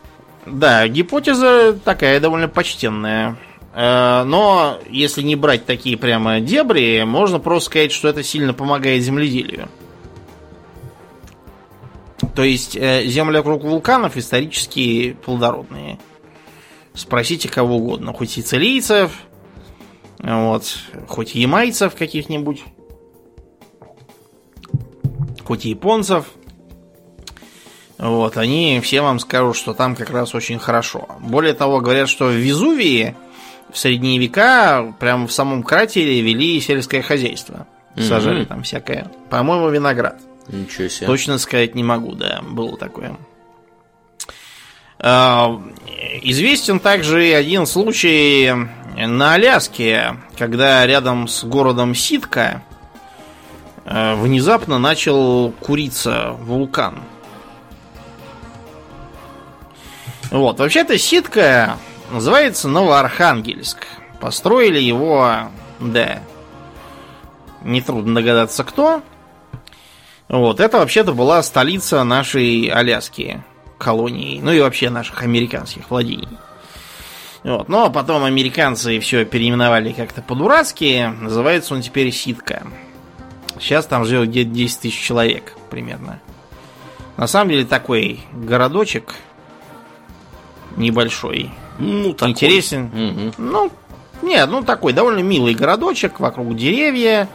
Да, 0.48 0.88
гипотеза 0.88 1.78
такая 1.86 2.20
довольно 2.20 2.48
почтенная. 2.48 3.38
Э, 3.76 4.24
но 4.26 4.80
если 4.90 5.22
не 5.22 5.36
брать 5.36 5.68
такие 5.68 5.98
прямо 5.98 6.40
дебри, 6.40 7.04
можно 7.06 7.38
просто 7.38 7.70
сказать, 7.70 7.92
что 7.92 8.08
это 8.08 8.24
сильно 8.24 8.56
помогает 8.56 9.04
земледелию. 9.04 9.70
То 12.36 12.44
есть 12.44 12.76
э, 12.76 13.06
земли 13.06 13.38
вокруг 13.38 13.64
вулканов 13.64 14.18
исторически 14.18 15.16
плодородные. 15.26 16.00
Спросите 16.94 17.50
кого 17.50 17.78
угодно, 17.78 18.14
хоть 18.14 18.32
сицилийцев, 18.32 19.12
вот, 20.20 20.78
хоть 21.08 21.34
ямайцев 21.36 21.96
каких-нибудь, 21.96 22.64
хоть 25.44 25.66
японцев. 25.66 26.26
Вот, 27.98 28.38
они 28.38 28.80
все 28.84 29.02
вам 29.02 29.20
скажут, 29.20 29.56
что 29.56 29.74
там 29.74 29.96
как 29.96 30.10
раз 30.10 30.36
очень 30.36 30.60
хорошо. 30.60 31.08
Более 31.20 31.54
того, 31.54 31.80
говорят, 31.80 32.10
что 32.10 32.26
в 32.26 32.34
Везувии 32.34 33.16
в 33.72 33.78
средние 33.78 34.20
века 34.20 34.94
прямо 35.00 35.28
в 35.28 35.32
самом 35.32 35.64
кратере 35.64 36.22
вели 36.22 36.60
сельское 36.62 37.02
хозяйство. 37.02 37.68
Сажали 37.98 38.42
mm-hmm. 38.42 38.46
там 38.46 38.64
всякое. 38.64 39.12
По-моему, 39.30 39.70
виноград. 39.70 40.20
Ничего 40.48 40.88
себе. 40.88 41.08
Точно 41.08 41.38
сказать 41.38 41.76
не 41.76 41.84
могу, 41.84 42.14
да, 42.14 42.42
было 42.42 42.78
такое. 42.78 43.18
А, 45.00 45.62
известен 46.22 46.80
также 46.80 47.34
один 47.34 47.66
случай 47.66 48.52
на 48.96 49.34
Аляске, 49.34 50.18
когда 50.38 50.86
рядом 50.86 51.28
с 51.28 51.44
городом 51.44 51.96
Ситка 51.96 52.64
а, 53.86 54.16
внезапно 54.16 54.80
начал 54.80 55.52
куриться 55.60 56.32
вулкан. 56.40 57.00
Вот, 60.32 60.60
вообще-то 60.60 60.98
Ситка 60.98 61.78
называется 62.12 62.68
Новоархангельск. 62.68 63.86
Построили 64.20 64.80
его, 64.80 65.50
да, 65.80 66.20
нетрудно 67.62 68.16
догадаться 68.16 68.64
кто. 68.64 69.04
Вот, 70.34 70.60
это 70.60 70.80
вообще-то 70.80 71.14
была 71.14 71.44
столица 71.44 72.04
нашей 72.04 72.66
Аляски 72.66 73.44
колонии, 73.78 74.40
ну 74.42 74.52
и 74.52 74.60
вообще 74.62 74.90
наших 74.90 75.22
американских 75.22 75.92
владений. 75.92 76.40
Вот. 77.44 77.70
Но 77.70 77.92
потом 77.92 78.24
американцы 78.24 79.00
все 79.00 79.26
переименовали 79.26 79.92
как-то 79.92 80.24
по-дурацки. 80.24 81.14
Называется 81.22 81.76
он 81.76 81.84
теперь 81.84 82.12
Ситка. 82.12 82.66
Сейчас 83.60 83.86
там 83.86 84.06
живет 84.06 84.30
где-то 84.30 84.50
10 84.50 84.80
тысяч 84.80 85.00
человек 85.00 85.56
примерно. 85.70 86.20
На 87.16 87.28
самом 87.28 87.52
деле 87.52 87.66
такой 87.66 88.22
городочек 88.32 89.14
небольшой. 90.78 91.52
Ну, 91.78 92.14
такой. 92.14 92.32
Интересен. 92.32 92.86
Угу. 92.86 93.34
Ну, 93.38 93.72
нет, 94.24 94.50
ну 94.50 94.64
такой 94.64 94.94
довольно 94.94 95.20
милый 95.20 95.54
городочек, 95.54 96.20
вокруг 96.20 96.56
деревья, 96.56 97.30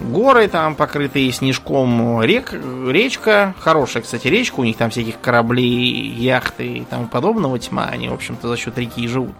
горы 0.00 0.48
там 0.48 0.74
покрытые 0.74 1.32
снежком, 1.32 2.22
рек, 2.22 2.52
речка, 2.86 3.54
хорошая, 3.58 4.02
кстати, 4.02 4.28
речка, 4.28 4.60
у 4.60 4.64
них 4.64 4.76
там 4.76 4.90
всяких 4.90 5.20
кораблей, 5.20 6.08
яхты 6.14 6.66
и 6.66 6.84
тому 6.84 7.08
подобного 7.08 7.58
тьма, 7.58 7.86
они, 7.86 8.08
в 8.08 8.14
общем-то, 8.14 8.48
за 8.48 8.56
счет 8.56 8.78
реки 8.78 9.02
и 9.02 9.08
живут. 9.08 9.34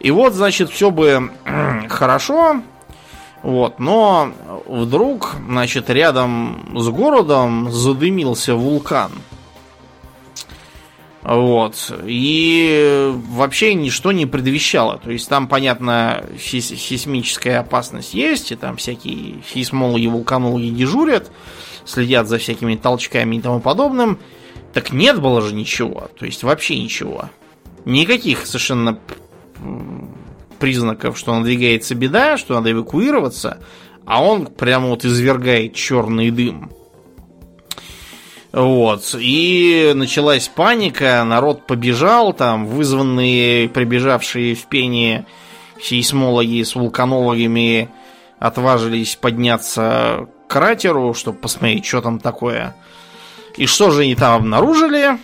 И 0.00 0.10
вот, 0.10 0.34
значит, 0.34 0.70
все 0.70 0.90
бы 0.90 1.30
хорошо, 1.88 2.62
вот, 3.42 3.78
но 3.78 4.32
вдруг, 4.66 5.36
значит, 5.48 5.90
рядом 5.90 6.74
с 6.76 6.88
городом 6.88 7.70
задымился 7.70 8.54
вулкан– 8.54 9.12
вот. 11.22 11.92
И 12.06 13.12
вообще 13.30 13.74
ничто 13.74 14.12
не 14.12 14.26
предвещало. 14.26 14.98
То 14.98 15.10
есть 15.10 15.28
там, 15.28 15.48
понятно, 15.48 16.24
сейсмическая 16.38 17.60
опасность 17.60 18.14
есть, 18.14 18.52
и 18.52 18.56
там 18.56 18.76
всякие 18.76 19.42
сейсмологи, 19.46 20.06
вулканологи 20.06 20.68
дежурят, 20.68 21.30
следят 21.84 22.28
за 22.28 22.38
всякими 22.38 22.76
толчками 22.76 23.36
и 23.36 23.40
тому 23.40 23.60
подобным. 23.60 24.18
Так 24.72 24.92
нет 24.92 25.20
было 25.20 25.42
же 25.42 25.54
ничего. 25.54 26.08
То 26.18 26.24
есть 26.24 26.42
вообще 26.42 26.78
ничего. 26.78 27.30
Никаких 27.84 28.46
совершенно 28.46 28.98
признаков, 30.58 31.18
что 31.18 31.34
надвигается 31.34 31.94
беда, 31.94 32.36
что 32.36 32.54
надо 32.54 32.72
эвакуироваться, 32.72 33.62
а 34.04 34.22
он 34.22 34.46
прямо 34.46 34.88
вот 34.88 35.04
извергает 35.04 35.74
черный 35.74 36.30
дым. 36.30 36.70
Вот. 38.52 39.14
И 39.18 39.92
началась 39.94 40.48
паника, 40.48 41.22
народ 41.24 41.66
побежал, 41.66 42.32
там 42.32 42.66
вызванные, 42.66 43.68
прибежавшие 43.68 44.54
в 44.54 44.66
пение 44.66 45.26
сейсмологи 45.80 46.62
с 46.62 46.74
вулканологами 46.74 47.90
отважились 48.38 49.16
подняться 49.16 50.28
к 50.46 50.50
кратеру, 50.50 51.14
чтобы 51.14 51.38
посмотреть, 51.38 51.86
что 51.86 52.00
там 52.00 52.18
такое. 52.20 52.74
И 53.56 53.66
что 53.66 53.90
же 53.90 54.02
они 54.02 54.14
там 54.14 54.36
обнаружили? 54.36 55.18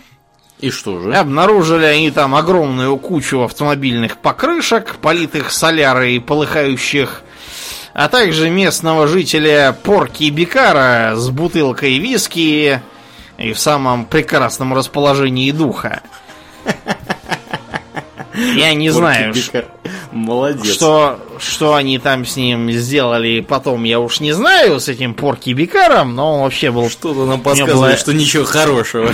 И 0.59 0.69
что 0.69 0.99
же? 0.99 1.13
Обнаружили 1.15 1.85
они 1.85 2.11
там 2.11 2.35
огромную 2.35 2.97
кучу 2.97 3.41
автомобильных 3.41 4.17
покрышек, 4.17 4.97
политых 4.97 5.51
солярой 5.51 6.15
и 6.15 6.19
полыхающих, 6.19 7.23
а 7.93 8.07
также 8.07 8.49
местного 8.49 9.07
жителя 9.07 9.75
Порки 9.83 10.29
Бикара 10.29 11.15
с 11.15 11.29
бутылкой 11.29 11.97
виски, 11.97 12.81
и 13.37 13.53
в 13.53 13.59
самом 13.59 14.05
прекрасном 14.05 14.73
расположении 14.73 15.51
духа. 15.51 16.01
Я 18.33 18.73
не 18.73 18.89
знаю, 18.89 19.33
Молодец. 20.15 20.73
Что, 20.73 21.19
что 21.39 21.75
они 21.75 21.99
там 21.99 22.25
с 22.25 22.37
ним 22.37 22.71
сделали 22.71 23.41
потом, 23.41 23.83
я 23.83 23.99
уж 23.99 24.21
не 24.21 24.31
знаю, 24.31 24.79
с 24.79 24.87
этим 24.87 25.13
Порки 25.13 25.49
Бикаром, 25.49 26.15
но 26.15 26.35
он 26.35 26.41
вообще 26.43 26.71
был... 26.71 26.89
Что-то 26.89 27.25
нам 27.25 27.41
подсказывает, 27.41 27.77
была... 27.77 27.97
что 27.97 28.13
ничего 28.13 28.45
хорошего. 28.45 29.11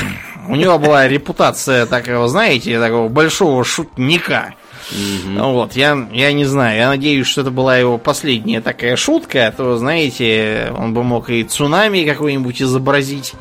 У 0.47 0.55
него 0.55 0.77
была 0.77 1.07
репутация 1.07 1.87
такого, 1.87 2.27
знаете, 2.27 2.79
такого 2.79 3.07
большого 3.09 3.63
шутника. 3.63 4.53
Угу. 4.91 5.43
Вот, 5.53 5.73
я, 5.75 6.07
я 6.11 6.33
не 6.33 6.45
знаю, 6.45 6.77
я 6.77 6.89
надеюсь, 6.89 7.25
что 7.25 7.41
это 7.41 7.51
была 7.51 7.77
его 7.77 7.97
последняя 7.97 8.61
такая 8.61 8.95
шутка, 8.95 9.47
а 9.47 9.51
то, 9.51 9.77
знаете, 9.77 10.71
он 10.77 10.93
бы 10.93 11.03
мог 11.03 11.31
и 11.31 11.43
цунами 11.43 12.03
какой-нибудь 12.03 12.61
изобразить. 12.61 13.33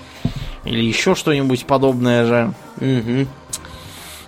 Или 0.65 0.85
еще 0.85 1.15
что-нибудь 1.15 1.67
подобное 1.67 2.27
же. 2.27 2.55
Угу. 2.81 3.27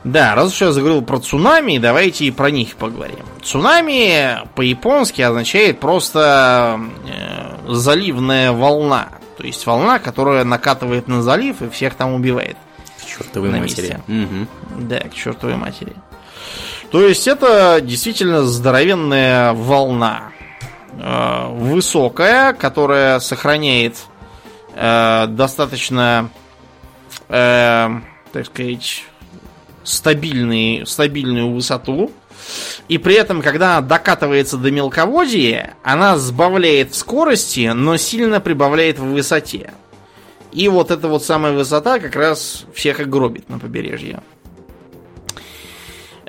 Да, 0.05 0.35
раз 0.35 0.53
уж 0.53 0.61
я 0.61 0.73
заговорил 0.73 1.03
про 1.03 1.21
цунами, 1.21 1.79
давайте 1.79 2.25
и 2.25 2.31
про 2.33 2.51
них 2.51 2.75
поговорим. 2.77 3.25
Цунами 3.43 4.41
по-японски 4.57 5.23
означает 5.23 5.79
просто 5.79 6.81
э, 7.07 7.73
заливная 7.73 8.53
волна. 8.53 9.09
То 9.37 9.45
есть 9.45 9.65
волна, 9.65 9.99
которая 9.99 10.45
накатывает 10.45 11.07
на 11.07 11.23
залив 11.23 11.63
и 11.63 11.69
всех 11.69 11.95
там 11.95 12.15
убивает. 12.15 12.57
К 13.01 13.07
чертовой 13.07 13.51
на 13.51 13.59
матери. 13.59 14.01
Угу. 14.09 14.83
Да, 14.89 15.01
к 15.01 15.15
чертовой 15.15 15.57
матери. 15.57 15.93
То 16.91 17.07
есть 17.07 17.29
это 17.29 17.81
действительно 17.81 18.43
здоровенная 18.43 19.53
волна. 19.53 20.33
Э, 20.99 21.47
высокая, 21.49 22.53
которая 22.55 23.21
сохраняет 23.21 23.97
э, 24.75 25.27
достаточно, 25.29 26.31
э, 27.29 27.89
так 28.33 28.47
сказать, 28.47 29.05
стабильный, 29.85 30.85
стабильную 30.87 31.51
высоту. 31.53 32.11
И 32.89 32.99
при 32.99 33.15
этом, 33.15 33.41
когда 33.41 33.79
она 33.79 33.87
докатывается 33.87 34.57
до 34.57 34.71
мелководья, 34.71 35.75
она 35.83 36.19
сбавляет 36.19 36.93
в 36.93 36.97
скорости, 36.97 37.71
но 37.73 37.97
сильно 37.97 38.41
прибавляет 38.41 38.99
в 38.99 39.05
высоте. 39.05 39.73
И 40.51 40.69
вот 40.69 40.91
эта 40.91 41.09
вот 41.09 41.25
самая 41.25 41.53
высота 41.53 41.99
как 41.99 42.15
раз 42.15 42.65
всех 42.75 43.01
и 43.01 43.05
гробит 43.05 43.49
на 43.49 43.59
побережье. 43.59 44.23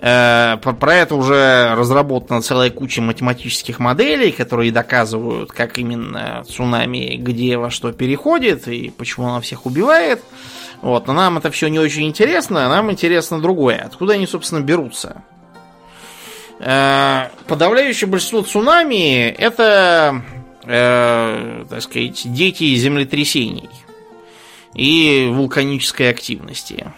Э, 0.06 0.58
про 0.58 0.96
это 0.96 1.16
уже 1.16 1.74
разработана 1.76 2.42
целая 2.42 2.70
куча 2.70 3.02
математических 3.02 3.80
моделей, 3.80 4.34
которые 4.34 4.70
доказывают, 4.70 5.54
как 5.54 5.78
именно 5.78 6.44
цунами 6.46 7.16
где 7.16 7.56
во 7.56 7.70
что 7.70 7.94
переходит 7.94 8.68
и 8.68 8.90
почему 8.90 9.30
она 9.30 9.40
всех 9.40 9.66
убивает. 9.66 10.22
Вот, 10.82 11.08
но 11.08 11.14
нам 11.14 11.38
это 11.38 11.50
все 11.52 11.70
не 11.70 11.80
очень 11.80 12.06
интересно, 12.06 12.68
нам 12.68 12.92
интересно 12.92 13.40
другое. 13.40 13.78
Откуда 13.78 14.16
они, 14.16 14.28
собственно, 14.28 14.60
берутся? 14.60 15.24
Э, 16.60 17.30
подавляющее 17.48 18.10
большинство 18.10 18.42
цунами 18.42 19.30
это, 19.30 20.22
э, 20.66 21.64
так 21.70 21.82
сказать, 21.82 22.22
дети 22.26 22.76
землетрясений 22.76 23.70
и 24.76 25.30
вулканической 25.32 26.10
активности 26.10 26.92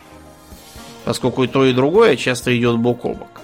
поскольку 1.05 1.43
и 1.43 1.47
то, 1.47 1.63
и 1.63 1.73
другое 1.73 2.17
часто 2.17 2.55
идет 2.57 2.77
бок 2.77 3.05
о 3.05 3.13
бок. 3.13 3.41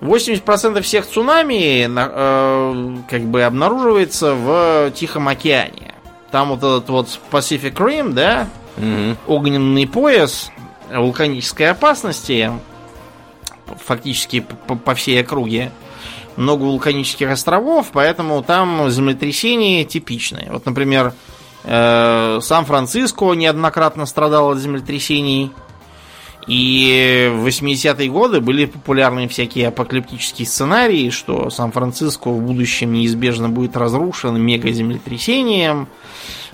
80% 0.00 0.82
всех 0.82 1.06
цунами 1.06 1.86
э, 1.88 2.96
как 3.08 3.22
бы 3.22 3.42
обнаруживается 3.42 4.34
в 4.34 4.90
Тихом 4.90 5.28
океане. 5.28 5.94
Там 6.32 6.48
вот 6.48 6.58
этот 6.58 6.88
вот 6.88 7.20
Pacific 7.30 7.74
Rim, 7.74 8.12
да, 8.12 8.48
угу. 8.76 9.16
огненный 9.26 9.86
пояс 9.86 10.50
вулканической 10.92 11.70
опасности, 11.70 12.50
фактически 13.84 14.40
по, 14.40 14.74
по 14.74 14.94
всей 14.94 15.20
округе. 15.22 15.70
много 16.36 16.62
вулканических 16.64 17.30
островов, 17.30 17.90
поэтому 17.92 18.42
там 18.42 18.90
землетрясения 18.90 19.84
типичные. 19.84 20.50
Вот, 20.50 20.66
например, 20.66 21.14
э, 21.64 22.38
Сан-Франциско 22.42 23.32
неоднократно 23.34 24.06
страдал 24.06 24.50
от 24.50 24.58
землетрясений. 24.58 25.52
И 26.46 27.30
в 27.32 27.46
80-е 27.46 28.10
годы 28.10 28.40
были 28.40 28.64
популярны 28.64 29.28
всякие 29.28 29.68
апокалиптические 29.68 30.46
сценарии, 30.46 31.10
что 31.10 31.50
Сан-Франциско 31.50 32.30
в 32.30 32.40
будущем 32.40 32.92
неизбежно 32.92 33.48
будет 33.48 33.76
разрушен 33.76 34.40
мегаземлетрясением, 34.40 35.86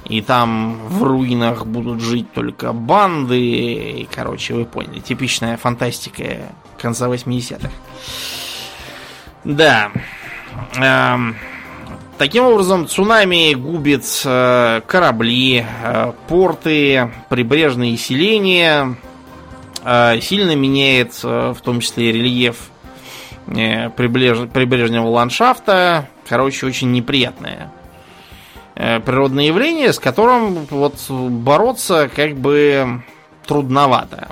и 0.04 0.20
там 0.20 0.78
в 0.88 1.02
руинах 1.02 1.66
будут 1.66 2.02
жить 2.02 2.32
только 2.32 2.72
банды, 2.72 3.40
и, 3.40 4.08
короче, 4.14 4.54
вы 4.54 4.66
поняли, 4.66 5.00
типичная 5.00 5.56
фантастика 5.56 6.52
конца 6.78 7.08
80-х. 7.08 7.70
Да. 9.44 9.90
Эм, 10.76 11.36
таким 12.18 12.44
образом, 12.44 12.86
цунами 12.86 13.54
губит 13.54 14.04
э, 14.24 14.82
корабли, 14.86 15.64
э, 15.82 16.12
порты, 16.28 17.10
прибрежные 17.30 17.96
селения, 17.96 18.96
сильно 19.82 20.54
меняет 20.54 21.22
в 21.22 21.56
том 21.62 21.80
числе 21.80 22.12
рельеф 22.12 22.70
прибрежного 23.46 25.08
ландшафта. 25.08 26.08
Короче, 26.28 26.66
очень 26.66 26.92
неприятное 26.92 27.72
природное 28.74 29.44
явление, 29.44 29.92
с 29.92 29.98
которым 29.98 30.66
вот 30.70 30.94
бороться 31.10 32.08
как 32.14 32.36
бы 32.36 33.02
трудновато. 33.44 34.28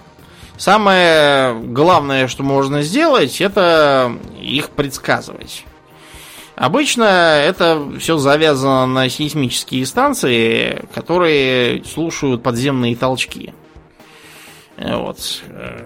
Самое 0.56 1.54
главное, 1.54 2.28
что 2.28 2.44
можно 2.44 2.82
сделать, 2.82 3.40
это 3.40 4.12
их 4.40 4.70
предсказывать. 4.70 5.64
Обычно 6.54 7.04
это 7.04 7.90
все 7.98 8.18
завязано 8.18 8.86
на 8.86 9.08
сейсмические 9.10 9.84
станции, 9.84 10.86
которые 10.94 11.84
слушают 11.84 12.42
подземные 12.42 12.94
толчки. 12.94 13.52
Вот. 14.78 15.42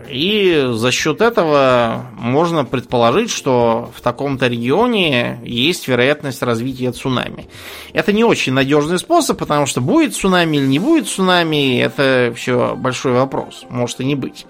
И 0.09 0.69
за 0.73 0.91
счет 0.91 1.21
этого 1.21 2.07
можно 2.19 2.65
предположить, 2.65 3.31
что 3.31 3.93
в 3.95 4.01
таком-то 4.01 4.49
регионе 4.49 5.39
есть 5.45 5.87
вероятность 5.87 6.43
развития 6.43 6.91
цунами. 6.91 7.49
Это 7.93 8.13
не 8.13 8.25
очень 8.25 8.53
надежный 8.53 8.99
способ, 8.99 9.39
потому 9.39 9.67
что 9.67 9.81
будет 9.81 10.17
цунами 10.17 10.57
или 10.57 10.67
не 10.67 10.81
будет 10.81 11.09
цунами, 11.09 11.79
это 11.79 12.33
все 12.37 12.75
большой 12.75 13.13
вопрос. 13.13 13.65
Может 13.69 14.01
и 14.01 14.05
не 14.05 14.17
быть. 14.17 14.47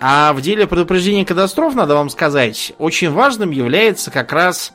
А 0.00 0.34
в 0.34 0.42
деле 0.42 0.66
предупреждения 0.66 1.24
катастроф, 1.24 1.74
надо 1.74 1.94
вам 1.94 2.10
сказать, 2.10 2.74
очень 2.78 3.10
важным 3.10 3.50
является 3.50 4.10
как 4.10 4.32
раз 4.32 4.74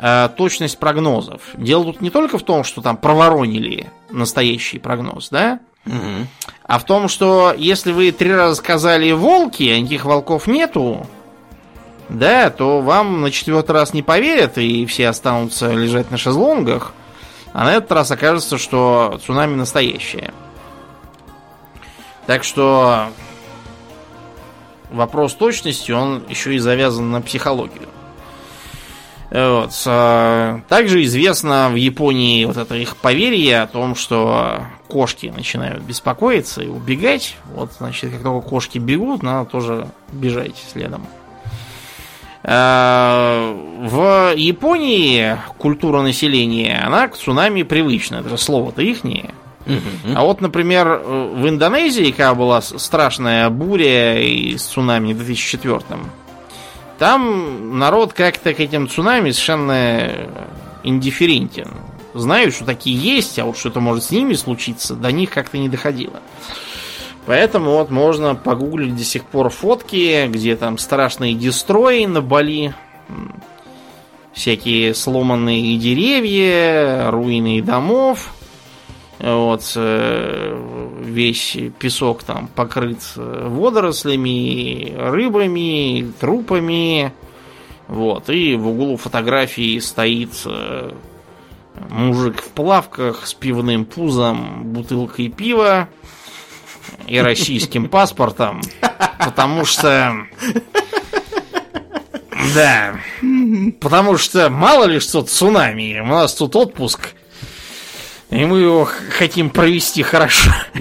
э, 0.00 0.28
точность 0.36 0.78
прогнозов. 0.78 1.42
Дело 1.54 1.84
тут 1.84 2.00
не 2.00 2.10
только 2.10 2.38
в 2.38 2.42
том, 2.42 2.64
что 2.64 2.82
там 2.82 2.96
проворонили 2.96 3.86
настоящий 4.10 4.80
прогноз, 4.80 5.28
да? 5.28 5.60
Угу. 5.86 6.26
А 6.64 6.78
в 6.78 6.84
том, 6.84 7.08
что 7.08 7.54
если 7.56 7.92
вы 7.92 8.12
три 8.12 8.32
раза 8.32 8.56
сказали 8.56 9.12
волки, 9.12 9.62
а 9.70 9.80
никаких 9.80 10.04
волков 10.04 10.46
нету, 10.46 11.06
да, 12.08 12.50
то 12.50 12.80
вам 12.80 13.20
на 13.20 13.30
четвертый 13.30 13.72
раз 13.72 13.92
не 13.92 14.02
поверят, 14.02 14.58
и 14.58 14.86
все 14.86 15.08
останутся 15.08 15.72
лежать 15.72 16.10
на 16.10 16.16
шезлонгах, 16.16 16.92
а 17.52 17.64
на 17.64 17.74
этот 17.74 17.92
раз 17.92 18.10
окажется, 18.10 18.58
что 18.58 19.18
цунами 19.24 19.54
настоящее. 19.54 20.32
Так 22.26 22.44
что 22.44 23.08
вопрос 24.90 25.34
точности, 25.34 25.92
он 25.92 26.22
еще 26.28 26.54
и 26.54 26.58
завязан 26.58 27.10
на 27.10 27.22
психологию. 27.22 27.88
Вот. 29.30 29.72
А, 29.86 30.60
также 30.68 31.04
известно 31.04 31.68
в 31.70 31.74
Японии 31.74 32.44
вот 32.44 32.56
это 32.56 32.74
их 32.74 32.96
поверье 32.96 33.60
о 33.60 33.66
том, 33.66 33.94
что 33.94 34.62
кошки 34.88 35.32
начинают 35.34 35.82
беспокоиться 35.82 36.62
и 36.62 36.68
убегать. 36.68 37.36
Вот, 37.54 37.72
значит, 37.78 38.10
как 38.10 38.22
только 38.22 38.48
кошки 38.48 38.78
бегут, 38.78 39.22
надо 39.22 39.50
тоже 39.50 39.88
бежать 40.12 40.54
следом. 40.72 41.06
А, 42.42 43.54
в 43.80 44.34
Японии 44.34 45.36
культура 45.58 46.00
населения, 46.00 46.82
она 46.84 47.08
к 47.08 47.16
цунами 47.16 47.62
привычна. 47.64 48.16
Это 48.16 48.30
же 48.30 48.38
слово-то 48.38 48.80
ихнее. 48.82 49.34
А 50.14 50.24
вот, 50.24 50.40
например, 50.40 51.02
в 51.04 51.46
Индонезии, 51.46 52.10
когда 52.10 52.34
была 52.34 52.62
страшная 52.62 53.50
буря 53.50 54.18
и 54.18 54.56
с 54.56 54.62
цунами 54.62 55.12
в 55.12 55.18
2004 55.18 55.82
там 56.98 57.78
народ 57.78 58.12
как-то 58.12 58.52
к 58.52 58.60
этим 58.60 58.88
цунами 58.88 59.30
совершенно 59.30 60.28
индифферентен. 60.82 61.70
Знают, 62.14 62.54
что 62.54 62.64
такие 62.64 62.96
есть, 62.96 63.38
а 63.38 63.44
вот 63.44 63.56
что-то 63.56 63.80
может 63.80 64.04
с 64.04 64.10
ними 64.10 64.34
случиться, 64.34 64.94
до 64.94 65.12
них 65.12 65.30
как-то 65.30 65.58
не 65.58 65.68
доходило. 65.68 66.20
Поэтому 67.26 67.72
вот 67.72 67.90
можно 67.90 68.34
погуглить 68.34 68.96
до 68.96 69.04
сих 69.04 69.24
пор 69.24 69.50
фотки, 69.50 70.26
где 70.28 70.56
там 70.56 70.78
страшные 70.78 71.34
дестрои 71.34 72.06
на 72.06 72.22
Бали, 72.22 72.74
всякие 74.32 74.94
сломанные 74.94 75.76
деревья, 75.76 77.10
руины 77.10 77.60
домов. 77.60 78.32
Вот, 79.18 79.72
э, 79.76 80.77
весь 81.00 81.56
песок 81.78 82.22
там 82.22 82.48
покрыт 82.48 82.98
э, 83.16 83.48
водорослями, 83.48 84.94
рыбами, 84.96 86.12
трупами. 86.20 87.12
Вот, 87.86 88.28
и 88.28 88.54
в 88.54 88.68
углу 88.68 88.96
фотографии 88.96 89.78
стоит 89.78 90.30
э, 90.44 90.92
мужик 91.88 92.42
в 92.42 92.48
плавках 92.48 93.26
с 93.26 93.34
пивным 93.34 93.84
пузом, 93.84 94.64
бутылкой 94.64 95.28
пива 95.28 95.88
и 97.06 97.18
российским 97.18 97.88
паспортом, 97.90 98.60
потому 99.18 99.64
что... 99.64 100.14
Да, 102.54 102.98
потому 103.80 104.16
что 104.16 104.48
мало 104.48 104.84
ли 104.84 105.00
что 105.00 105.22
цунами, 105.22 106.00
у 106.00 106.06
нас 106.06 106.34
тут 106.34 106.56
отпуск 106.56 107.14
и 108.30 108.44
мы 108.44 108.60
его 108.60 108.88
хотим 109.10 109.50
провести 109.50 110.02
хорошо. 110.02 110.50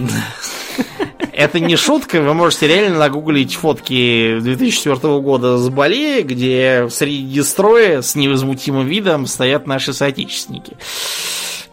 Это 1.31 1.59
не 1.59 1.75
шутка, 1.75 2.19
вы 2.19 2.33
можете 2.33 2.67
реально 2.67 2.97
нагуглить 2.97 3.55
фотки 3.55 4.39
2004 4.39 5.19
года 5.19 5.57
с 5.57 5.69
Бали, 5.69 6.23
где 6.23 6.87
среди 6.89 7.43
строя 7.43 8.01
с 8.01 8.15
невозмутимым 8.15 8.87
видом 8.87 9.27
стоят 9.27 9.67
наши 9.67 9.93
соотечественники. 9.93 10.77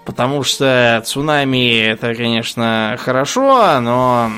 Потому 0.04 0.42
что 0.42 1.02
цунами 1.06 1.78
это, 1.80 2.14
конечно, 2.14 2.96
хорошо, 3.00 3.80
но... 3.80 4.30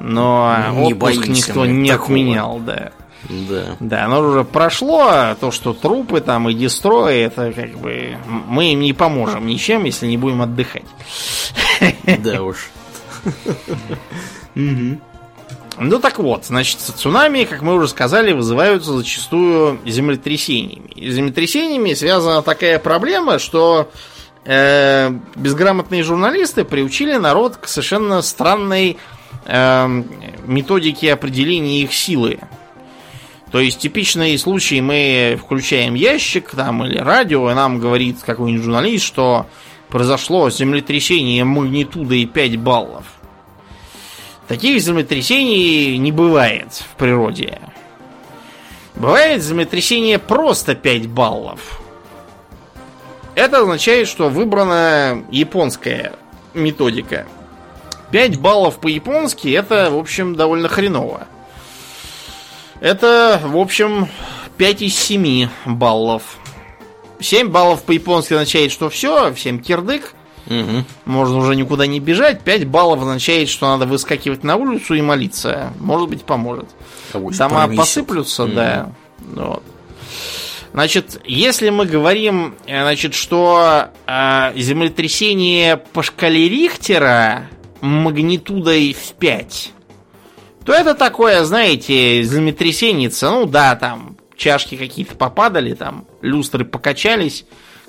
Но 0.00 0.56
не 0.72 0.94
отпуск 0.94 1.26
никто 1.26 1.66
не 1.66 1.90
такого. 1.90 2.06
отменял, 2.06 2.58
да. 2.58 2.90
Да. 3.30 3.76
Да, 3.78 4.04
оно 4.06 4.20
уже 4.20 4.44
прошло, 4.44 5.06
а 5.08 5.34
то, 5.36 5.50
что 5.50 5.72
трупы 5.72 6.20
там 6.20 6.48
и 6.48 6.54
дестрои, 6.54 7.20
это 7.20 7.52
как 7.52 7.78
бы 7.78 8.16
мы 8.26 8.72
им 8.72 8.80
не 8.80 8.92
поможем 8.92 9.46
ничем, 9.46 9.84
если 9.84 10.06
не 10.06 10.16
будем 10.16 10.42
отдыхать. 10.42 10.84
Да 12.18 12.42
уж. 12.42 12.70
Ну 15.82 15.98
так 15.98 16.18
вот, 16.18 16.44
значит, 16.44 16.78
цунами, 16.80 17.44
как 17.44 17.62
мы 17.62 17.74
уже 17.74 17.88
сказали, 17.88 18.32
вызываются 18.32 18.92
зачастую 18.92 19.80
землетрясениями. 19.86 20.90
И 20.94 21.10
землетрясениями 21.10 21.94
связана 21.94 22.42
такая 22.42 22.78
проблема, 22.78 23.38
что 23.38 23.90
э, 24.44 25.10
безграмотные 25.36 26.02
журналисты 26.02 26.64
приучили 26.64 27.16
народ 27.16 27.56
к 27.56 27.66
совершенно 27.66 28.20
странной 28.20 28.98
э, 29.46 30.02
методике 30.44 31.14
определения 31.14 31.80
их 31.82 31.94
силы. 31.94 32.40
То 33.50 33.58
есть 33.58 33.80
типичный 33.80 34.38
случай, 34.38 34.80
мы 34.80 35.38
включаем 35.42 35.94
ящик 35.94 36.50
там 36.50 36.84
или 36.84 36.98
радио, 36.98 37.50
и 37.50 37.54
нам 37.54 37.80
говорит 37.80 38.18
какой-нибудь 38.24 38.64
журналист, 38.64 39.04
что 39.04 39.46
произошло 39.88 40.50
землетрясение 40.50 41.44
магнитудой 41.44 42.26
5 42.26 42.56
баллов. 42.58 43.04
Таких 44.46 44.80
землетрясений 44.80 45.96
не 45.98 46.12
бывает 46.12 46.72
в 46.72 46.96
природе. 46.96 47.58
Бывает 48.94 49.42
землетрясение 49.42 50.18
просто 50.18 50.74
5 50.74 51.08
баллов. 51.08 51.80
Это 53.34 53.58
означает, 53.58 54.06
что 54.06 54.28
выбрана 54.28 55.24
японская 55.30 56.14
методика. 56.54 57.26
5 58.12 58.40
баллов 58.40 58.78
по-японски 58.80 59.48
это, 59.48 59.90
в 59.90 59.98
общем, 59.98 60.34
довольно 60.36 60.68
хреново. 60.68 61.26
Это, 62.80 63.40
в 63.44 63.58
общем, 63.58 64.08
5 64.56 64.82
из 64.82 64.96
7 64.96 65.48
баллов. 65.66 66.38
7 67.20 67.48
баллов 67.48 67.82
по-японски 67.84 68.32
означает, 68.34 68.72
что 68.72 68.88
все, 68.88 69.32
всем 69.34 69.60
кирдык. 69.60 70.14
Угу. 70.46 70.84
Можно 71.04 71.36
уже 71.36 71.54
никуда 71.54 71.86
не 71.86 72.00
бежать. 72.00 72.40
5 72.40 72.66
баллов 72.66 73.00
означает, 73.00 73.48
что 73.48 73.68
надо 73.68 73.86
выскакивать 73.86 74.42
на 74.42 74.56
улицу 74.56 74.94
и 74.94 75.02
молиться. 75.02 75.72
Может 75.78 76.08
быть, 76.08 76.24
поможет. 76.24 76.66
Авось 77.12 77.36
Дома 77.36 77.68
посыплются, 77.68 78.44
угу. 78.44 78.52
да. 78.54 78.92
Вот. 79.18 79.62
Значит, 80.72 81.20
если 81.24 81.70
мы 81.70 81.84
говорим, 81.84 82.54
э, 82.66 82.82
значит, 82.82 83.14
что 83.14 83.88
э, 84.06 84.52
землетрясение 84.56 85.76
по 85.76 86.02
шкале 86.02 86.48
Рихтера 86.48 87.48
магнитудой 87.80 88.94
в 88.94 89.12
5, 89.14 89.72
то 90.64 90.72
это 90.72 90.94
такое, 90.94 91.44
знаете, 91.44 92.22
землетрясеница, 92.22 93.30
ну 93.30 93.46
да, 93.46 93.76
там 93.76 94.16
чашки 94.36 94.76
какие-то 94.76 95.14
попадали, 95.16 95.74
там 95.74 96.06
люстры 96.22 96.64
покачались, 96.64 97.44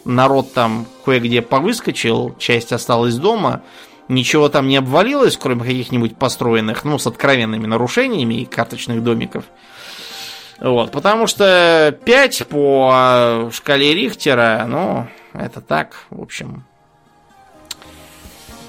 народ 0.06 0.54
там 0.54 0.86
кое-где 1.06 1.42
повыскочил, 1.42 2.36
часть 2.38 2.72
осталась 2.72 3.16
дома, 3.16 3.62
ничего 4.08 4.50
там 4.50 4.68
не 4.68 4.78
обвалилось, 4.78 5.38
кроме 5.38 5.62
каких-нибудь 5.62 6.18
построенных, 6.18 6.84
ну, 6.84 6.98
с 6.98 7.08
откровенными 7.08 7.68
нарушениями 7.68 8.44
карточных 8.44 9.04
домиков. 9.04 9.46
Вот, 10.60 10.92
потому 10.92 11.26
что 11.26 11.98
5 12.06 12.48
по 12.48 13.50
шкале 13.52 13.96
Рихтера, 13.96 14.66
ну, 14.68 15.08
это 15.34 15.60
так, 15.60 16.06
в 16.10 16.22
общем, 16.22 16.66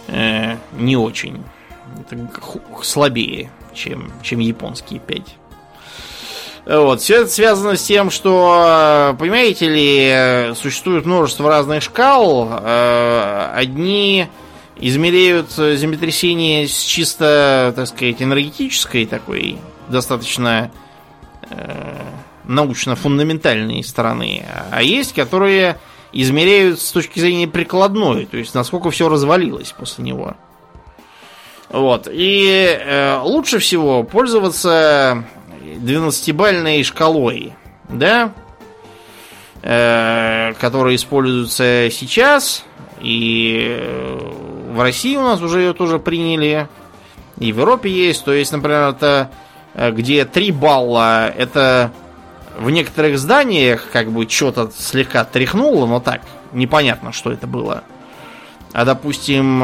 э, 0.08 0.56
не 0.72 0.96
очень. 0.96 1.44
Это 2.00 2.30
слабее, 2.82 3.50
чем, 3.74 4.12
чем 4.22 4.40
японские 4.40 5.00
5. 5.00 5.22
Вот. 6.64 7.00
Все 7.00 7.22
это 7.22 7.30
связано 7.30 7.76
с 7.76 7.82
тем, 7.82 8.10
что, 8.10 9.16
понимаете 9.18 9.68
ли, 9.68 10.54
существует 10.54 11.06
множество 11.06 11.48
разных 11.48 11.82
шкал. 11.82 12.48
Э, 12.50 13.50
одни 13.54 14.28
измеряют 14.76 15.50
землетрясение 15.52 16.68
с 16.68 16.82
чисто, 16.82 17.72
так 17.74 17.88
сказать, 17.88 18.22
энергетической 18.22 19.06
такой, 19.06 19.58
достаточно 19.88 20.70
э, 21.50 22.00
научно-фундаментальной 22.44 23.82
стороны. 23.84 24.44
А 24.70 24.82
есть, 24.82 25.14
которые 25.14 25.78
измеряют 26.12 26.80
с 26.80 26.92
точки 26.92 27.18
зрения 27.18 27.48
прикладной, 27.48 28.26
то 28.26 28.36
есть 28.36 28.54
насколько 28.54 28.90
все 28.90 29.08
развалилось 29.08 29.72
после 29.72 30.04
него. 30.04 30.36
Вот. 31.72 32.06
И 32.10 32.78
э, 32.78 33.18
лучше 33.22 33.58
всего 33.58 34.02
пользоваться 34.04 35.24
12-бальной 35.62 36.82
шкалой, 36.82 37.54
да, 37.88 38.32
э, 39.62 40.52
которая 40.60 40.94
используется 40.96 41.88
сейчас, 41.90 42.64
и 43.00 43.78
э, 43.80 44.18
в 44.74 44.80
России 44.80 45.16
у 45.16 45.22
нас 45.22 45.40
уже 45.40 45.60
ее 45.60 45.72
тоже 45.72 45.98
приняли, 45.98 46.68
и 47.38 47.52
в 47.52 47.56
Европе 47.56 47.90
есть, 47.90 48.24
то 48.24 48.32
есть, 48.32 48.52
например, 48.52 48.90
это 48.90 49.30
э, 49.74 49.90
где 49.92 50.26
3 50.26 50.52
балла, 50.52 51.28
это 51.30 51.90
в 52.58 52.68
некоторых 52.68 53.18
зданиях 53.18 53.88
как 53.90 54.12
бы 54.12 54.28
что-то 54.28 54.70
слегка 54.76 55.24
тряхнуло, 55.24 55.86
но 55.86 56.00
так, 56.00 56.20
непонятно, 56.52 57.12
что 57.12 57.32
это 57.32 57.46
было. 57.46 57.82
А, 58.72 58.86
допустим, 58.86 59.62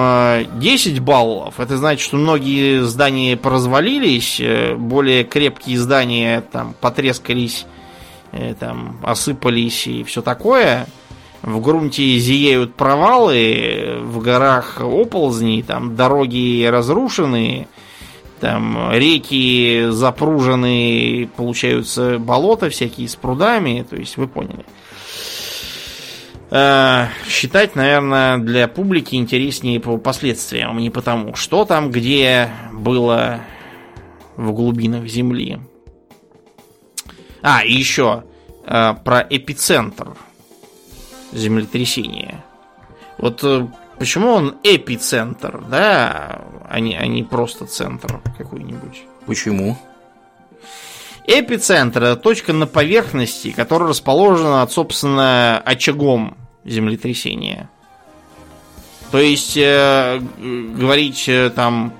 10 0.61 0.99
э, 0.99 1.01
баллов, 1.01 1.61
это 1.61 1.79
значит, 1.79 2.03
что 2.03 2.17
многие 2.17 2.83
здания 2.85 3.39
поразвалились, 3.39 4.39
э, 4.39 4.75
более 4.75 5.25
крепкие 5.25 5.79
здания 5.79 6.43
там 6.43 6.75
потрескались, 6.79 7.65
э, 8.33 8.55
там 8.61 8.99
осыпались 9.03 9.87
и 9.87 10.05
все 10.05 10.21
такое. 10.21 10.87
В 11.41 11.59
грунте 11.63 12.19
зияют 12.19 12.75
провалы, 12.75 14.01
в 14.03 14.21
горах 14.21 14.81
оползни, 14.83 15.63
там 15.67 15.97
дороги 15.97 16.67
разрушены, 16.67 17.67
там 18.41 18.93
реки 18.93 19.87
запружены, 19.89 21.31
получаются 21.35 22.19
болота 22.19 22.69
всякие 22.69 23.09
с 23.09 23.17
прудами, 23.17 23.87
то 23.89 23.97
есть 23.97 24.19
вы 24.19 24.29
поняли. 24.29 24.67
Считать, 26.51 27.77
наверное, 27.77 28.39
для 28.39 28.69
публики 28.69 29.17
интереснее 29.17 29.81
по 29.81 29.99
последствиям, 29.99 30.77
а 30.77 30.81
не 30.81 30.91
потому, 30.91 31.35
что 31.35 31.65
там, 31.65 31.91
где 31.91 32.51
было 32.73 33.41
в 34.37 34.53
глубинах 34.53 35.07
Земли. 35.07 35.59
А, 37.43 37.65
и 37.65 37.73
еще 37.73 38.25
э, 38.65 38.95
про 39.05 39.27
эпицентр 39.29 40.17
землетрясения. 41.33 42.45
Вот 43.19 43.43
э, 43.45 43.67
почему 43.99 44.31
он 44.31 44.57
эпицентр, 44.63 45.63
да, 45.71 46.43
а 46.69 46.81
не, 46.81 46.97
а 46.97 47.07
не 47.07 47.23
просто 47.23 47.67
центр 47.67 48.21
какой-нибудь? 48.37 49.03
Почему? 49.27 49.77
Эпицентр 51.31 52.05
это 52.05 52.17
точка 52.17 52.55
на 52.55 52.67
поверхности, 52.67 53.51
которая 53.51 53.91
расположена, 53.91 54.67
собственно, 54.67 55.59
очагом 55.59 56.39
землетрясения. 56.65 57.69
То 59.11 59.19
есть 59.19 59.55
э, 59.59 60.21
говорить 60.39 61.29
э, 61.29 61.51
там, 61.51 61.93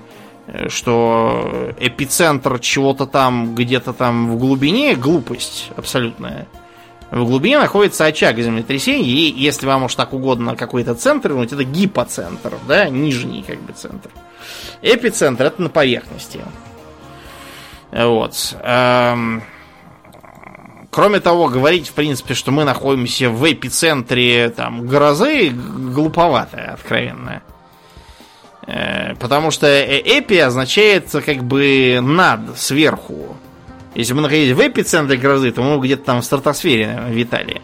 э, 0.47 0.71
что 0.71 1.75
эпицентр 1.79 2.59
чего-то 2.59 3.05
там 3.05 3.55
где-то 3.55 3.93
там 3.93 4.31
в 4.31 4.39
глубине 4.39 4.95
глупость 4.95 5.73
абсолютная. 5.77 6.49
В 7.11 7.27
глубине 7.27 7.59
находится 7.59 8.07
очаг 8.07 8.39
землетрясения, 8.39 9.11
и 9.11 9.39
если 9.39 9.67
вам 9.67 9.85
уж 9.85 9.95
так 9.95 10.15
угодно 10.15 10.57
какой-то 10.57 10.95
центр, 10.95 11.35
вот 11.35 11.53
это 11.53 11.65
гипоцентр, 11.65 12.55
да, 12.67 12.89
нижний 12.89 13.43
как 13.43 13.61
бы 13.61 13.75
центр. 13.75 14.09
Эпицентр 14.81 15.45
это 15.45 15.61
на 15.61 15.69
поверхности. 15.69 16.41
Вот. 17.91 18.57
Эм, 18.63 19.43
кроме 20.91 21.21
того, 21.21 21.49
говорить, 21.49 21.89
в 21.89 21.93
принципе, 21.93 22.35
что 22.35 22.51
мы 22.51 22.65
находимся 22.65 23.31
в 23.31 23.51
эпицентре 23.51 24.51
там, 24.51 24.87
грозы, 24.87 25.51
глуповато, 25.51 26.73
откровенно. 26.75 27.43
Э, 28.67 29.15
потому 29.15 29.51
что 29.51 29.67
э, 29.67 30.01
эпи 30.05 30.37
означает 30.37 31.11
как 31.11 31.43
бы 31.43 32.01
над, 32.03 32.59
сверху. 32.59 33.37
Если 33.95 34.13
мы 34.13 34.21
находились 34.21 34.55
в 34.55 34.61
эпицентре 34.61 35.17
грозы, 35.17 35.51
то 35.53 35.63
мы 35.63 35.81
где-то 35.81 36.05
там 36.05 36.21
в 36.21 36.25
стратосфере 36.25 36.87
наверное, 36.89 37.13
витали. 37.13 37.63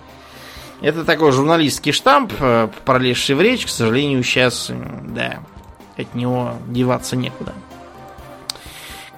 Это 0.81 1.05
такой 1.05 1.33
журналистский 1.33 1.93
штамп, 1.93 2.33
э, 2.41 2.68
пролезший 2.87 3.35
в 3.35 3.43
речь, 3.43 3.66
к 3.66 3.68
сожалению, 3.68 4.22
сейчас, 4.22 4.70
да, 5.03 5.41
от 5.99 6.14
него 6.14 6.55
деваться 6.68 7.16
некуда. 7.16 7.53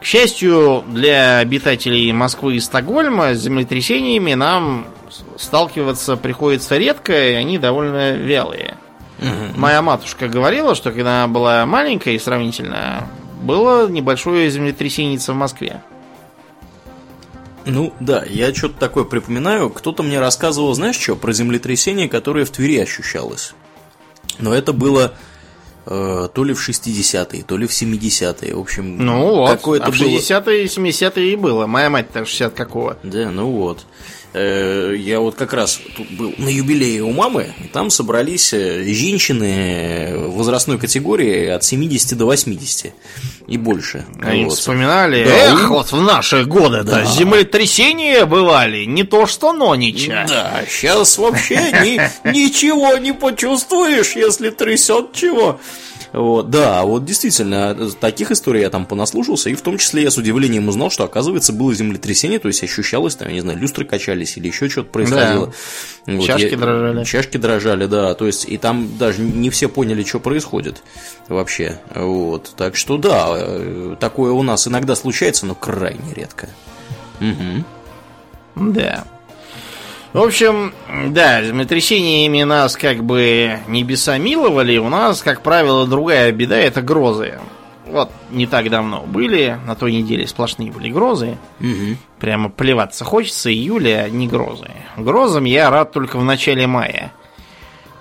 К 0.01 0.05
счастью 0.05 0.85
для 0.89 1.39
обитателей 1.39 2.13
Москвы 2.13 2.57
и 2.57 2.61
Стокгольма, 2.61 3.35
с 3.35 3.41
землетрясениями 3.41 4.35
нам 4.35 4.87
сталкиваться 5.39 6.17
приходится 6.17 6.77
редко, 6.77 7.13
и 7.13 7.35
они 7.35 7.59
довольно 7.59 8.13
вялые. 8.13 8.77
Угу. 9.19 9.59
Моя 9.59 9.83
матушка 9.83 10.29
говорила, 10.29 10.75
что 10.75 10.91
когда 10.93 11.25
она 11.25 11.33
была 11.33 11.65
маленькая 11.65 12.15
и 12.15 12.19
сравнительно, 12.19 13.09
было 13.43 13.89
небольшое 13.89 14.51
землетрясение 14.51 15.19
в 15.19 15.29
Москве. 15.29 15.83
Ну 17.65 17.93
да, 17.99 18.25
я 18.29 18.55
что-то 18.55 18.79
такое 18.79 19.05
припоминаю. 19.05 19.71
Кто-то 19.71 20.03
мне 20.03 20.21
рассказывал, 20.21 20.73
знаешь 20.75 21.01
что, 21.01 21.17
про 21.17 21.33
землетрясение, 21.33 22.09
которое 22.09 22.45
в 22.45 22.51
Твери 22.51 22.79
ощущалось. 22.79 23.55
Но 24.39 24.55
это 24.55 24.73
было 24.73 25.15
Э, 25.89 26.29
то 26.33 26.43
ли 26.43 26.53
в 26.53 26.69
60-е, 26.69 27.45
то 27.45 27.57
ли 27.57 27.67
в 27.67 27.71
70-е. 27.71 28.55
В 28.55 28.59
общем, 28.59 28.97
ну 28.99 29.37
вот, 29.37 29.51
какое-то 29.51 29.87
а 29.87 29.91
в 29.93 29.95
60-е 29.95 30.65
и 30.65 30.67
70-е 30.67 31.33
и 31.33 31.37
было. 31.37 31.67
Моя 31.67 31.91
мать-то 31.91 32.25
60 32.25 32.55
какого. 32.55 32.97
Да, 33.05 33.31
ну 33.31 33.53
вот. 33.53 33.87
Э, 34.39 34.95
я 34.99 35.21
вот 35.21 35.35
как 35.35 35.55
раз 35.55 35.81
тут 35.97 36.11
был 36.11 36.35
на 36.37 36.51
юбилее 36.51 37.03
у 37.03 37.11
мамы, 37.11 37.55
и 37.65 37.69
там 37.69 37.89
собрались 37.89 38.53
э, 38.53 38.85
женщины 38.85 40.13
возрастной 40.29 40.79
категории 40.79 41.47
от 41.47 41.65
70 41.65 42.19
до 42.19 42.27
80 42.27 42.93
и 43.47 43.57
больше. 43.57 44.05
Они 44.21 44.45
вот. 44.45 44.53
вспоминали, 44.53 45.25
да, 45.25 45.53
эх, 45.55 45.71
вот 45.71 45.91
в 45.91 46.03
наши 46.03 46.45
годы 46.45 46.83
да. 46.83 47.07
землетрясения 47.07 48.27
бывали, 48.27 48.85
не 48.85 49.05
то 49.05 49.27
что 49.27 49.55
нонича. 49.55 50.27
Да, 50.29 50.61
сейчас 50.69 51.17
вообще 51.17 51.55
ни, 51.55 52.31
ничего 52.31 52.99
не 52.99 53.13
почувствуешь, 53.13 54.17
если 54.17 54.51
трясет 54.51 55.15
чего. 55.15 55.59
Вот, 56.13 56.51
да, 56.51 56.83
вот 56.85 57.05
действительно, 57.05 57.91
таких 58.01 58.31
историй 58.31 58.63
я 58.63 58.71
там 58.71 58.87
понаслушался, 58.87 59.51
и 59.51 59.55
в 59.55 59.63
том 59.63 59.79
числе 59.79 60.03
я 60.03 60.11
с 60.11 60.17
удивлением 60.19 60.69
узнал, 60.69 60.91
что, 60.91 61.05
оказывается, 61.05 61.53
было 61.53 61.75
землетрясение, 61.75 62.39
то 62.39 62.49
есть 62.49 62.63
ощущалось, 62.63 63.17
там, 63.17 63.29
я 63.29 63.35
не 63.35 63.41
знаю, 63.41 63.59
люстры 63.59 63.85
качались 63.85 64.37
или 64.37 64.49
еще 64.49 64.69
что-то 64.69 64.91
происходило. 64.91 65.47
Да. 66.07 66.13
Вот, 66.13 66.27
чашки 66.27 66.51
я, 66.53 66.57
дрожали. 66.57 67.05
Чашки 67.05 67.37
дрожали, 67.37 67.87
да, 67.87 68.15
то 68.15 68.27
есть, 68.27 68.49
и 68.49 68.57
там 68.57 68.97
даже 68.99 69.21
не 69.23 69.51
все 69.51 69.69
поняли, 69.69 70.05
что 70.05 70.21
происходит 70.21 70.83
вообще. 71.29 71.81
Вот, 71.95 72.55
так 72.57 72.77
что 72.77 72.97
да, 72.97 73.35
э, 73.37 73.97
такое 73.99 74.33
у 74.33 74.43
нас 74.43 74.67
иногда 74.69 74.97
случается, 74.97 75.47
но 75.47 75.55
крайне 75.55 76.15
редко. 76.15 76.49
Угу. 77.21 78.73
Да. 78.73 79.05
В 80.13 80.19
общем, 80.23 80.73
да, 81.09 81.43
землетрясениями 81.43 82.43
нас 82.43 82.77
как 82.77 83.05
бы 83.05 83.59
небеса 83.69 84.17
миловали, 84.19 84.79
у 84.79 84.89
нас, 84.89 85.23
как 85.23 85.43
правило, 85.43 85.87
другая 85.87 86.33
беда 86.33 86.57
это 86.57 86.81
грозы. 86.81 87.39
вот 87.87 88.11
не 88.31 88.47
так 88.47 88.71
давно 88.71 89.03
были, 89.07 89.59
на 89.67 89.75
той 89.75 89.93
неделе 89.93 90.27
сплошные 90.27 90.71
были 90.73 90.91
грозы. 90.91 91.37
Мгм. 91.61 91.99
Прямо 92.19 92.49
плеваться 92.49 93.05
хочется, 93.05 93.53
июля 93.53 94.05
одни 94.05 94.27
грозы. 94.27 94.71
Грозам 94.97 95.45
я 95.45 95.69
рад 95.71 95.93
только 95.93 96.19
в 96.19 96.25
начале 96.25 96.67
мая. 96.67 97.13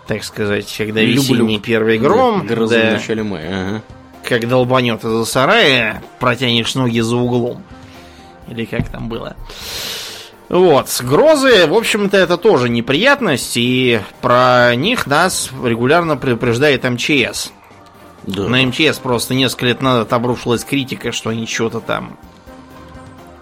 Так 0.08 0.24
сказать, 0.24 0.74
когда 0.78 1.02
Люблю. 1.02 1.22
весенний 1.22 1.60
первый 1.60 1.98
гром, 1.98 2.48
Да, 2.48 2.56
гроза 2.56 2.76
да, 2.82 2.90
в 2.90 2.94
начале 2.94 3.24
мая. 3.24 3.50
ага. 3.50 3.82
как 4.24 4.48
долбанет 4.48 5.04
из-за 5.04 5.26
сарая, 5.26 6.02
протянешь 6.20 6.74
ноги 6.76 7.00
за 7.02 7.16
углом. 7.18 7.62
Или 8.48 8.66
как 8.66 8.88
там 8.90 9.10
было. 9.10 9.36
Вот, 10.50 11.02
грозы, 11.04 11.68
в 11.68 11.74
общем-то, 11.74 12.18
это 12.18 12.38
тоже 12.38 12.70
неприятность, 12.70 13.58
и 13.58 14.02
про 14.22 14.76
них 14.76 15.08
нас 15.08 15.50
регулярно 15.64 16.18
предупреждает 16.18 16.84
МЧС. 16.84 17.52
Да. 18.24 18.48
На 18.48 18.64
МЧС 18.66 19.00
просто 19.00 19.34
несколько 19.34 19.66
лет 19.68 19.82
назад 19.82 20.12
обрушилась 20.14 20.64
критика, 20.64 21.12
что 21.12 21.30
они 21.32 21.48
что-то 21.48 21.80
там 21.80 22.18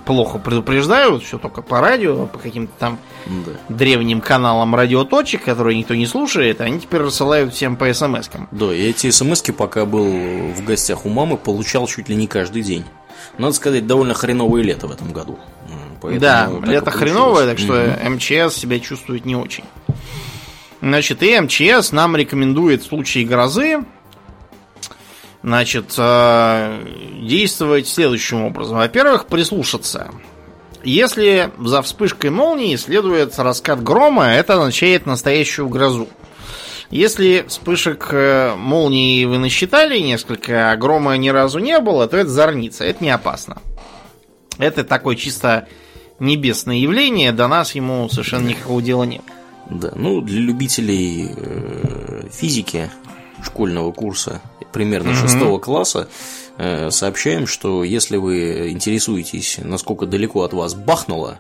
плохо 0.05 0.37
предупреждают, 0.37 1.23
все 1.23 1.37
только 1.37 1.61
по 1.61 1.79
радио, 1.79 2.25
по 2.25 2.37
каким-то 2.37 2.73
там 2.77 2.99
Да. 3.25 3.51
древним 3.69 4.19
каналам 4.19 4.75
радиоточек, 4.75 5.43
которые 5.43 5.77
никто 5.77 5.95
не 5.95 6.05
слушает, 6.05 6.59
они 6.59 6.81
теперь 6.81 7.01
рассылают 7.01 7.53
всем 7.53 7.77
по 7.77 7.85
смс-кам. 7.93 8.47
Да, 8.51 8.73
и 8.73 8.89
эти 8.89 9.09
смс 9.11 9.41
пока 9.57 9.85
был 9.85 10.05
в 10.05 10.63
гостях 10.65 11.05
у 11.05 11.09
мамы, 11.09 11.37
получал 11.37 11.87
чуть 11.87 12.09
ли 12.09 12.15
не 12.15 12.27
каждый 12.27 12.63
день. 12.63 12.83
Надо 13.37 13.53
сказать, 13.53 13.87
довольно 13.87 14.13
хреновое 14.13 14.61
лето 14.61 14.87
в 14.87 14.91
этом 14.91 15.13
году. 15.13 15.39
Поэтому 16.03 16.61
да, 16.61 16.71
лето 16.71 16.91
хреновое, 16.91 17.47
так 17.47 17.59
что. 17.59 17.97
МЧС 18.09 18.57
себя 18.57 18.79
чувствует 18.79 19.25
не 19.25 19.37
очень. 19.37 19.63
Значит, 20.81 21.23
и 21.23 21.39
МЧС 21.39 21.93
нам 21.93 22.17
рекомендует 22.17 22.83
в 22.83 22.87
случае 22.87 23.25
грозы 23.25 23.85
значит, 25.43 25.93
э, 25.97 26.85
действовать 27.21 27.87
следующим 27.87 28.43
образом. 28.43 28.77
Во-первых, 28.77 29.27
прислушаться. 29.27 30.11
Если 30.83 31.51
за 31.57 31.81
вспышкой 31.81 32.31
молнии 32.31 32.75
следует 32.75 33.39
раскат 33.39 33.81
грома, 33.81 34.27
это 34.27 34.55
означает 34.55 35.05
настоящую 35.05 35.69
грозу. 35.69 36.09
Если 36.89 37.45
вспышек 37.47 38.09
э, 38.11 38.55
молнии 38.57 39.23
вы 39.23 39.37
насчитали 39.37 39.99
несколько, 39.99 40.71
а 40.71 40.75
грома 40.75 41.15
ни 41.15 41.29
разу 41.29 41.59
не 41.59 41.79
было, 41.79 42.07
то 42.07 42.17
это 42.17 42.29
зорница, 42.29 42.83
это 42.83 43.01
не 43.01 43.09
опасно. 43.09 43.61
Это 44.57 44.83
такое 44.83 45.15
чисто 45.15 45.67
небесное 46.23 46.77
явление, 46.77 47.31
до 47.31 47.47
нас 47.47 47.75
ему 47.75 48.09
совершенно 48.09 48.47
никакого 48.47 48.81
дела 48.81 49.03
нет. 49.03 49.21
Да, 49.69 49.91
ну 49.95 50.21
для 50.21 50.39
любителей 50.39 51.31
э, 51.35 52.27
физики 52.31 52.89
школьного 53.43 53.91
курса 53.91 54.41
примерно 54.71 55.13
шестого 55.13 55.59
класса 55.59 56.09
э, 56.57 56.89
сообщаем, 56.91 57.47
что 57.47 57.83
если 57.83 58.17
вы 58.17 58.71
интересуетесь, 58.71 59.59
насколько 59.63 60.05
далеко 60.05 60.43
от 60.43 60.53
вас 60.53 60.73
бахнуло, 60.73 61.39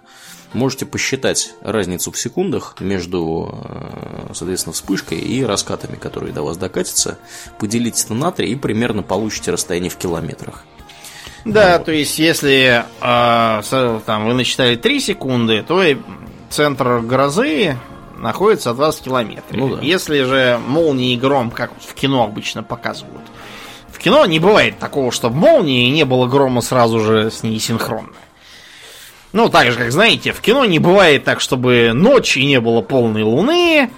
можете 0.53 0.85
посчитать 0.85 1.53
разницу 1.61 2.11
в 2.11 2.17
секундах 2.17 2.75
между, 2.79 3.59
э, 3.63 4.33
соответственно, 4.33 4.73
вспышкой 4.73 5.19
и 5.19 5.43
раскатами, 5.43 5.95
которые 5.95 6.33
до 6.33 6.43
вас 6.43 6.57
докатятся, 6.57 7.17
поделить 7.59 8.03
это 8.03 8.13
на 8.13 8.31
три 8.31 8.51
и 8.51 8.55
примерно 8.55 9.03
получите 9.03 9.51
расстояние 9.51 9.89
в 9.89 9.97
километрах. 9.97 10.65
Да, 11.45 11.79
то 11.79 11.91
есть 11.91 12.19
если 12.19 12.85
э, 13.01 14.01
там 14.05 14.25
вы 14.25 14.33
насчитали 14.33 14.75
3 14.75 14.99
секунды, 14.99 15.63
то 15.67 15.83
и 15.83 15.97
центр 16.49 16.99
грозы 16.99 17.77
находится 18.17 18.71
от 18.71 18.77
вас 18.77 18.99
в 18.99 19.03
километре. 19.03 19.59
Ну 19.59 19.75
да. 19.75 19.81
Если 19.81 20.23
же 20.23 20.59
молнии 20.65 21.13
и 21.13 21.17
гром, 21.17 21.51
как 21.51 21.73
вот 21.73 21.83
в 21.83 21.93
кино 21.93 22.23
обычно 22.23 22.63
показывают, 22.63 23.23
в 23.89 23.99
кино 23.99 24.25
не 24.25 24.39
бывает 24.39 24.79
такого, 24.79 25.11
чтобы 25.11 25.35
молнии 25.35 25.89
не 25.89 26.05
было 26.05 26.27
грома 26.27 26.61
сразу 26.61 26.99
же 26.99 27.29
с 27.29 27.43
ней 27.43 27.59
синхронно. 27.59 28.13
Ну, 29.33 29.49
так 29.49 29.71
же, 29.71 29.77
как 29.77 29.91
знаете, 29.91 30.31
в 30.31 30.41
кино 30.41 30.63
не 30.65 30.79
бывает 30.79 31.23
так, 31.23 31.41
чтобы 31.41 31.91
ночь 31.93 32.37
и 32.37 32.45
не 32.45 32.59
было 32.59 32.81
полной 32.81 33.23
луны, 33.23 33.89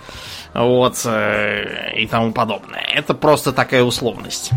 вот, 0.53 1.01
э, 1.03 1.93
и 1.97 2.07
тому 2.07 2.31
подобное. 2.31 2.85
Это 2.93 3.13
просто 3.13 3.51
такая 3.51 3.83
условность. 3.83 4.51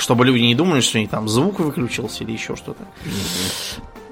Чтобы 0.00 0.24
люди 0.24 0.40
не 0.40 0.54
думали, 0.54 0.80
что 0.80 0.98
у 0.98 1.00
них 1.00 1.10
там 1.10 1.28
звук 1.28 1.60
выключился 1.60 2.24
или 2.24 2.32
еще 2.32 2.56
что-то. 2.56 2.82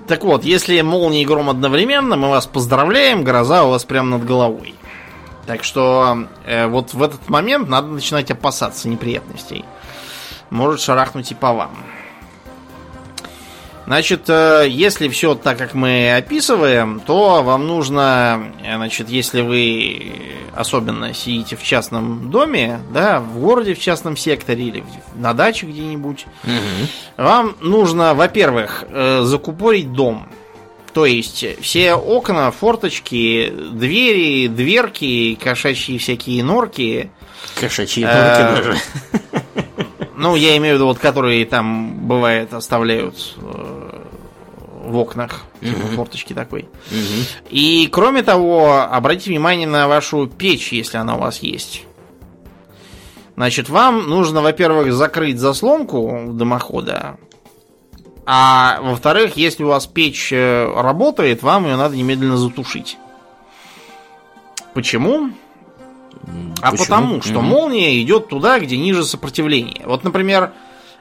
Так 0.07 0.23
вот, 0.23 0.45
если 0.45 0.81
молния 0.83 1.23
и 1.23 1.27
гром 1.27 1.51
одновременно, 1.51 2.17
мы 2.17 2.29
вас 2.29 2.47
поздравляем, 2.47 3.25
гроза 3.25 3.65
у 3.65 3.71
вас 3.71 3.85
прямо 3.85 4.19
над 4.19 4.27
головой. 4.27 4.75
Так 5.47 5.65
что 5.65 6.27
э, 6.45 6.67
вот 6.67 6.93
в 6.93 7.03
этот 7.03 7.29
момент 7.31 7.69
надо 7.69 7.89
начинать 7.89 8.31
опасаться 8.31 8.89
неприятностей. 8.89 9.65
Может 10.51 10.81
шарахнуть 10.81 11.31
и 11.31 11.35
по 11.35 11.53
вам. 11.53 11.71
Значит, 13.89 14.29
э, 14.29 14.67
если 14.69 15.09
все 15.09 15.35
так, 15.35 15.57
как 15.57 15.73
мы 15.73 16.15
описываем, 16.15 17.01
то 17.01 17.43
вам 17.43 17.67
нужно, 17.67 18.53
э, 18.63 18.77
значит, 18.77 19.09
если 19.09 19.41
вы 19.41 20.13
особенно 20.55 21.15
сидите 21.15 21.57
в 21.57 21.63
частном 21.63 22.31
доме, 22.31 22.81
да, 22.93 23.19
в 23.19 23.41
городе 23.41 23.73
в 23.73 23.81
частном 23.81 24.15
секторе 24.19 24.63
или 24.63 24.85
на 25.15 25.33
даче 25.33 25.65
где-нибудь, 25.65 26.27
вам 27.17 27.57
нужно, 27.63 28.13
во-первых, 28.13 28.85
э, 28.91 29.23
закупорить 29.23 29.91
дом. 29.91 30.29
То 30.93 31.07
есть 31.07 31.47
все 31.63 31.95
окна, 31.95 32.51
форточки, 32.51 33.51
двери, 33.73 34.49
дверки, 34.49 35.39
кошачьи 35.43 35.97
всякие 35.97 36.45
норки, 36.45 37.11
Кошачьи 37.59 38.05
Э, 38.05 38.53
норки 38.53 38.63
даже. 38.63 38.79
ну, 40.19 40.37
я 40.37 40.59
имею 40.59 40.75
в 40.75 40.77
виду, 40.77 40.87
вот 40.89 40.99
которые 40.99 41.47
там, 41.47 42.07
бывает, 42.07 42.53
оставляют 42.53 43.17
в 44.89 44.97
окнах. 44.97 45.45
Типа 45.61 45.87
форточки 45.95 46.33
такой. 46.33 46.69
И, 47.51 47.89
кроме 47.93 48.23
того, 48.23 48.83
обратите 48.83 49.31
внимание 49.31 49.67
на 49.67 49.89
вашу 49.89 50.27
печь, 50.27 50.73
если 50.73 50.97
она 50.97 51.17
у 51.17 51.21
вас 51.21 51.39
есть. 51.41 51.85
Значит, 53.37 53.69
вам 53.69 54.09
нужно, 54.09 54.43
во-первых, 54.43 54.93
закрыть 54.93 55.39
заслонку 55.39 56.25
дымохода. 56.33 57.19
А 58.27 58.81
во-вторых, 58.83 59.37
если 59.37 59.65
у 59.65 59.69
вас 59.69 59.87
печь 59.87 60.33
э, 60.33 60.71
работает, 60.75 61.43
вам 61.43 61.65
ее 61.65 61.77
надо 61.77 61.97
немедленно 61.97 62.37
затушить. 62.37 62.99
Почему? 64.75 65.31
А 66.61 66.73
Почему? 66.73 66.85
потому, 66.85 67.23
что 67.23 67.41
молния 67.41 68.03
идет 68.03 68.29
туда, 68.29 68.59
где 68.59 68.77
ниже 68.77 69.05
сопротивление. 69.05 69.83
Вот, 69.87 70.05
например, 70.05 70.53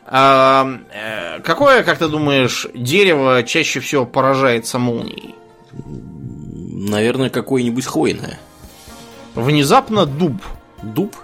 а, 0.10 0.66
э, 0.94 1.40
какое, 1.42 1.84
как 1.84 1.98
ты 1.98 2.08
думаешь, 2.08 2.66
дерево 2.74 3.44
чаще 3.44 3.82
всего 3.82 4.06
поражается 4.06 4.80
молнией? 4.80 5.36
Наверное, 5.86 7.30
какое-нибудь 7.30 7.86
хвойное. 7.86 8.40
Внезапно 9.36 10.06
дуб. 10.06 10.42
Дуб? 10.82 11.16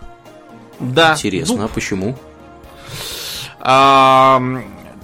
Да. 0.80 1.14
Интересно, 1.14 1.56
дуб. 1.58 1.66
а 1.66 1.68
почему? 1.70 2.16
А, 3.60 4.42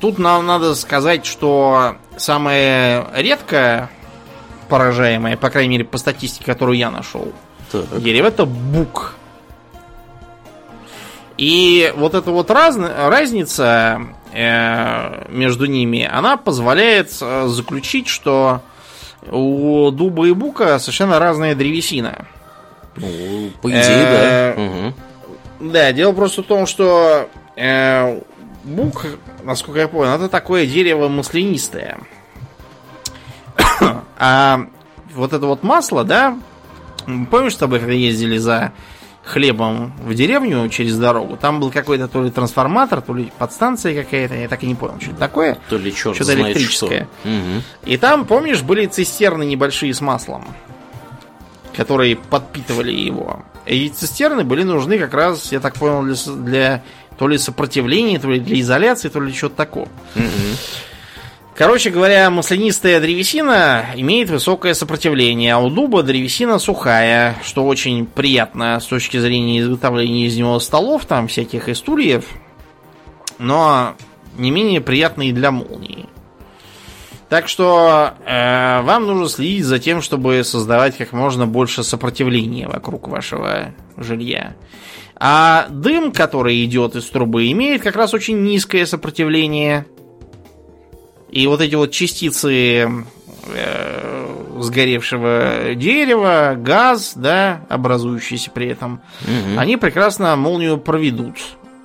тут 0.01 0.19
нам 0.19 0.45
надо 0.45 0.75
сказать, 0.75 1.25
что 1.25 1.95
самое 2.17 3.07
редкое 3.15 3.89
поражаемое, 4.67 5.37
по 5.37 5.49
крайней 5.49 5.69
мере, 5.69 5.85
по 5.85 5.97
статистике, 5.97 6.45
которую 6.45 6.77
я 6.77 6.91
нашел, 6.91 7.31
Так. 7.71 8.01
дерево 8.01 8.27
это 8.27 8.45
бук. 8.45 9.15
И 11.39 11.93
вот 11.95 12.15
эта 12.15 12.31
вот 12.31 12.49
разна- 12.49 13.07
разница 13.09 14.01
э, 14.33 15.25
между 15.29 15.67
ними, 15.67 16.03
она 16.11 16.35
позволяет 16.35 17.15
э, 17.21 17.47
заключить, 17.47 18.09
что 18.09 18.59
у 19.31 19.89
дуба 19.91 20.27
и 20.27 20.33
бука 20.33 20.77
совершенно 20.79 21.17
разная 21.17 21.55
древесина. 21.55 22.25
Ну, 22.97 23.51
по 23.61 23.69
идее, 23.69 23.81
Э, 23.85 24.53
да. 24.57 24.61
Мгм. 24.61 25.71
Да, 25.71 25.93
дело 25.93 26.11
просто 26.11 26.43
в 26.43 26.45
том, 26.45 26.65
что 26.65 27.29
э, 27.55 28.21
бук, 28.65 29.05
насколько 29.43 29.79
я 29.79 29.87
понял, 29.87 30.15
это 30.15 30.27
такое 30.27 30.65
дерево 30.67 31.07
маслянистое. 31.07 31.99
а 34.17 34.65
вот 35.15 35.31
это 35.31 35.45
вот 35.45 35.63
масло, 35.63 36.03
да, 36.03 36.37
помнишь, 37.31 37.53
с 37.53 37.57
тобой, 37.57 37.79
когда 37.79 37.93
ездили 37.93 38.37
за 38.37 38.73
хлебом 39.29 39.93
в 40.03 40.13
деревню 40.13 40.67
через 40.69 40.97
дорогу, 40.97 41.37
там 41.37 41.59
был 41.59 41.71
какой-то 41.71 42.07
то 42.07 42.23
ли 42.23 42.31
трансформатор, 42.31 43.01
то 43.01 43.13
ли 43.13 43.31
подстанция 43.37 44.03
какая-то, 44.03 44.35
я 44.35 44.47
так 44.47 44.63
и 44.63 44.67
не 44.67 44.75
понял, 44.75 44.95
что 44.99 45.11
это 45.11 45.19
такое. 45.19 45.57
То 45.69 45.77
ли 45.77 45.93
черт 45.93 46.15
Что-то 46.15 46.33
знает 46.33 46.57
электрическое. 46.57 47.07
что. 47.21 47.29
Мгм. 47.29 47.63
И 47.85 47.97
там, 47.97 48.25
помнишь, 48.25 48.61
были 48.61 48.87
цистерны 48.87 49.43
небольшие 49.43 49.93
с 49.93 50.01
маслом, 50.01 50.45
которые 51.75 52.15
подпитывали 52.15 52.91
его. 52.91 53.43
И 53.65 53.89
цистерны 53.89 54.43
были 54.43 54.63
нужны 54.63 54.97
как 54.97 55.13
раз, 55.13 55.51
я 55.51 55.59
так 55.59 55.75
понял, 55.75 56.01
для, 56.03 56.15
для 56.43 56.83
то 57.17 57.27
ли 57.27 57.37
сопротивления, 57.37 58.17
то 58.17 58.29
ли 58.29 58.39
для 58.39 58.59
изоляции, 58.59 59.09
то 59.09 59.19
ли 59.19 59.33
чего-то 59.33 59.55
такого. 59.55 59.87
Мгм. 60.15 60.25
Короче 61.59 61.89
говоря, 61.89 62.29
маслянистая 62.29 63.01
древесина 63.01 63.87
имеет 63.95 64.29
высокое 64.29 64.73
сопротивление, 64.73 65.55
а 65.55 65.59
у 65.59 65.69
дуба 65.69 66.03
древесина 66.03 66.57
сухая, 66.57 67.35
что 67.43 67.65
очень 67.65 68.05
приятно 68.05 68.79
с 68.79 68.85
точки 68.85 69.17
зрения 69.17 69.59
изготовления 69.59 70.27
из 70.27 70.37
него 70.37 70.57
столов, 70.61 71.03
там 71.03 71.27
всяких 71.27 71.67
и 71.67 71.73
стульев. 71.73 72.23
но 73.39 73.95
не 74.37 74.51
менее 74.51 74.79
приятные 74.79 75.33
для 75.33 75.51
молнии. 75.51 76.05
Так 77.27 77.49
что 77.49 78.13
э, 78.25 78.81
вам 78.83 79.05
нужно 79.05 79.27
следить 79.27 79.65
за 79.65 79.79
тем, 79.79 80.01
чтобы 80.01 80.45
создавать 80.45 80.95
как 80.95 81.11
можно 81.11 81.45
больше 81.45 81.83
сопротивления 81.83 82.69
вокруг 82.69 83.09
вашего 83.09 83.73
жилья. 83.97 84.55
А 85.17 85.67
дым, 85.69 86.13
который 86.13 86.63
идет 86.63 86.95
из 86.95 87.09
трубы, 87.09 87.51
имеет 87.51 87.83
как 87.83 87.97
раз 87.97 88.13
очень 88.13 88.43
низкое 88.43 88.85
сопротивление. 88.85 89.85
И 91.31 91.45
вот 91.47 91.61
эти 91.61 91.75
вот 91.75 91.91
частицы 91.91 92.87
э, 93.47 94.35
сгоревшего 94.59 95.75
дерева, 95.75 96.55
газ, 96.57 97.13
да, 97.15 97.61
образующийся 97.69 98.51
при 98.51 98.67
этом, 98.67 99.01
Мгм. 99.21 99.57
они 99.59 99.77
прекрасно 99.77 100.35
молнию 100.35 100.77
проведут. 100.77 101.35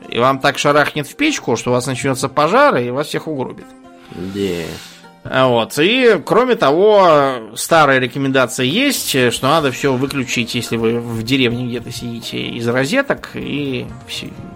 И 0.08 0.18
вам 0.18 0.38
так 0.38 0.58
шарахнет 0.58 1.06
в 1.06 1.16
печку, 1.16 1.56
что 1.56 1.70
у 1.70 1.74
вас 1.74 1.86
начнется 1.86 2.28
пожар, 2.28 2.76
и 2.76 2.90
вас 2.90 3.08
всех 3.08 3.26
угробит. 3.28 3.66
Да. 4.10 4.40
А 4.40 4.93
Вот. 5.24 5.78
И, 5.78 6.20
кроме 6.24 6.54
того, 6.54 7.38
старая 7.56 7.98
рекомендация 7.98 8.66
есть, 8.66 9.08
что 9.32 9.48
надо 9.48 9.72
все 9.72 9.94
выключить, 9.94 10.54
если 10.54 10.76
вы 10.76 11.00
в 11.00 11.22
деревне 11.22 11.66
где-то 11.66 11.90
сидите, 11.90 12.38
из 12.38 12.68
розеток, 12.68 13.30
и, 13.34 13.86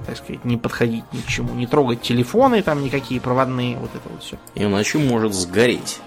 так 0.07 0.19
сказать, 0.19 0.45
не 0.45 0.59
подходить 0.59 1.05
ни 1.13 1.21
к 1.23 1.27
чему, 1.27 1.55
не 1.55 1.67
трогать 1.67 2.03
телефоны, 2.03 2.63
там 2.63 2.83
никакие 2.85 3.19
проводные, 3.19 3.77
вот 3.77 3.91
это 3.95 4.09
вот 4.11 4.23
все. 4.23 4.37
Иначе 4.55 4.99
может 4.99 5.33
сгореть. 5.33 6.01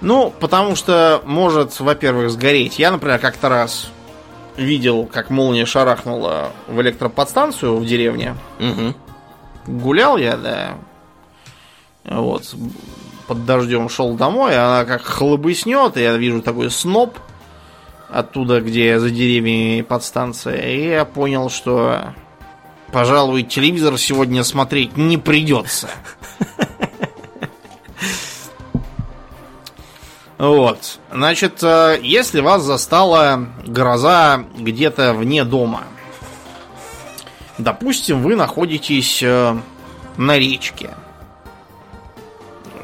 Ну, 0.00 0.32
потому 0.40 0.74
что 0.74 1.20
может, 1.26 1.78
во-первых, 1.78 2.30
сгореть. 2.30 2.78
Я, 2.78 2.90
например, 2.90 3.18
как-то 3.18 3.50
раз 3.50 3.90
видел, 4.56 5.04
как 5.04 5.28
молния 5.28 5.66
шарахнула 5.66 6.52
в 6.66 6.80
электроподстанцию 6.80 7.76
в 7.76 7.84
деревне. 7.84 8.36
Мгм. 8.58 8.94
Гулял 9.66 10.16
я, 10.16 10.36
да. 10.36 10.78
Вот. 12.04 12.54
Под 13.26 13.44
дождем 13.44 13.88
шел 13.88 14.14
домой, 14.14 14.56
она 14.56 14.84
как 14.84 15.02
хлобыснет, 15.02 15.96
и 15.96 16.02
я 16.02 16.16
вижу 16.16 16.42
такой 16.42 16.70
сноп 16.70 17.18
оттуда, 18.08 18.60
где 18.60 19.00
за 19.00 19.10
деревьями 19.10 19.82
подстанция. 19.82 20.60
И 20.60 20.88
я 20.88 21.04
понял, 21.04 21.50
что, 21.50 22.14
пожалуй, 22.92 23.42
телевизор 23.42 23.98
сегодня 23.98 24.44
смотреть 24.44 24.96
не 24.96 25.18
придется. 25.18 25.88
Вот. 30.38 30.98
Значит, 31.10 31.62
э, 31.62 31.98
если 32.02 32.40
вас 32.40 32.62
застала 32.62 33.46
гроза 33.66 34.44
где-то 34.58 35.14
вне 35.14 35.44
дома, 35.44 35.84
допустим, 37.56 38.22
вы 38.22 38.36
находитесь 38.36 39.22
э, 39.22 39.56
на 40.18 40.38
речке, 40.38 40.90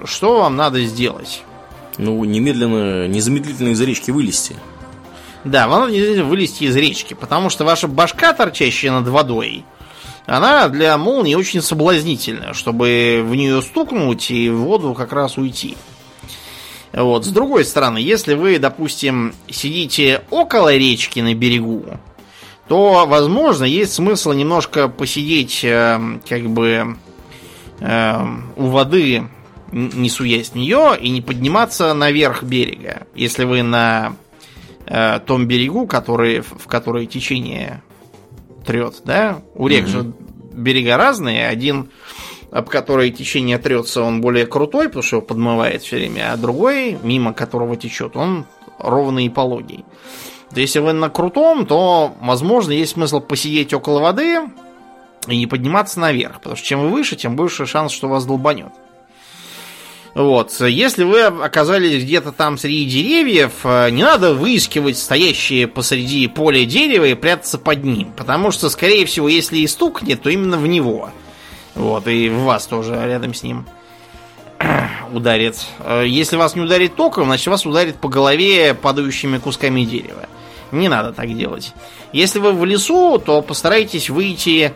что 0.07 0.41
вам 0.41 0.57
надо 0.57 0.85
сделать? 0.85 1.43
Ну, 1.99 2.25
немедленно, 2.25 3.07
незамедлительно 3.07 3.69
из 3.69 3.81
речки 3.81 4.11
вылезти. 4.11 4.57
Да, 5.45 5.67
вам 5.69 5.83
надо 5.83 5.93
действительно 5.93 6.29
вылезти 6.29 6.65
из 6.65 6.77
речки, 6.77 7.15
потому 7.15 7.51
что 7.51 7.65
ваша 7.65 7.89
башка, 7.89 8.33
торчащая 8.33 8.93
над 8.93 9.09
водой, 9.09 9.65
она 10.27 10.69
для 10.69 10.97
молнии 10.97 11.35
очень 11.35 11.61
соблазнительная, 11.61 12.53
чтобы 12.53 13.23
в 13.25 13.35
нее 13.35 13.61
стукнуть 13.61 14.31
и 14.31 14.49
в 14.49 14.59
воду 14.59 14.95
как 14.95 15.13
раз 15.13 15.37
уйти. 15.37 15.77
Вот. 16.93 17.25
С 17.25 17.29
другой 17.29 17.65
стороны, 17.65 17.99
если 17.99 18.35
вы, 18.35 18.59
допустим, 18.59 19.35
сидите 19.51 20.23
около 20.31 20.75
речки 20.77 21.21
на 21.21 21.35
берегу, 21.35 21.85
то, 22.69 23.07
возможно, 23.07 23.65
есть 23.65 23.95
смысл 23.95 24.33
немножко 24.33 24.89
посидеть, 24.89 25.65
э, 25.65 25.99
как 26.29 26.49
бы, 26.49 26.97
э, 27.81 28.25
у 28.57 28.67
воды, 28.67 29.25
не 29.73 30.09
суясь 30.11 30.51
в 30.51 30.55
нее, 30.55 30.97
и 31.01 31.09
не 31.09 31.21
подниматься 31.21 31.93
наверх 31.95 32.43
берега. 32.43 33.07
Если 33.15 33.45
вы 33.45 33.63
на 33.63 34.15
э, 34.87 35.21
том 35.27 35.47
берегу, 35.47 35.87
который, 35.87 36.41
в 36.41 36.67
который 36.67 37.07
течение 37.07 37.83
трет, 38.67 39.03
да? 39.05 39.41
У 39.55 39.67
рек 39.67 39.85
Мгм. 39.85 39.91
же 39.91 40.13
берега 40.53 40.97
разные. 40.97 41.49
Один, 41.49 41.91
об 42.51 42.69
который 42.69 43.11
течение 43.11 43.59
трется, 43.59 44.03
он 44.03 44.21
более 44.21 44.47
крутой, 44.47 44.89
потому 44.89 45.03
что 45.03 45.17
его 45.17 45.27
подмывает 45.27 45.83
все 45.83 45.97
время, 45.97 46.33
а 46.33 46.37
другой, 46.37 46.99
мимо 47.03 47.33
которого 47.33 47.77
течет, 47.77 48.17
он 48.17 48.45
ровный 48.79 49.27
и 49.27 49.31
пологий. 49.31 49.85
То 50.51 50.61
есть, 50.61 50.75
если 50.75 50.81
вы 50.81 50.93
на 50.93 51.09
крутом, 51.09 51.65
то, 51.65 52.15
возможно, 52.21 52.73
есть 52.73 52.93
смысл 52.93 53.21
посидеть 53.21 53.73
около 53.73 54.01
воды 54.01 54.41
и 55.27 55.39
не 55.39 55.47
подниматься 55.47 55.99
наверх. 55.99 56.39
Потому 56.39 56.57
что 56.57 56.67
чем 56.67 56.81
вы 56.83 56.89
выше, 56.91 57.17
тем 57.17 57.37
больше 57.37 57.65
шанс, 57.65 57.91
что 57.91 58.09
вас 58.09 58.27
долбанет. 58.27 58.73
Вот. 60.15 60.61
Если 60.61 61.05
вы 61.05 61.23
оказались 61.23 62.03
где-то 62.03 62.33
там 62.33 62.59
среди 62.59 62.85
деревьев, 62.85 63.53
э, 63.65 63.91
не 63.91 64.03
надо 64.03 64.35
выискивать 64.35 64.99
стоящие 64.99 65.67
посреди 65.67 66.29
поля 66.29 66.67
дерева 66.67 67.07
и 67.07 67.15
прятаться 67.15 67.59
под 67.59 67.85
ним. 67.85 68.13
Потому 68.13 68.51
что, 68.51 68.69
скорее 68.69 69.07
всего, 69.07 69.29
если 69.29 69.59
и 69.59 69.67
стукнет, 69.67 70.23
то 70.23 70.29
именно 70.29 70.59
в 70.59 70.67
него. 70.67 71.11
Вот, 71.75 72.07
и 72.07 72.29
в 72.29 72.41
вас 72.41 72.67
тоже 72.67 72.93
рядом 73.07 73.33
с 73.33 73.43
ним 73.43 73.65
ударит. 75.13 75.57
Э, 75.79 76.05
Если 76.07 76.37
вас 76.37 76.55
не 76.55 76.61
ударит 76.61 76.95
током, 76.95 77.25
значит 77.25 77.47
вас 77.47 77.65
ударит 77.65 77.97
по 77.97 78.09
голове 78.09 78.75
падающими 78.75 79.39
кусками 79.39 79.85
дерева. 79.85 80.29
Не 80.73 80.89
надо 80.89 81.13
так 81.13 81.35
делать. 81.35 81.73
Если 82.13 82.39
вы 82.39 82.53
в 82.53 82.65
лесу, 82.67 83.19
то 83.19 83.41
постарайтесь 83.41 84.11
выйти 84.11 84.75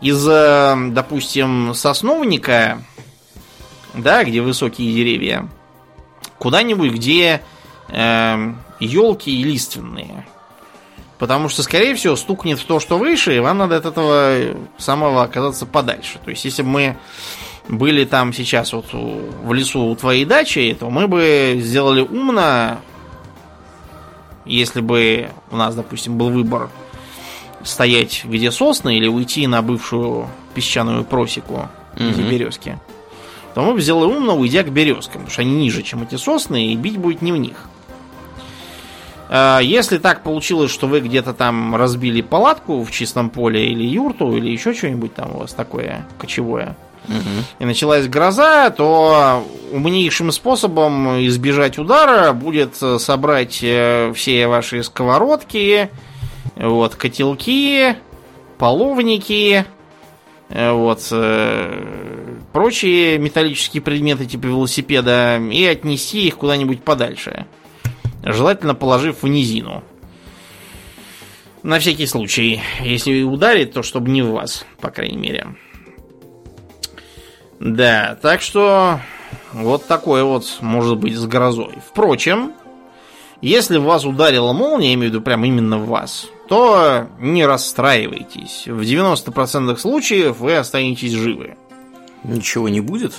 из, 0.00 0.26
э, 0.28 0.74
допустим, 0.90 1.72
сосновника, 1.74 2.82
да, 3.94 4.24
где 4.24 4.40
высокие 4.40 4.92
деревья, 4.92 5.48
куда-нибудь, 6.38 6.92
где 6.92 7.42
елки 7.88 9.30
и 9.30 9.42
лиственные. 9.44 10.26
Потому 11.18 11.48
что, 11.48 11.62
скорее 11.62 11.94
всего, 11.94 12.16
стукнет 12.16 12.58
в 12.58 12.64
то, 12.64 12.80
что 12.80 12.98
выше, 12.98 13.36
и 13.36 13.40
вам 13.40 13.58
надо 13.58 13.76
от 13.76 13.86
этого 13.86 14.56
самого 14.78 15.22
оказаться 15.22 15.66
подальше. 15.66 16.18
То 16.24 16.30
есть, 16.30 16.44
если 16.44 16.62
бы 16.62 16.68
мы 16.68 16.96
были 17.68 18.04
там 18.04 18.32
сейчас 18.32 18.72
вот 18.72 18.86
в 18.92 19.52
лесу 19.52 19.84
у 19.84 19.94
твоей 19.94 20.24
дачи, 20.24 20.76
то 20.78 20.90
мы 20.90 21.06
бы 21.06 21.60
сделали 21.62 22.00
умно, 22.00 22.80
если 24.44 24.80
бы 24.80 25.30
у 25.52 25.56
нас, 25.56 25.76
допустим, 25.76 26.18
был 26.18 26.30
выбор 26.30 26.70
стоять 27.62 28.24
где 28.24 28.50
сосны 28.50 28.96
или 28.96 29.06
уйти 29.06 29.46
на 29.46 29.62
бывшую 29.62 30.28
песчаную 30.54 31.04
просеку, 31.04 31.68
где 31.94 32.22
Мгм. 32.22 32.30
березки, 32.30 32.78
то 33.54 33.62
мы 33.62 33.80
сделали 33.80 34.06
умно, 34.06 34.36
уйдя 34.36 34.62
к 34.62 34.70
березкам, 34.70 35.22
потому 35.22 35.30
что 35.30 35.42
они 35.42 35.52
ниже, 35.54 35.82
чем 35.82 36.02
эти 36.02 36.16
сосны, 36.16 36.72
и 36.72 36.76
бить 36.76 36.96
будет 36.98 37.22
не 37.22 37.32
в 37.32 37.36
них. 37.36 37.68
А, 39.28 39.60
Если 39.60 39.98
так 39.98 40.22
получилось, 40.22 40.70
что 40.70 40.86
вы 40.86 41.00
где-то 41.00 41.32
там 41.32 41.74
разбили 41.76 42.20
палатку 42.22 42.82
в 42.82 42.90
чистом 42.90 43.30
поле 43.30 43.66
или 43.70 43.84
юрту, 43.84 44.36
или 44.36 44.50
еще 44.50 44.74
что-нибудь 44.74 45.14
там 45.14 45.34
у 45.34 45.38
вас 45.38 45.52
такое 45.54 46.06
кочевое, 46.18 46.76
Мгм. 47.08 47.44
и 47.58 47.64
началась 47.64 48.06
гроза, 48.06 48.70
то 48.70 49.44
умнейшим 49.72 50.30
способом 50.30 51.18
избежать 51.26 51.76
удара 51.78 52.32
будет 52.32 52.74
э, 52.80 52.98
собрать 53.00 53.58
э, 53.62 54.12
все 54.14 54.46
ваши 54.46 54.84
сковородки, 54.84 55.90
вот, 56.54 56.94
котелки, 56.94 57.96
половники, 58.58 59.64
вот, 60.54 61.08
э, 61.10 62.36
прочие 62.52 63.18
металлические 63.18 63.82
предметы 63.82 64.26
типа 64.26 64.46
велосипеда 64.46 65.38
и 65.38 65.64
отнести 65.64 66.26
их 66.26 66.36
куда-нибудь 66.36 66.82
подальше. 66.82 67.46
Желательно 68.22 68.74
положив 68.74 69.22
в 69.22 69.28
низину. 69.28 69.82
На 71.62 71.78
всякий 71.78 72.06
случай. 72.06 72.60
Если 72.80 73.22
ударит, 73.22 73.72
то 73.72 73.82
чтобы 73.82 74.10
не 74.10 74.22
в 74.22 74.32
вас, 74.32 74.66
по 74.80 74.90
крайней 74.90 75.16
мере. 75.16 75.56
Да, 77.58 78.18
так 78.20 78.42
что 78.42 79.00
вот 79.52 79.86
такое 79.86 80.24
вот 80.24 80.58
может 80.60 80.98
быть 80.98 81.16
с 81.16 81.24
грозой. 81.26 81.76
Впрочем, 81.86 82.52
если 83.40 83.78
в 83.78 83.84
вас 83.84 84.04
ударила 84.04 84.52
молния, 84.52 84.88
я 84.88 84.94
имею 84.94 85.10
в 85.10 85.14
виду 85.14 85.22
прям 85.22 85.44
именно 85.44 85.78
в 85.78 85.86
вас, 85.86 86.28
то 86.48 87.08
не 87.18 87.46
расстраивайтесь. 87.46 88.64
В 88.66 88.80
90% 88.80 89.76
случаев 89.76 90.38
вы 90.38 90.56
останетесь 90.56 91.12
живы. 91.12 91.56
Ничего 92.24 92.68
не 92.68 92.80
будет? 92.80 93.14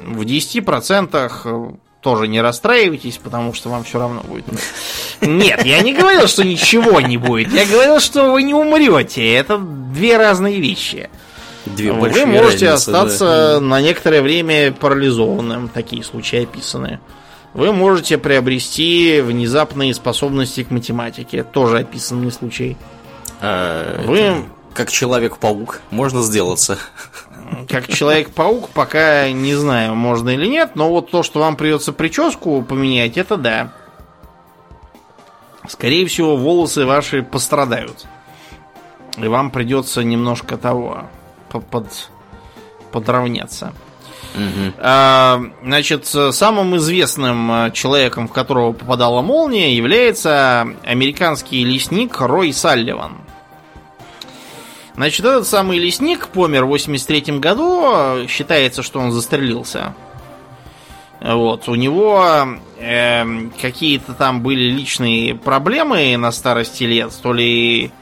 В 0.00 0.22
10% 0.22 1.78
тоже 2.00 2.28
не 2.28 2.40
расстраивайтесь, 2.40 3.18
потому 3.18 3.52
что 3.52 3.68
вам 3.70 3.84
все 3.84 3.98
равно 3.98 4.22
будет. 4.22 4.44
Нет, 5.20 5.64
я 5.64 5.80
не 5.80 5.94
говорил, 5.94 6.28
что 6.28 6.44
ничего 6.44 7.00
не 7.00 7.16
будет. 7.16 7.52
Я 7.52 7.66
говорил, 7.66 8.00
что 8.00 8.32
вы 8.32 8.42
не 8.42 8.54
умрете. 8.54 9.32
Это 9.32 9.58
две 9.58 10.16
разные 10.16 10.60
вещи. 10.60 11.10
Две 11.66 11.92
Вы 11.92 12.24
можете 12.24 12.70
разницы, 12.70 12.88
остаться 12.88 13.58
на 13.60 13.80
некоторое 13.80 14.22
время 14.22 14.72
парализованным. 14.72 15.68
Такие 15.68 16.02
случаи 16.04 16.44
описаны. 16.44 17.00
Вы 17.54 17.72
можете 17.72 18.18
приобрести 18.18 19.20
внезапные 19.20 19.94
способности 19.94 20.62
к 20.64 20.70
математике. 20.70 21.42
Тоже 21.44 21.78
описанный 21.80 22.30
случай. 22.30 22.76
А, 23.40 24.02
Вы- 24.04 24.44
Как 24.74 24.90
Человек-паук. 24.92 25.80
Можно 25.90 26.22
сделаться. 26.22 26.78
как 27.68 27.88
Человек-паук, 27.88 28.68
пока 28.70 29.30
не 29.30 29.54
знаю, 29.54 29.94
можно 29.96 30.28
или 30.30 30.46
нет, 30.46 30.72
но 30.76 30.88
вот 30.90 31.10
то, 31.10 31.22
что 31.22 31.40
вам 31.40 31.56
придется 31.56 31.92
прическу 31.92 32.62
поменять, 32.62 33.16
это 33.16 33.36
да. 33.36 33.72
Скорее 35.68 36.06
всего, 36.06 36.36
волосы 36.36 36.86
ваши 36.86 37.22
пострадают. 37.22 38.06
И 39.16 39.26
вам 39.26 39.50
придется 39.50 40.02
немножко 40.04 40.56
того 40.56 41.04
под, 41.50 42.10
подровняться. 42.92 43.72
А, 44.78 45.40
Значит, 45.62 46.06
самым 46.06 46.76
известным 46.76 47.50
а, 47.50 47.70
человеком, 47.70 48.28
в 48.28 48.32
которого 48.32 48.72
попадала 48.72 49.22
молния, 49.22 49.74
является 49.74 50.68
американский 50.84 51.64
лесник 51.64 52.20
Рой 52.20 52.52
Салливан. 52.52 53.18
Значит, 54.94 55.20
этот 55.20 55.46
самый 55.46 55.78
лесник 55.78 56.26
помер 56.26 56.64
в 56.64 56.70
83 56.70 57.38
году. 57.38 58.26
Считается, 58.28 58.82
что 58.82 58.98
он 58.98 59.12
застрелился. 59.12 59.94
Вот. 61.20 61.68
У 61.68 61.76
него 61.76 62.48
эм, 62.78 63.52
какие-то 63.60 64.14
там 64.14 64.42
были 64.42 64.70
личные 64.70 65.36
проблемы 65.36 66.16
на 66.16 66.32
старости 66.32 66.82
лет. 66.82 67.12
То 67.22 67.32
ли, 67.32 67.92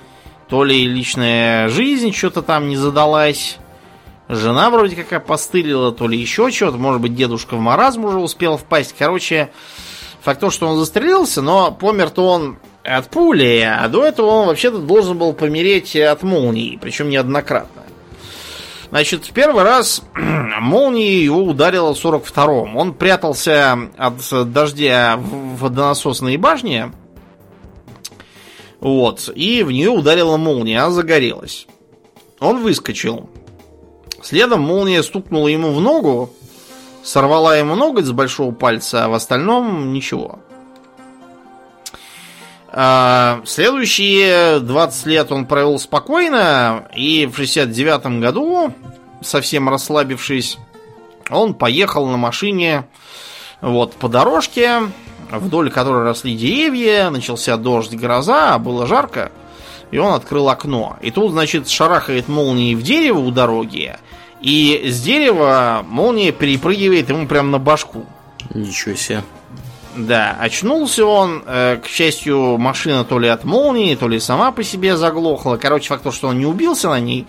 то 0.49 0.65
ли 0.65 0.87
личная 0.87 1.69
жизнь 1.69 2.15
что-то 2.15 2.41
там 2.41 2.69
не 2.69 2.77
задалась. 2.77 3.59
Жена 4.29 4.71
вроде 4.71 4.97
как 4.97 5.13
опостылила, 5.13 5.93
то 5.93 6.09
ли 6.09 6.19
еще 6.19 6.51
что-то. 6.51 6.77
Может 6.79 7.01
быть, 7.01 7.15
дедушка 7.15 7.55
в 7.55 7.61
маразм 7.61 8.05
уже 8.05 8.19
успел 8.19 8.57
впасть. 8.57 8.95
Короче, 8.99 9.51
факт 10.21 10.41
то, 10.41 10.51
что 10.51 10.67
он 10.67 10.79
застрелился, 10.79 11.43
но 11.43 11.71
помер-то 11.71 12.27
он 12.27 12.59
от 12.83 13.09
пули, 13.09 13.61
а 13.61 13.89
до 13.89 14.05
этого 14.05 14.27
он 14.27 14.47
вообще-то 14.49 14.79
должен 14.79 15.19
был 15.19 15.33
помереть 15.33 15.95
от 15.97 16.23
молнии, 16.23 16.79
причем 16.81 17.09
неоднократно. 17.09 17.83
Значит, 18.91 19.25
в 19.27 19.33
первый 19.33 19.65
раз 19.65 20.03
молнией 20.15 21.25
его 21.25 21.43
ударило 21.43 21.95
в 21.95 22.05
42-м. 22.05 22.77
Он 22.77 22.95
прятался 22.95 23.79
от 23.97 24.53
дождя 24.53 25.17
в 25.17 25.59
водонасосной 25.59 26.37
башне. 26.37 26.93
Вот. 28.81 29.31
И 29.35 29.63
в 29.63 29.73
нее 29.73 29.91
ударила 29.91 30.37
молния, 30.37 30.83
а 30.83 30.91
загорелась. 30.91 31.67
Он 32.39 32.63
выскочил. 32.63 33.29
Следом 34.23 34.63
молния 34.63 35.03
стукнула 35.03 35.49
ему 35.49 35.73
в 35.73 35.81
ногу, 35.81 36.31
сорвала 37.03 37.57
ему 37.57 37.75
ноготь 37.75 38.07
с 38.07 38.13
большого 38.13 38.53
пальца, 38.53 39.05
а 39.05 39.09
в 39.09 39.15
остальном 39.15 39.93
ничего. 39.93 40.41
А, 42.69 43.41
Следующие 43.45 44.61
20 44.61 45.07
лет 45.07 45.33
он 45.33 45.47
провел 45.47 45.79
спокойно, 45.79 46.89
и 46.95 47.27
в 47.27 47.37
69 47.37 48.21
году, 48.21 48.73
совсем 49.23 49.69
расслабившись, 49.69 50.59
он 51.31 51.55
поехал 51.55 52.07
на 52.07 52.17
машине 52.17 52.87
вот 53.61 53.95
по 53.95 54.09
дорожке, 54.09 54.83
вдоль 55.31 55.71
которой 55.71 56.05
росли 56.05 56.37
деревья, 56.37 57.11
начался 57.11 57.57
дождь, 57.57 57.95
гроза, 57.95 58.55
а 58.55 58.59
было 58.59 58.87
жарко, 58.87 59.33
и 59.91 59.99
он 59.99 60.15
открыл 60.15 60.49
окно. 60.49 60.97
И 61.01 61.11
тут, 61.11 61.33
значит, 61.33 61.69
шарахает 61.69 62.29
молнией 62.29 62.75
в 62.75 62.83
дерево 62.83 63.19
у 63.19 63.31
дороги, 63.31 63.97
и 64.41 64.89
с 64.89 65.01
дерева 65.01 65.85
молния 65.89 66.33
перепрыгивает 66.33 67.09
ему 67.09 67.27
прямо 67.27 67.51
на 67.51 67.59
башку. 67.59 68.07
Ничего 68.55 68.95
себе. 68.95 69.23
Да, 69.97 70.37
очнулся 70.39 71.07
он, 71.07 71.43
э, 71.47 71.79
к 71.83 71.87
счастью, 71.87 72.59
машина 72.59 73.05
то 73.05 73.19
ли 73.19 73.29
от 73.29 73.45
молнии, 73.45 73.95
то 73.95 74.09
ли 74.09 74.21
сама 74.21 74.53
по 74.53 74.63
себе 74.63 74.97
заглохла. 74.97 75.57
Короче, 75.57 75.89
факт 75.89 76.03
то, 76.03 76.13
что 76.13 76.29
он 76.29 76.39
не 76.39 76.45
убился 76.45 76.91
на 76.91 77.01
ней. 77.01 77.27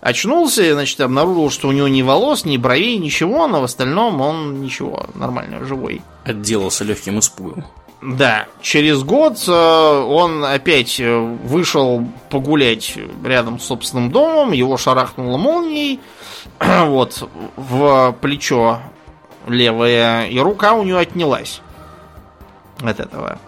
Очнулся, 0.00 0.72
значит, 0.72 1.00
обнаружил, 1.00 1.50
что 1.50 1.66
у 1.68 1.72
него 1.72 1.88
ни 1.88 2.02
волос, 2.02 2.44
ни 2.44 2.58
бровей, 2.58 2.96
ничего, 2.98 3.48
но 3.48 3.60
в 3.60 3.64
остальном 3.64 4.20
он 4.20 4.60
ничего, 4.60 5.06
нормально, 5.14 5.64
живой. 5.64 6.00
Отделался 6.24 6.84
легким 6.84 7.18
испугом. 7.18 7.64
Да, 8.06 8.46
через 8.62 9.02
год 9.02 9.36
э, 9.48 9.50
он 9.50 10.44
опять 10.44 11.00
э, 11.00 11.18
вышел 11.18 12.06
погулять 12.30 12.96
рядом 13.24 13.58
с 13.58 13.64
собственным 13.64 14.12
домом, 14.12 14.52
его 14.52 14.76
шарахнуло 14.76 15.36
молнией, 15.36 15.98
вот, 16.60 17.28
в 17.56 18.16
плечо 18.20 18.78
левое, 19.48 20.26
и 20.26 20.38
рука 20.38 20.74
у 20.74 20.84
него 20.84 20.98
отнялась 20.98 21.60
от 22.80 23.00
этого. 23.00 23.40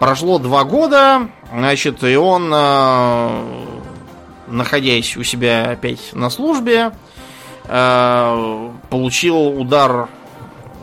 Прошло 0.00 0.40
два 0.40 0.64
года, 0.64 1.28
значит, 1.54 2.02
и 2.02 2.16
он, 2.16 2.50
э, 2.52 3.44
находясь 4.48 5.16
у 5.16 5.22
себя 5.22 5.70
опять 5.70 6.12
на 6.14 6.30
службе, 6.30 6.90
получил 8.90 9.60
удар 9.60 10.08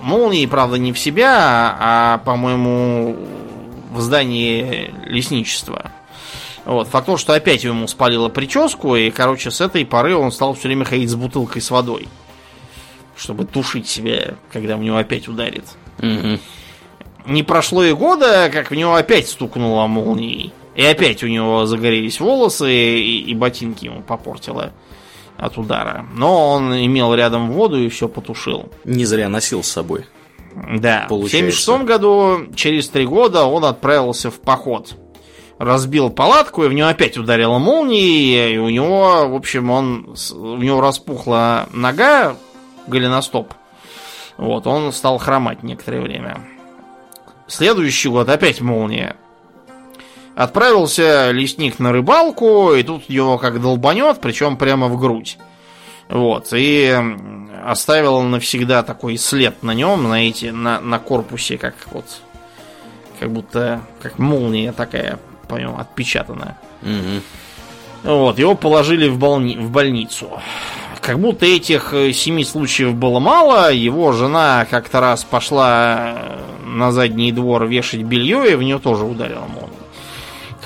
молнии, 0.01 0.45
правда, 0.45 0.77
не 0.77 0.93
в 0.93 0.99
себя, 0.99 1.75
а, 1.79 2.17
по-моему, 2.19 3.15
в 3.91 4.01
здании 4.01 4.93
лесничества. 5.05 5.91
Вот, 6.65 6.89
факт 6.89 7.05
то, 7.05 7.17
что 7.17 7.33
опять 7.33 7.63
ему 7.63 7.87
спалило 7.87 8.27
прическу, 8.27 8.95
и, 8.95 9.09
короче, 9.09 9.51
с 9.51 9.61
этой 9.61 9.85
поры 9.85 10.15
он 10.15 10.31
стал 10.31 10.53
все 10.53 10.67
время 10.67 10.83
ходить 10.83 11.09
с 11.09 11.15
бутылкой 11.15 11.61
с 11.61 11.71
водой, 11.71 12.07
чтобы 13.15 13.45
тушить 13.45 13.87
себя, 13.87 14.35
когда 14.51 14.75
в 14.75 14.81
него 14.81 14.97
опять 14.97 15.29
ударит. 15.29 15.63
Мгм. 15.99 16.39
Не 17.25 17.43
прошло 17.43 17.83
и 17.83 17.93
года, 17.93 18.49
как 18.51 18.71
в 18.71 18.75
него 18.75 18.95
опять 18.95 19.29
стукнуло 19.29 19.87
молнией. 19.87 20.51
И 20.75 20.83
опять 20.83 21.23
у 21.23 21.27
него 21.27 21.65
загорелись 21.65 22.19
волосы, 22.19 22.71
и, 22.71 23.21
и 23.21 23.33
ботинки 23.33 23.85
ему 23.85 24.01
попортило 24.01 24.73
от 25.37 25.57
удара. 25.57 26.05
Но 26.13 26.51
он 26.51 26.73
имел 26.73 27.13
рядом 27.13 27.51
воду 27.51 27.79
и 27.79 27.89
все 27.89 28.07
потушил. 28.07 28.71
Не 28.83 29.05
зря 29.05 29.29
носил 29.29 29.63
с 29.63 29.67
собой. 29.67 30.05
Да, 30.55 31.05
в 31.05 31.09
Получается. 31.09 31.61
76 31.61 31.83
году, 31.83 32.47
через 32.55 32.89
три 32.89 33.05
года, 33.05 33.45
он 33.45 33.63
отправился 33.65 34.31
в 34.31 34.39
поход. 34.39 34.95
Разбил 35.59 36.09
палатку, 36.09 36.63
и 36.63 36.67
в 36.67 36.73
него 36.73 36.87
опять 36.87 37.17
ударила 37.17 37.57
молния, 37.57 38.53
и 38.53 38.57
у 38.57 38.69
него, 38.69 39.27
в 39.27 39.35
общем, 39.35 39.71
он, 39.71 40.15
у 40.33 40.57
него 40.57 40.81
распухла 40.81 41.67
нога, 41.73 42.35
голеностоп. 42.87 43.53
Вот, 44.37 44.67
он 44.67 44.91
стал 44.91 45.17
хромать 45.17 45.63
некоторое 45.63 46.01
время. 46.01 46.41
Следующий 47.47 48.09
год 48.09 48.29
опять 48.29 48.61
молния. 48.61 49.15
Отправился 50.37 51.31
лесник 51.31 51.79
на 51.79 51.91
рыбалку, 51.91 52.75
и 52.75 52.83
тут 52.83 53.09
его 53.09 53.39
как 53.39 53.59
долбанет, 53.59 54.19
причем 54.21 54.55
прямо 54.55 54.87
в 54.87 54.99
грудь. 54.99 55.39
Вот, 56.09 56.49
и 56.51 56.95
оставил 57.65 58.21
навсегда 58.21 58.83
такой 58.83 59.17
след 59.17 59.63
на 59.63 59.73
нем, 59.73 60.01
знаете, 60.01 60.51
на, 60.51 60.79
на 60.79 60.99
корпусе, 60.99 61.57
как 61.57 61.73
вот, 61.87 62.05
как 63.19 63.31
будто, 63.31 63.81
как 63.99 64.19
молния 64.19 64.73
такая, 64.73 65.17
по 65.47 65.55
нему 65.55 65.79
отпечатана. 65.79 66.55
Мгм. 66.83 67.23
Вот, 68.03 68.37
его 68.37 68.53
положили 68.53 69.09
в, 69.09 69.17
больни- 69.17 69.57
в 69.57 69.71
больницу. 69.71 70.29
Как 71.01 71.17
будто 71.17 71.47
этих 71.47 71.95
э, 71.95 72.13
семи 72.13 72.43
случаев 72.43 72.93
было 72.93 73.17
мало, 73.17 73.73
его 73.73 74.11
жена 74.11 74.67
как-то 74.69 75.01
раз 75.01 75.23
пошла 75.23 76.13
э, 76.15 76.39
на 76.63 76.91
задний 76.91 77.31
двор 77.31 77.65
вешать 77.65 78.03
белье, 78.03 78.51
и 78.51 78.55
в 78.55 78.61
нее 78.61 78.77
тоже 78.77 79.03
ударила 79.03 79.47
молния. 79.47 79.86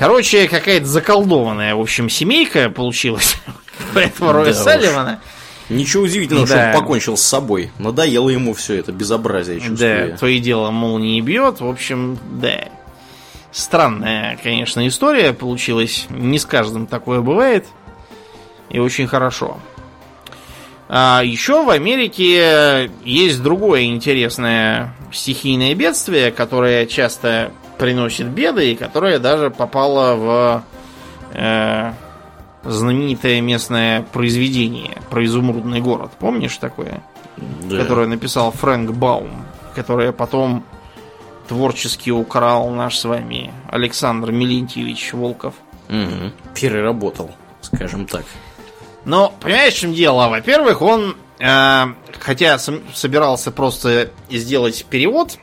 Короче, 0.01 0.47
какая-то 0.47 0.87
заколдованная, 0.87 1.75
в 1.75 1.79
общем, 1.79 2.09
семейка 2.09 2.71
получилась 2.71 3.37
у 3.95 3.99
этого 3.99 4.33
Роя. 4.33 4.51
Салливана. 4.51 5.21
Ничего 5.69 6.05
удивительного, 6.05 6.47
что 6.47 6.55
Да. 6.55 6.71
он 6.73 6.81
покончил 6.81 7.15
с 7.15 7.21
собой. 7.21 7.69
Надоело 7.77 8.29
ему 8.29 8.55
все 8.55 8.79
это 8.79 8.91
безобразие, 8.91 9.59
чувствую 9.59 10.11
Да, 10.13 10.17
то 10.17 10.25
и 10.25 10.39
дело 10.39 10.71
молнии 10.71 11.21
бьет. 11.21 11.61
В 11.61 11.67
общем, 11.67 12.17
да. 12.31 12.69
Странная, 13.51 14.39
конечно, 14.41 14.87
история 14.87 15.33
получилась. 15.33 16.07
Не 16.09 16.39
с 16.39 16.47
каждым 16.47 16.87
такое 16.87 17.21
бывает. 17.21 17.67
И 18.71 18.79
очень 18.79 19.05
хорошо. 19.05 19.59
А 20.89 21.21
еще 21.23 21.63
в 21.63 21.69
Америке 21.69 22.89
есть 23.05 23.43
другое 23.43 23.83
интересное 23.83 24.95
стихийное 25.13 25.75
бедствие, 25.75 26.31
которое 26.31 26.87
часто 26.87 27.51
приносит 27.81 28.27
беды 28.27 28.73
и 28.73 28.75
которое 28.75 29.17
даже 29.17 29.49
попало 29.49 30.15
в 30.15 30.63
э, 31.33 31.93
знаменитое 32.63 33.41
местное 33.41 34.03
произведение 34.03 35.01
про 35.09 35.25
изумрудный 35.25 35.81
город. 35.81 36.11
Помнишь 36.19 36.57
такое? 36.57 37.01
Да. 37.37 37.77
которое 37.77 38.05
написал 38.05 38.51
Фрэнк 38.51 38.91
Баум, 38.91 39.31
которое 39.73 40.11
потом 40.11 40.63
творчески 41.47 42.11
украл 42.11 42.69
наш 42.69 42.99
с 42.99 43.05
вами 43.05 43.51
Александр 43.67 44.31
Милентьевич 44.31 45.13
Волков. 45.13 45.55
Мгм. 45.87 46.33
Переработал, 46.53 47.31
скажем 47.61 48.05
так. 48.05 48.25
Но, 49.05 49.33
понимаешь, 49.39 49.73
в 49.73 49.79
чем 49.79 49.95
дело? 49.95 50.29
Во-первых, 50.29 50.83
он, 50.83 51.15
э, 51.39 51.85
хотя 52.19 52.59
собирался 52.59 53.49
просто 53.49 54.11
сделать 54.29 54.85
перевод, 54.87 55.39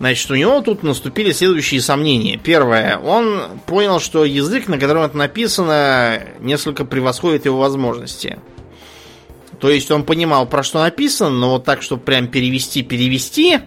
Значит, 0.00 0.30
у 0.30 0.34
него 0.34 0.62
тут 0.62 0.82
наступили 0.82 1.30
следующие 1.30 1.82
сомнения. 1.82 2.38
Первое, 2.38 2.98
он 2.98 3.60
понял, 3.66 4.00
что 4.00 4.24
язык, 4.24 4.66
на 4.66 4.78
котором 4.78 5.02
это 5.02 5.14
написано, 5.14 6.22
несколько 6.40 6.86
превосходит 6.86 7.44
его 7.44 7.58
возможности. 7.58 8.38
То 9.60 9.68
есть 9.68 9.90
он 9.90 10.04
понимал, 10.04 10.46
про 10.46 10.62
что 10.62 10.80
написано, 10.80 11.30
но 11.30 11.50
вот 11.50 11.64
так, 11.64 11.82
чтобы 11.82 12.02
прям 12.02 12.28
перевести-перевести, 12.28 13.58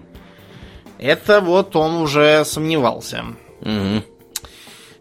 это 0.98 1.40
вот 1.40 1.76
он 1.76 1.98
уже 1.98 2.44
сомневался. 2.46 3.26
Угу. 3.62 4.04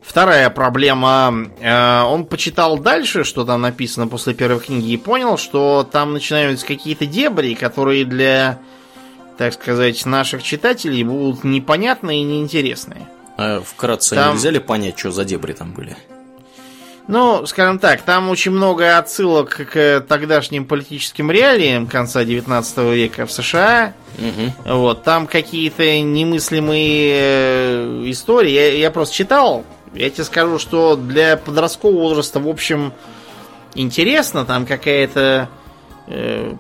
Вторая 0.02 0.50
проблема. 0.50 1.48
Э, 1.60 2.02
он 2.02 2.26
почитал 2.26 2.78
дальше, 2.78 3.24
что 3.24 3.46
там 3.46 3.62
написано 3.62 4.06
после 4.06 4.34
первой 4.34 4.60
книги, 4.60 4.90
и 4.92 4.96
понял, 4.98 5.38
что 5.38 5.88
там 5.90 6.12
начинаются 6.12 6.66
какие-то 6.66 7.06
дебри, 7.06 7.54
которые 7.54 8.04
для, 8.04 8.58
так 9.38 9.54
сказать, 9.54 10.04
наших 10.06 10.42
читателей 10.42 11.02
будут 11.02 11.44
непонятные 11.44 12.20
и 12.20 12.24
неинтересные. 12.24 13.08
А 13.36 13.60
вкратце 13.60 14.14
Там- 14.14 14.34
нельзя 14.34 14.50
ли 14.50 14.58
понять, 14.58 14.98
что 14.98 15.10
за 15.10 15.24
дебри 15.24 15.52
там 15.52 15.72
были? 15.72 15.96
Ну, 17.08 17.44
скажем 17.46 17.78
так, 17.80 18.02
там 18.02 18.28
очень 18.30 18.52
много 18.52 18.96
отсылок 18.96 19.68
к 19.72 20.04
тогдашним 20.06 20.64
политическим 20.64 21.32
реалиям 21.32 21.88
конца 21.88 22.24
19 22.24 22.94
века 22.94 23.26
в 23.26 23.32
США. 23.32 23.94
Угу. 24.18 24.74
Вот, 24.76 25.02
там 25.02 25.26
какие-то 25.26 26.00
немыслимые 26.00 27.12
э, 27.14 28.02
истории. 28.06 28.52
Я, 28.52 28.72
я 28.74 28.90
просто 28.92 29.16
читал. 29.16 29.64
Я 29.94 30.10
тебе 30.10 30.24
скажу, 30.24 30.58
что 30.58 30.94
для 30.94 31.36
подросткового 31.36 32.02
возраста, 32.02 32.38
в 32.38 32.48
общем, 32.48 32.92
интересно. 33.74 34.44
Там 34.44 34.64
какая-то 34.64 35.48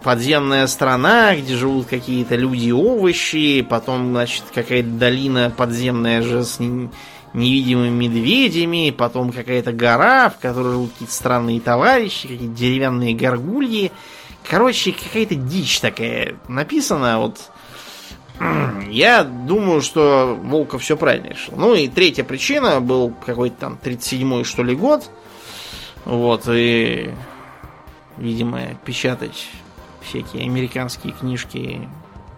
подземная 0.02 0.66
страна, 0.66 1.36
где 1.36 1.56
живут 1.56 1.86
какие-то 1.86 2.36
люди 2.36 2.66
и 2.66 2.72
овощи. 2.72 3.62
Потом, 3.62 4.12
значит, 4.12 4.44
какая-то 4.54 4.88
долина 4.88 5.52
подземная 5.54 6.22
же 6.22 6.44
с 6.44 6.58
не- 6.58 6.90
невидимыми 7.34 8.06
медведями. 8.06 8.94
Потом 8.96 9.32
какая-то 9.32 9.72
гора, 9.72 10.30
в 10.30 10.38
которой 10.38 10.72
живут 10.72 10.92
какие-то 10.92 11.14
странные 11.14 11.60
товарищи, 11.60 12.28
какие-то 12.28 12.54
деревянные 12.54 13.14
горгульи. 13.14 13.92
Короче, 14.48 14.92
какая-то 14.92 15.34
дичь 15.34 15.80
такая 15.80 16.36
написана. 16.48 17.18
Вот 17.18 17.38
я 18.90 19.24
думаю, 19.24 19.82
что 19.82 20.38
Волков 20.42 20.82
все 20.82 20.96
правильно 20.96 21.28
решил. 21.28 21.54
Ну 21.56 21.74
и 21.74 21.88
третья 21.88 22.24
причина 22.24 22.80
был 22.80 23.14
какой-то 23.24 23.56
там 23.56 23.78
37-й, 23.82 24.44
что 24.44 24.62
ли, 24.62 24.74
год. 24.74 25.08
Вот, 26.04 26.48
и, 26.48 27.10
видимо, 28.16 28.74
печатать 28.84 29.48
всякие 30.02 30.44
американские 30.44 31.12
книжки 31.12 31.88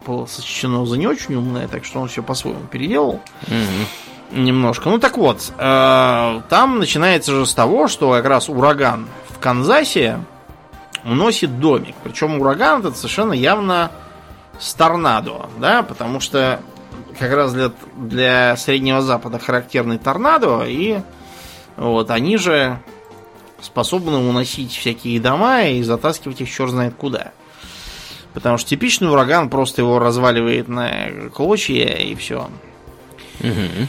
было 0.07 0.27
сочтено 0.27 0.85
за 0.85 0.99
не 0.99 1.07
очень 1.07 1.35
умное, 1.35 1.69
так 1.69 1.85
что 1.85 2.01
он 2.01 2.09
все 2.09 2.23
по-своему 2.23 2.67
переделал 2.71 3.21
Угу. 3.47 4.39
немножко. 4.39 4.91
Ну 4.91 4.99
так 4.99 5.17
вот, 5.17 5.53
э, 5.57 6.41
там 6.49 6.79
начинается 6.79 7.33
же 7.33 7.47
с 7.47 7.55
того, 7.55 7.89
что 7.89 8.13
как 8.13 8.27
раз 8.27 8.49
ураган 8.49 9.07
в 9.31 9.39
Канзасе 9.39 10.21
уносит 11.05 11.59
домик. 11.61 11.95
Причем 12.03 12.41
ураган 12.41 12.81
этот 12.81 12.97
совершенно 12.97 13.33
явно 13.33 13.91
с 14.59 14.75
торнадо, 14.75 15.47
да, 15.59 15.83
потому 15.83 16.21
что 16.21 16.61
как 17.19 17.33
раз 17.33 17.53
для, 17.53 17.73
для 17.97 18.57
Среднего 18.57 19.01
Запада 19.03 19.39
характерный 19.39 19.99
торнадо, 19.99 20.65
и 20.67 21.01
вот 21.77 22.11
они 22.11 22.37
же 22.37 22.79
способны 23.65 24.17
уносить 24.17 24.73
всякие 24.73 25.21
дома 25.21 25.65
и 25.65 25.83
затаскивать 25.83 26.41
их 26.41 26.51
черт 26.51 26.71
знает 26.71 26.95
куда. 26.95 27.33
Потому 28.33 28.59
что 28.59 28.71
типичный 28.71 29.11
ураган 29.11 29.49
просто 29.49 29.83
его 29.83 29.99
разваливает 29.99 30.69
на 30.69 31.31
клочья 31.33 31.87
и 31.97 32.15
все. 32.15 32.49
Угу. 33.41 33.89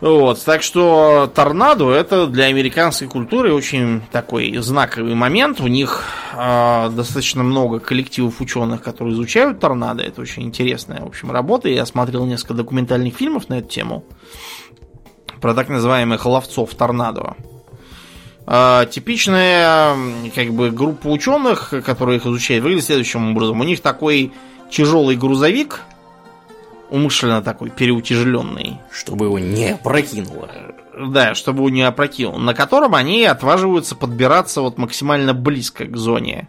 Вот, 0.00 0.44
так 0.44 0.62
что 0.62 1.30
торнадо 1.34 1.90
это 1.90 2.26
для 2.26 2.46
американской 2.46 3.08
культуры 3.08 3.54
очень 3.54 4.02
такой 4.12 4.54
знаковый 4.58 5.14
момент. 5.14 5.60
У 5.60 5.68
них 5.68 6.04
э, 6.34 6.90
достаточно 6.90 7.42
много 7.42 7.80
коллективов 7.80 8.40
ученых, 8.42 8.82
которые 8.82 9.14
изучают 9.14 9.58
торнадо. 9.58 10.02
Это 10.02 10.20
очень 10.20 10.42
интересная, 10.42 11.00
в 11.00 11.06
общем, 11.06 11.30
работа. 11.30 11.70
Я 11.70 11.86
смотрел 11.86 12.26
несколько 12.26 12.52
документальных 12.52 13.14
фильмов 13.14 13.48
на 13.48 13.60
эту 13.60 13.68
тему 13.68 14.04
про 15.40 15.54
так 15.54 15.68
называемых 15.70 16.26
ловцов 16.26 16.74
торнадо. 16.74 17.34
Э, 18.46 18.86
типичная 18.90 19.96
как 20.34 20.52
бы 20.52 20.70
группа 20.70 21.08
ученых, 21.08 21.72
которые 21.84 22.18
их 22.18 22.26
изучают, 22.26 22.62
выглядит 22.62 22.84
следующим 22.84 23.30
образом. 23.30 23.60
У 23.60 23.64
них 23.64 23.80
такой 23.80 24.32
тяжелый 24.70 25.16
грузовик, 25.16 25.80
умышленно 26.90 27.42
такой 27.42 27.70
переутяжеленный, 27.70 28.78
Чтобы 28.92 29.26
его 29.26 29.38
не 29.38 29.70
опрокинуло. 29.70 30.48
да, 31.08 31.34
чтобы 31.34 31.64
он 31.64 31.72
не 31.72 31.82
опрокинул, 31.82 32.38
на 32.38 32.54
котором 32.54 32.94
они 32.94 33.24
отваживаются 33.24 33.96
подбираться 33.96 34.60
вот 34.60 34.78
максимально 34.78 35.34
близко 35.34 35.84
к 35.84 35.96
зоне 35.96 36.48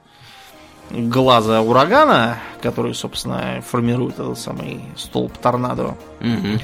глаза 0.90 1.62
урагана, 1.62 2.38
который, 2.62 2.94
собственно, 2.94 3.62
формирует 3.68 4.20
этот 4.20 4.40
самый 4.40 4.82
столб 4.96 5.38
торнадо. 5.38 5.98
Угу. 6.22 6.60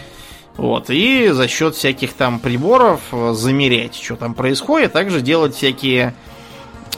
Вот, 0.57 0.89
и 0.89 1.29
за 1.29 1.47
счет 1.47 1.75
всяких 1.75 2.13
там 2.13 2.39
приборов 2.39 3.01
э, 3.11 3.33
замерять, 3.33 3.95
что 3.95 4.15
там 4.15 4.35
происходит, 4.35 4.91
а 4.91 4.93
также 4.93 5.21
делать 5.21 5.55
всякие 5.55 6.13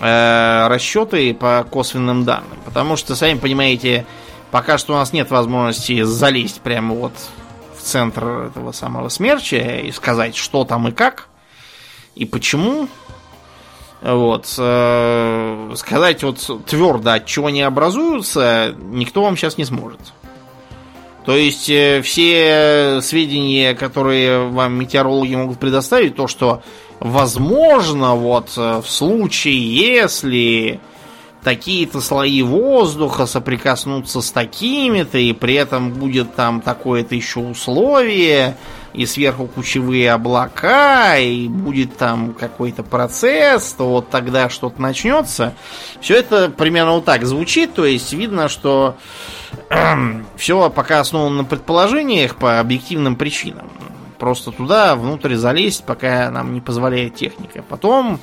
э, 0.02 0.68
расчеты 0.68 1.34
по 1.34 1.66
косвенным 1.70 2.26
данным. 2.26 2.60
Потому 2.66 2.98
что, 2.98 3.16
сами 3.16 3.40
понимаете, 3.40 4.06
пока 4.52 4.78
что 4.78 4.94
у 4.94 4.98
нас 4.98 5.14
нет 5.14 5.32
возможности 5.32 6.04
залезть 6.04 6.62
прямо 6.62 6.96
вот 6.96 7.14
в 7.78 7.82
центр 7.82 8.50
этого 8.50 8.74
самого 8.74 9.08
смерча 9.08 9.58
и 9.58 9.92
сказать, 9.92 10.36
что 10.36 10.66
там 10.66 10.90
и 10.90 10.92
как, 10.92 11.30
и 12.16 12.26
почему. 12.26 12.90
Вот. 14.02 14.54
э, 14.58 15.74
сказать 15.76 16.24
вот 16.24 16.66
твердо, 16.66 17.14
от 17.14 17.26
чего 17.26 17.48
они 17.48 17.62
образуются, 17.62 18.76
никто 18.78 19.24
вам 19.24 19.38
сейчас 19.38 19.58
не 19.58 19.64
сможет. 19.64 20.02
То 21.26 21.36
есть 21.36 21.70
э, 21.70 22.02
все 22.04 23.00
сведения, 23.02 23.74
которые 23.74 24.48
вам 24.48 24.74
метеорологи 24.80 25.36
могут 25.36 25.60
предоставить, 25.60 26.16
то, 26.16 26.28
что 26.28 26.62
возможно, 27.00 28.16
вот 28.16 28.54
э, 28.58 28.82
в 28.84 28.90
случае, 28.90 29.76
если 29.76 30.80
такие-то 31.44 32.02
слои 32.02 32.42
воздуха 32.42 33.28
соприкоснутся 33.28 34.22
с 34.22 34.32
такими-то, 34.32 35.18
и 35.18 35.32
при 35.32 35.54
этом 35.54 35.94
будет 35.94 36.36
там 36.36 36.60
такое-то 36.62 37.16
еще 37.16 37.40
условие, 37.40 38.58
и 38.94 39.06
сверху 39.06 39.48
кучевые 39.48 40.12
облака, 40.12 41.18
и 41.18 41.48
будет 41.48 41.98
там 41.98 42.34
какой-то 42.34 42.82
процесс, 42.82 43.74
то 43.78 43.90
вот 43.90 44.10
тогда 44.10 44.50
что-то 44.50 44.82
начнется. 44.82 45.54
Все 46.02 46.16
это 46.16 46.50
примерно 46.50 46.94
вот 46.94 47.06
так 47.06 47.26
звучит, 47.26 47.74
то 47.74 47.86
есть 47.86 48.14
видно, 48.14 48.48
что 48.50 48.96
все 50.38 50.70
пока 50.70 51.00
основано 51.00 51.38
на 51.38 51.44
предположениях 51.44 52.36
по 52.36 52.60
объективным 52.60 53.16
причинам. 53.16 53.70
Просто 54.20 54.52
туда 54.52 54.96
внутрь 54.96 55.36
залезть, 55.36 55.84
пока 55.86 56.32
нам 56.32 56.54
не 56.54 56.62
позволяет 56.62 57.16
техника. 57.16 57.64
Потом, 57.68 58.20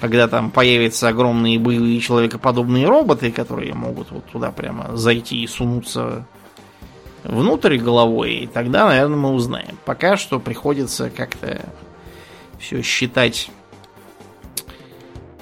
когда 0.00 0.28
там 0.28 0.50
появятся 0.50 1.08
огромные 1.08 1.58
боевые 1.58 2.00
человекоподобные 2.00 2.86
роботы, 2.86 3.32
которые 3.32 3.74
могут 3.74 4.10
вот 4.10 4.24
туда 4.26 4.52
прямо 4.52 4.96
зайти 4.96 5.42
и 5.42 5.46
сунуться 5.46 6.26
внутрь 7.24 7.78
головой, 7.78 8.34
и 8.34 8.46
тогда, 8.46 8.86
наверное, 8.86 9.16
мы 9.16 9.32
узнаем. 9.32 9.76
Пока 9.84 10.16
что 10.16 10.38
приходится 10.38 11.10
как-то 11.10 11.66
все 12.58 12.82
считать 12.82 13.50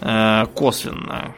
э, 0.00 0.46
косвенно. 0.54 1.34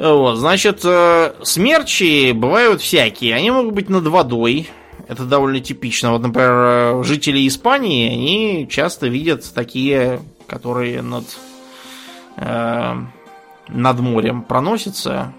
Вот, 0.00 0.36
значит, 0.36 0.80
э, 0.82 1.34
смерчи 1.42 2.32
бывают 2.32 2.80
всякие. 2.80 3.34
Они 3.34 3.50
могут 3.50 3.74
быть 3.74 3.90
над 3.90 4.06
водой. 4.06 4.70
Это 5.08 5.24
довольно 5.24 5.60
типично. 5.60 6.12
Вот, 6.12 6.22
например, 6.22 6.50
э, 6.50 7.02
жители 7.04 7.46
Испании, 7.46 8.10
они 8.10 8.68
часто 8.70 9.08
видят 9.08 9.44
такие, 9.54 10.22
которые 10.46 11.02
над, 11.02 11.24
э, 12.38 12.94
над 13.68 14.00
морем 14.00 14.40
проносятся. 14.42 15.34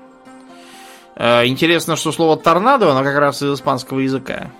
Э, 1.15 1.47
интересно, 1.47 1.95
что 1.95 2.11
слово 2.11 2.37
торнадо, 2.37 2.91
оно 2.91 3.03
как 3.03 3.17
раз 3.17 3.41
из 3.41 3.55
испанского 3.55 3.97
языка. 3.97 4.51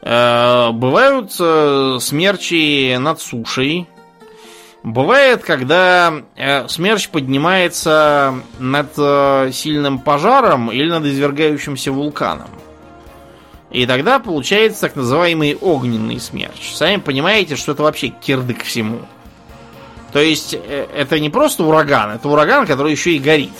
Э, 0.00 0.70
бывают 0.72 1.36
э, 1.38 1.98
смерчи 2.00 2.96
над 2.96 3.20
сушей. 3.20 3.86
Бывает, 4.82 5.42
когда 5.44 6.22
э, 6.36 6.66
смерч 6.68 7.10
поднимается 7.10 8.34
над 8.58 8.92
э, 8.96 9.50
сильным 9.52 9.98
пожаром 9.98 10.72
или 10.72 10.88
над 10.88 11.04
извергающимся 11.04 11.92
вулканом. 11.92 12.48
И 13.70 13.86
тогда 13.86 14.18
получается 14.18 14.80
так 14.80 14.96
называемый 14.96 15.54
огненный 15.54 16.18
смерч. 16.18 16.72
Сами 16.74 16.96
понимаете, 16.96 17.56
что 17.56 17.72
это 17.72 17.82
вообще 17.82 18.08
кирдык 18.08 18.62
всему. 18.64 19.00
То 20.12 20.18
есть 20.18 20.54
э, 20.54 20.86
это 20.94 21.20
не 21.20 21.28
просто 21.28 21.62
ураган, 21.62 22.12
это 22.12 22.28
ураган, 22.28 22.66
который 22.66 22.92
еще 22.92 23.12
и 23.12 23.18
горит. 23.18 23.52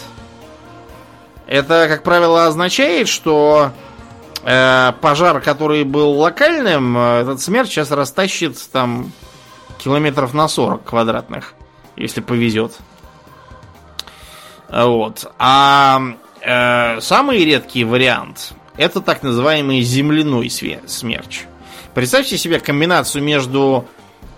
Это, 1.46 1.86
как 1.88 2.02
правило, 2.02 2.46
означает, 2.46 3.08
что 3.08 3.72
э, 4.42 4.92
пожар, 5.00 5.40
который 5.40 5.84
был 5.84 6.12
локальным, 6.12 6.96
э, 6.96 7.20
этот 7.22 7.40
смерть 7.40 7.68
сейчас 7.68 7.90
растащит 7.90 8.56
там 8.72 9.12
километров 9.82 10.34
на 10.34 10.48
40 10.48 10.84
квадратных, 10.84 11.54
если 11.96 12.20
повезет. 12.20 12.76
Вот. 14.68 15.30
А 15.38 16.00
э, 16.40 17.00
самый 17.00 17.44
редкий 17.44 17.84
вариант 17.84 18.52
это 18.76 19.00
так 19.00 19.22
называемый 19.22 19.80
земляной 19.82 20.48
смерч. 20.50 21.42
Представьте 21.92 22.38
себе 22.38 22.60
комбинацию 22.60 23.22
между 23.22 23.84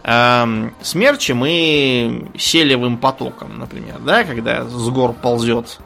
э, 0.02 0.70
смерчем 0.80 1.44
и 1.46 2.28
селевым 2.38 2.96
потоком, 2.96 3.58
например, 3.58 3.98
да, 4.00 4.24
когда 4.24 4.64
с 4.64 4.88
гор 4.88 5.12
ползет 5.12 5.78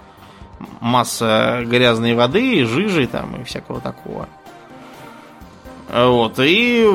масса 0.80 1.62
грязной 1.66 2.14
воды, 2.14 2.64
жижи 2.64 3.06
там 3.06 3.42
и 3.42 3.44
всякого 3.44 3.80
такого. 3.80 4.28
Вот, 5.92 6.38
и 6.38 6.88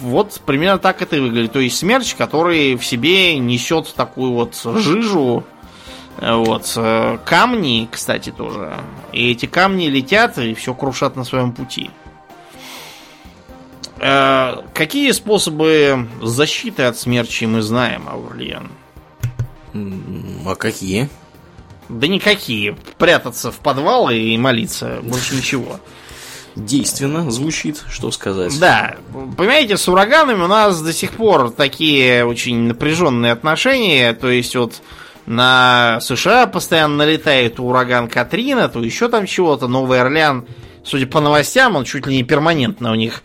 вот 0.00 0.40
примерно 0.44 0.78
так 0.78 1.02
это 1.02 1.16
и 1.16 1.20
выглядит. 1.20 1.52
То 1.52 1.60
есть 1.60 1.78
смерч, 1.78 2.14
который 2.14 2.76
в 2.76 2.84
себе 2.84 3.38
несет 3.38 3.94
такую 3.94 4.32
вот 4.32 4.54
жижу, 4.64 5.44
вот, 6.18 6.78
камни, 7.24 7.88
кстати, 7.90 8.30
тоже. 8.30 8.74
И 9.12 9.30
эти 9.30 9.46
камни 9.46 9.86
летят 9.86 10.38
и 10.38 10.54
все 10.54 10.74
крушат 10.74 11.16
на 11.16 11.24
своем 11.24 11.52
пути. 11.52 11.90
Э, 13.98 14.62
какие 14.74 15.10
способы 15.12 16.08
защиты 16.22 16.82
от 16.84 16.98
смерчи 16.98 17.46
мы 17.46 17.62
знаем, 17.62 18.08
Аурлиен? 18.08 18.70
А 20.46 20.54
какие? 20.54 21.08
Да 21.88 22.06
никакие. 22.06 22.76
Прятаться 22.98 23.50
в 23.50 23.58
подвалы 23.58 24.18
и 24.18 24.36
молиться. 24.38 25.00
Больше 25.02 25.36
ничего. 25.36 25.80
Действенно 26.56 27.30
звучит, 27.30 27.84
что 27.88 28.10
сказать. 28.10 28.58
Да. 28.58 28.96
Понимаете, 29.36 29.76
с 29.76 29.86
ураганами 29.88 30.42
у 30.42 30.46
нас 30.46 30.80
до 30.80 30.92
сих 30.94 31.12
пор 31.12 31.50
такие 31.50 32.24
очень 32.24 32.60
напряженные 32.60 33.32
отношения. 33.32 34.14
То 34.14 34.30
есть 34.30 34.56
вот 34.56 34.80
на 35.26 35.98
США 36.00 36.46
постоянно 36.46 36.96
налетает 36.96 37.60
ураган 37.60 38.08
Катрина, 38.08 38.70
то 38.70 38.82
еще 38.82 39.08
там 39.08 39.26
чего-то. 39.26 39.68
Новый 39.68 40.00
Орлеан, 40.00 40.46
судя 40.82 41.06
по 41.06 41.20
новостям, 41.20 41.76
он 41.76 41.84
чуть 41.84 42.06
ли 42.06 42.16
не 42.16 42.22
перманентно 42.22 42.90
у 42.90 42.94
них 42.94 43.22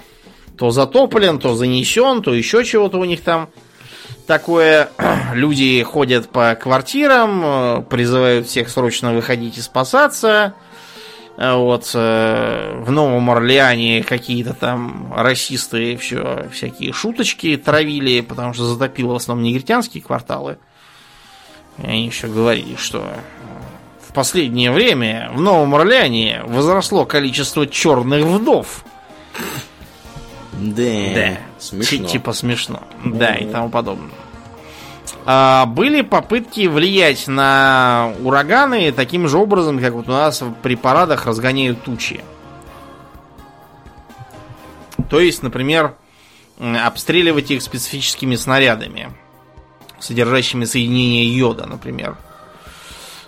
то 0.57 0.69
затоплен, 0.69 1.39
то 1.39 1.55
занесен, 1.55 2.21
то 2.21 2.33
еще 2.33 2.65
чего-то 2.65 2.97
у 2.99 3.05
них 3.05 3.21
там 3.21 3.49
такое. 4.27 4.89
Люди 5.33 5.81
ходят 5.83 6.29
по 6.29 6.53
квартирам, 6.55 7.41
э, 7.43 7.81
призывают 7.89 8.47
всех 8.47 8.69
срочно 8.69 9.13
выходить 9.13 9.57
и 9.57 9.61
спасаться. 9.61 10.53
Э, 11.41 11.55
вот 11.55 11.89
э, 11.95 12.83
в 12.85 12.91
Новом 12.91 13.31
Орлеане 13.31 14.03
какие-то 14.03 14.53
там 14.53 15.11
расисты 15.15 15.97
все 15.97 16.47
всякие 16.53 16.93
шуточки 16.93 17.57
травили, 17.57 18.21
потому 18.21 18.53
что 18.53 18.65
затопило 18.65 19.13
в 19.13 19.15
основном 19.15 19.43
негритянские 19.45 20.03
кварталы. 20.03 20.59
И 21.79 21.87
они 21.87 22.05
еще 22.05 22.27
говорили, 22.27 22.75
что 22.75 23.11
в 24.07 24.13
последнее 24.13 24.71
время 24.71 25.31
в 25.33 25.41
Новом 25.41 25.73
Орлеане 25.73 26.43
возросло 26.45 27.05
количество 27.05 27.65
черных 27.65 28.23
вдов. 28.23 28.85
Да. 30.53 31.13
Да. 31.15 31.37
Смешно. 31.57 32.07
Типа 32.07 32.33
смешно. 32.33 32.83
Да, 33.03 33.33
и 33.33 33.45
тому 33.45 33.71
подобное. 33.71 34.11
А, 35.25 35.65
были 35.65 36.01
попытки 36.01 36.67
влиять 36.67 37.27
на 37.27 38.13
ураганы 38.23 38.91
таким 38.91 39.27
же 39.27 39.37
образом, 39.37 39.79
как 39.79 39.93
вот 39.93 40.07
у 40.07 40.11
нас 40.11 40.43
при 40.63 40.75
парадах 40.75 41.25
разгоняют 41.25 41.83
тучи. 41.83 42.21
То 45.09 45.19
есть, 45.19 45.43
например, 45.43 45.95
обстреливать 46.59 47.51
их 47.51 47.61
специфическими 47.61 48.35
снарядами, 48.35 49.11
содержащими 49.99 50.65
соединение 50.65 51.25
йода, 51.25 51.65
например. 51.65 52.17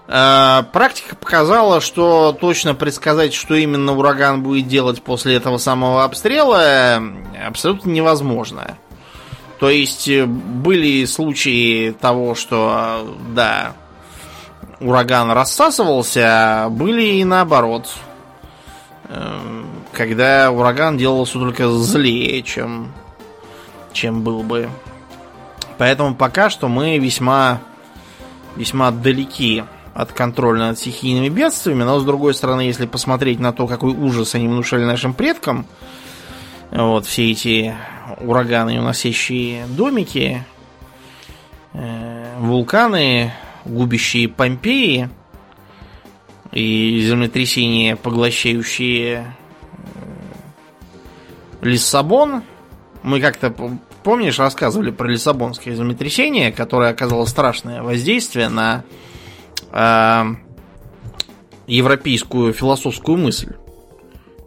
Э, 0.08 0.64
практика 0.72 1.16
показала, 1.16 1.82
что 1.82 2.38
точно 2.40 2.76
предсказать, 2.76 3.34
что 3.34 3.56
именно 3.56 3.96
ураган 3.98 4.44
будет 4.44 4.68
делать 4.68 5.02
после 5.02 5.36
этого 5.36 5.58
самого 5.58 6.04
обстрела, 6.04 7.02
абсолютно 7.46 7.90
невозможно. 7.90 8.78
То 9.60 9.70
есть 9.70 10.08
э, 10.08 10.26
были 10.26 11.06
случаи 11.06 11.92
того, 11.92 12.36
что 12.36 13.16
да, 13.30 13.74
ураган 14.80 15.32
рассасывался, 15.32 16.66
а 16.66 16.70
были 16.70 17.04
и 17.04 17.24
наоборот. 17.24 17.90
Э, 19.06 19.64
когда 19.92 20.52
ураган 20.52 20.98
делался 20.98 21.40
только 21.40 21.70
злее, 21.70 22.42
чем, 22.44 22.92
чем 23.94 24.24
был 24.24 24.44
бы. 24.44 24.70
Поэтому 25.78 26.16
пока 26.16 26.50
что 26.50 26.68
мы 26.68 26.98
весьма, 26.98 27.60
весьма 28.56 28.92
далеки 28.92 29.64
от 29.94 30.12
контроля 30.12 30.60
над 30.60 30.80
стихийными 30.80 31.30
бедствиями, 31.30 31.84
но 31.84 32.00
с 32.00 32.04
другой 32.04 32.34
стороны, 32.34 32.62
если 32.62 32.86
посмотреть 32.86 33.40
на 33.40 33.54
то, 33.54 33.68
какой 33.68 33.92
ужас 33.92 34.34
они 34.36 34.48
внушали 34.48 34.84
нашим 34.84 35.14
предкам, 35.14 35.66
вот 36.74 37.06
все 37.06 37.32
эти 37.32 37.76
ураганы, 38.20 38.80
уносящие 38.80 39.68
домики, 39.68 40.44
э, 41.74 42.38
вулканы, 42.40 43.32
губящие 43.64 44.28
Помпеи 44.28 45.10
и 46.52 47.00
землетрясения, 47.08 47.96
поглощающие 47.96 49.24
э, 49.24 49.26
Лиссабон. 51.62 52.42
Мы 53.04 53.22
как-то, 53.22 53.54
помнишь, 54.04 54.40
рассказывали 54.40 54.90
про 54.90 55.08
Лиссабонское 55.08 55.76
землетрясение, 55.76 56.52
которое 56.52 56.90
оказало 56.90 57.26
страшное 57.26 57.84
воздействие 57.84 58.50
на 58.50 58.84
э, 59.72 60.24
европейскую 61.68 62.52
философскую 62.52 63.20
мысль. 63.20 63.54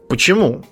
Почему? 0.08 0.64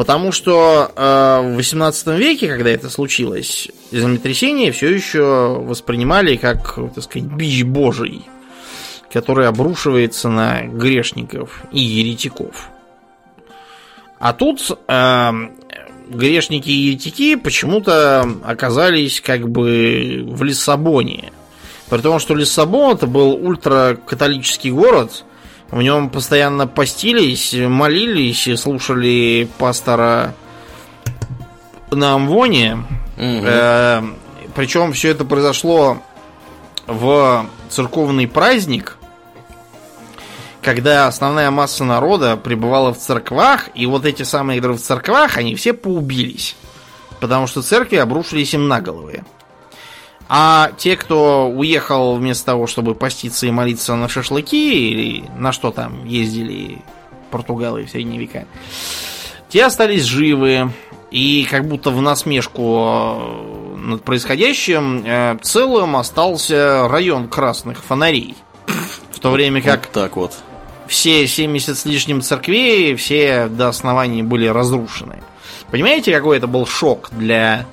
Потому 0.00 0.32
что 0.32 0.90
э, 0.96 1.40
в 1.42 1.56
18 1.56 2.06
веке, 2.18 2.48
когда 2.48 2.70
это 2.70 2.88
случилось, 2.88 3.68
землетрясение 3.92 4.72
все 4.72 4.88
еще 4.88 5.58
воспринимали 5.60 6.36
как, 6.36 6.78
так 6.94 7.04
сказать, 7.04 7.28
бич 7.28 7.64
божий, 7.64 8.22
который 9.12 9.46
обрушивается 9.46 10.30
на 10.30 10.62
грешников 10.62 11.64
и 11.70 11.80
еретиков. 11.80 12.70
А 14.18 14.32
тут 14.32 14.70
э, 14.88 15.32
грешники 16.08 16.70
и 16.70 16.72
еретики 16.72 17.34
почему-то 17.34 18.26
оказались 18.42 19.20
как 19.20 19.50
бы 19.50 20.24
в 20.26 20.42
Лиссабоне. 20.42 21.30
При 21.90 21.98
том, 21.98 22.20
что 22.20 22.34
Лиссабон 22.34 22.94
это 22.94 23.06
был 23.06 23.32
ультракатолический 23.34 24.70
город, 24.70 25.26
в 25.70 25.82
нем 25.82 26.10
постоянно 26.10 26.66
постились, 26.66 27.52
молились 27.54 28.48
слушали 28.60 29.48
пастора 29.58 30.34
на 31.90 32.14
Амвоне. 32.14 32.84
Угу. 33.16 33.44
Э, 33.44 34.02
причем 34.54 34.92
все 34.92 35.10
это 35.10 35.24
произошло 35.24 35.98
в 36.86 37.46
церковный 37.68 38.26
праздник, 38.26 38.96
когда 40.60 41.06
основная 41.06 41.50
масса 41.50 41.84
народа 41.84 42.36
пребывала 42.36 42.92
в 42.92 42.98
церквах, 42.98 43.68
и 43.74 43.86
вот 43.86 44.04
эти 44.04 44.24
самые, 44.24 44.58
которые 44.58 44.78
в 44.78 44.82
церквах, 44.82 45.36
они 45.36 45.54
все 45.54 45.72
поубились. 45.72 46.56
Потому 47.20 47.46
что 47.46 47.62
церкви 47.62 47.96
обрушились 47.96 48.54
им 48.54 48.66
на 48.66 48.80
головы. 48.80 49.22
А 50.32 50.70
те, 50.78 50.96
кто 50.96 51.50
уехал 51.50 52.14
вместо 52.14 52.46
того, 52.46 52.68
чтобы 52.68 52.94
поститься 52.94 53.48
и 53.48 53.50
молиться 53.50 53.96
на 53.96 54.08
шашлыки, 54.08 54.90
или 54.90 55.24
на 55.36 55.50
что 55.50 55.72
там 55.72 56.04
ездили 56.04 56.78
португалы 57.32 57.84
в 57.84 57.90
средние 57.90 58.20
века, 58.20 58.46
те 59.48 59.64
остались 59.64 60.04
живы. 60.04 60.70
И 61.10 61.44
как 61.50 61.66
будто 61.66 61.90
в 61.90 62.00
насмешку 62.00 63.74
над 63.76 64.04
происходящим 64.04 65.02
э, 65.04 65.36
целым 65.42 65.96
остался 65.96 66.86
район 66.86 67.26
красных 67.26 67.82
фонарей. 67.82 68.36
В 69.10 69.18
то 69.18 69.32
время 69.32 69.60
как... 69.60 69.86
Вот 69.86 69.90
так 69.90 70.16
вот. 70.16 70.34
Все 70.86 71.26
70 71.26 71.76
с 71.76 71.84
лишним 71.84 72.22
церквей, 72.22 72.94
все 72.94 73.48
до 73.48 73.66
основания 73.66 74.22
были 74.22 74.46
разрушены. 74.46 75.20
Понимаете, 75.72 76.14
какой 76.14 76.36
это 76.36 76.46
был 76.46 76.64
шок 76.64 77.08
для 77.10 77.66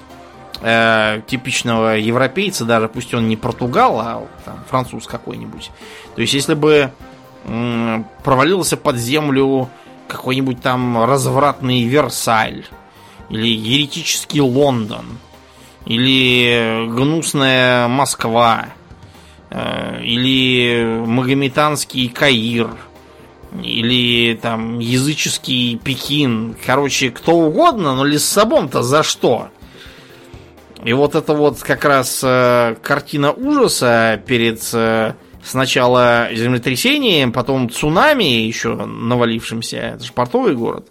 э, 0.61 1.21
типичного 1.27 1.97
европейца, 1.97 2.65
даже 2.65 2.87
пусть 2.87 3.13
он 3.13 3.27
не 3.27 3.37
португал, 3.37 3.99
а 3.99 4.27
там, 4.45 4.59
француз 4.69 5.05
какой-нибудь. 5.05 5.71
То 6.15 6.21
есть, 6.21 6.33
если 6.33 6.53
бы 6.53 6.91
э, 7.45 8.03
провалился 8.23 8.77
под 8.77 8.97
землю 8.97 9.69
какой-нибудь 10.07 10.61
там 10.61 11.03
развратный 11.03 11.83
Версаль, 11.83 12.65
или 13.29 13.47
еретический 13.47 14.41
Лондон, 14.41 15.05
или 15.85 16.87
гнусная 16.87 17.87
Москва, 17.87 18.67
э, 19.49 20.01
или 20.03 21.03
магометанский 21.05 22.09
Каир, 22.09 22.69
или 23.63 24.35
там 24.35 24.79
языческий 24.79 25.77
Пекин, 25.77 26.55
короче, 26.65 27.09
кто 27.11 27.33
угодно, 27.37 27.95
но 27.95 28.03
Лиссабон-то 28.03 28.83
за 28.83 29.03
что? 29.03 29.49
И 30.87 30.93
вот 30.93 31.15
это 31.15 31.33
вот 31.33 31.61
как 31.63 31.83
раз 31.83 32.21
э, 32.23 32.77
картина 32.81 33.33
ужаса 33.33 34.23
перед 34.25 34.61
э, 34.71 35.15
сначала 35.43 36.29
землетрясением, 36.33 37.33
потом 37.33 37.69
цунами 37.69 38.23
еще 38.23 38.73
навалившимся, 38.73 39.75
это 39.79 40.05
же 40.05 40.13
портовый 40.13 40.55
город. 40.55 40.87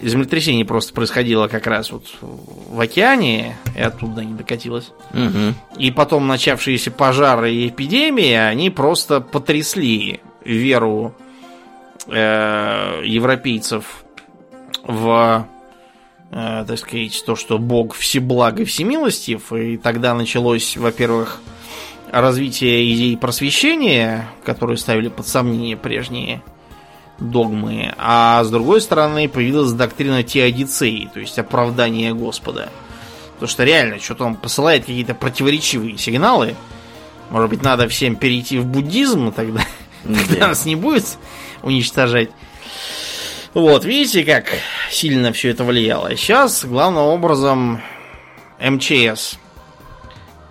Землетрясение 0.00 0.64
просто 0.64 0.94
происходило 0.94 1.48
как 1.48 1.66
раз 1.66 1.90
вот 1.90 2.04
в 2.20 2.78
океане, 2.78 3.56
и 3.76 3.80
оттуда 3.80 4.24
не 4.24 4.34
докатилось. 4.34 4.92
Угу. 5.12 5.80
И 5.80 5.90
потом 5.90 6.28
начавшиеся 6.28 6.92
пожары 6.92 7.52
и 7.52 7.66
эпидемии, 7.66 8.34
они 8.34 8.70
просто 8.70 9.20
потрясли 9.20 10.20
веру 10.44 11.12
э, 12.06 13.02
европейцев 13.04 14.04
в, 14.84 15.44
э, 16.36 16.64
так 16.66 16.78
сказать, 16.78 17.24
то, 17.24 17.34
что 17.34 17.58
Бог 17.58 17.94
всеблаг 17.94 18.60
и 18.60 18.64
всемилостив. 18.64 19.52
И 19.52 19.78
тогда 19.78 20.14
началось, 20.14 20.76
во-первых, 20.76 21.40
развитие 22.10 22.94
идей 22.94 23.16
просвещения, 23.16 24.28
которые 24.44 24.76
ставили 24.76 25.08
под 25.08 25.26
сомнение 25.26 25.76
прежние 25.76 26.42
догмы, 27.18 27.94
а 27.96 28.44
с 28.44 28.50
другой 28.50 28.82
стороны 28.82 29.26
появилась 29.26 29.72
доктрина 29.72 30.22
теодицеи, 30.22 31.08
то 31.12 31.18
есть 31.18 31.38
оправдание 31.38 32.12
Господа. 32.12 32.68
Потому 33.34 33.48
что 33.48 33.64
реально, 33.64 33.98
что-то 33.98 34.24
он 34.24 34.34
посылает 34.34 34.82
какие-то 34.82 35.14
противоречивые 35.14 35.96
сигналы. 35.96 36.54
Может 37.30 37.50
быть, 37.50 37.62
надо 37.62 37.88
всем 37.88 38.16
перейти 38.16 38.58
в 38.58 38.66
буддизм 38.66 39.32
тогда, 39.32 39.62
когда 40.04 40.48
нас 40.48 40.66
не 40.66 40.76
будет 40.76 41.16
уничтожать. 41.62 42.30
Вот, 43.56 43.86
видите, 43.86 44.22
как 44.22 44.48
сильно 44.90 45.32
все 45.32 45.48
это 45.48 45.64
влияло. 45.64 46.14
Сейчас, 46.14 46.66
главным 46.66 47.04
образом, 47.04 47.80
МЧС 48.60 49.38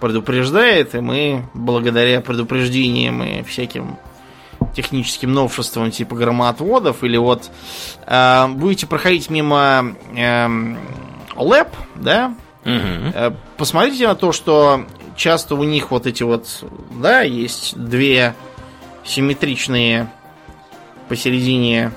предупреждает, 0.01 0.95
и 0.95 1.01
мы, 1.01 1.45
благодаря 1.53 2.19
предупреждениям 2.21 3.21
и 3.21 3.43
всяким 3.43 3.99
техническим 4.75 5.33
новшествам 5.33 5.91
типа 5.91 6.15
громоотводов, 6.15 7.03
или 7.03 7.15
вот 7.17 7.51
э, 8.07 8.47
будете 8.47 8.87
проходить 8.87 9.29
мимо 9.29 9.95
э, 10.17 10.47
лэп, 11.35 11.69
да, 11.93 12.33
э, 12.63 13.31
посмотрите 13.57 14.07
на 14.07 14.15
то, 14.15 14.31
что 14.31 14.83
часто 15.15 15.53
у 15.53 15.63
них 15.63 15.91
вот 15.91 16.07
эти 16.07 16.23
вот, 16.23 16.47
да, 16.89 17.21
есть 17.21 17.77
две 17.77 18.33
симметричные 19.03 20.09
посередине 21.07 21.91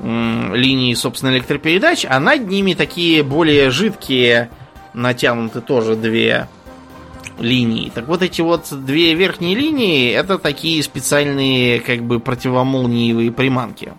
линии, 0.00 0.94
собственно, 0.94 1.30
электропередач, 1.30 2.06
а 2.08 2.20
над 2.20 2.46
ними 2.48 2.74
такие 2.74 3.22
более 3.22 3.70
жидкие 3.70 4.50
натянуты 4.94 5.60
тоже 5.60 5.96
две 5.96 6.48
линии. 7.38 7.90
Так 7.94 8.08
вот 8.08 8.22
эти 8.22 8.40
вот 8.40 8.66
две 8.84 9.14
верхние 9.14 9.54
линии 9.54 10.10
это 10.12 10.38
такие 10.38 10.82
специальные 10.82 11.80
как 11.80 12.02
бы 12.02 12.20
противомолниевые 12.20 13.30
приманки. 13.32 13.92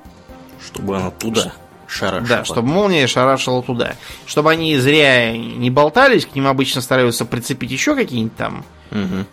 Чтобы 0.66 0.98
она 0.98 1.12
туда 1.12 1.54
шарашила. 1.88 2.28
Да, 2.28 2.46
чтобы 2.46 2.68
молния 2.68 3.08
шарашила 3.08 3.64
туда. 3.64 3.96
Чтобы 4.26 4.52
они 4.52 4.78
зря 4.78 5.36
не 5.36 5.70
болтались, 5.70 6.26
к 6.26 6.36
ним 6.36 6.48
обычно 6.48 6.82
стараются 6.82 7.26
прицепить 7.26 7.72
еще 7.72 7.96
какие-нибудь 7.96 8.36
там 8.36 8.64
Мгм. 8.92 9.26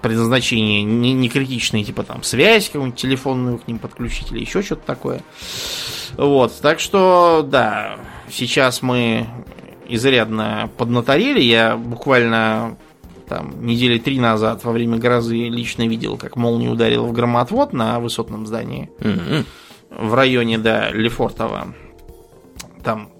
предназначения 0.00 0.82
не, 0.82 1.12
не 1.12 1.28
критичные, 1.28 1.84
типа 1.84 2.02
там 2.02 2.22
связь 2.22 2.66
какую-нибудь 2.66 2.98
телефонную 3.00 3.58
к 3.58 3.68
ним 3.68 3.78
подключить 3.78 4.32
или 4.32 4.40
еще 4.40 4.62
что-то 4.62 4.82
такое. 4.86 5.22
Вот, 6.16 6.52
так 6.60 6.80
что, 6.80 7.46
да, 7.46 7.96
сейчас 8.30 8.82
мы 8.82 9.26
изрядно 9.88 10.70
поднаторели. 10.76 11.40
Я 11.40 11.76
буквально 11.76 12.76
там 13.28 13.64
недели 13.64 13.98
три 13.98 14.20
назад 14.20 14.64
во 14.64 14.72
время 14.72 14.98
грозы 14.98 15.48
лично 15.48 15.86
видел, 15.86 16.16
как 16.16 16.36
молния 16.36 16.68
ударила 16.68 17.06
в 17.06 17.12
громоотвод 17.12 17.72
на 17.72 17.98
высотном 18.00 18.46
здании 18.46 18.90
в 19.90 20.14
районе, 20.14 20.58
да, 20.58 20.90
Лефортово. 20.90 21.74
Там 22.82 23.10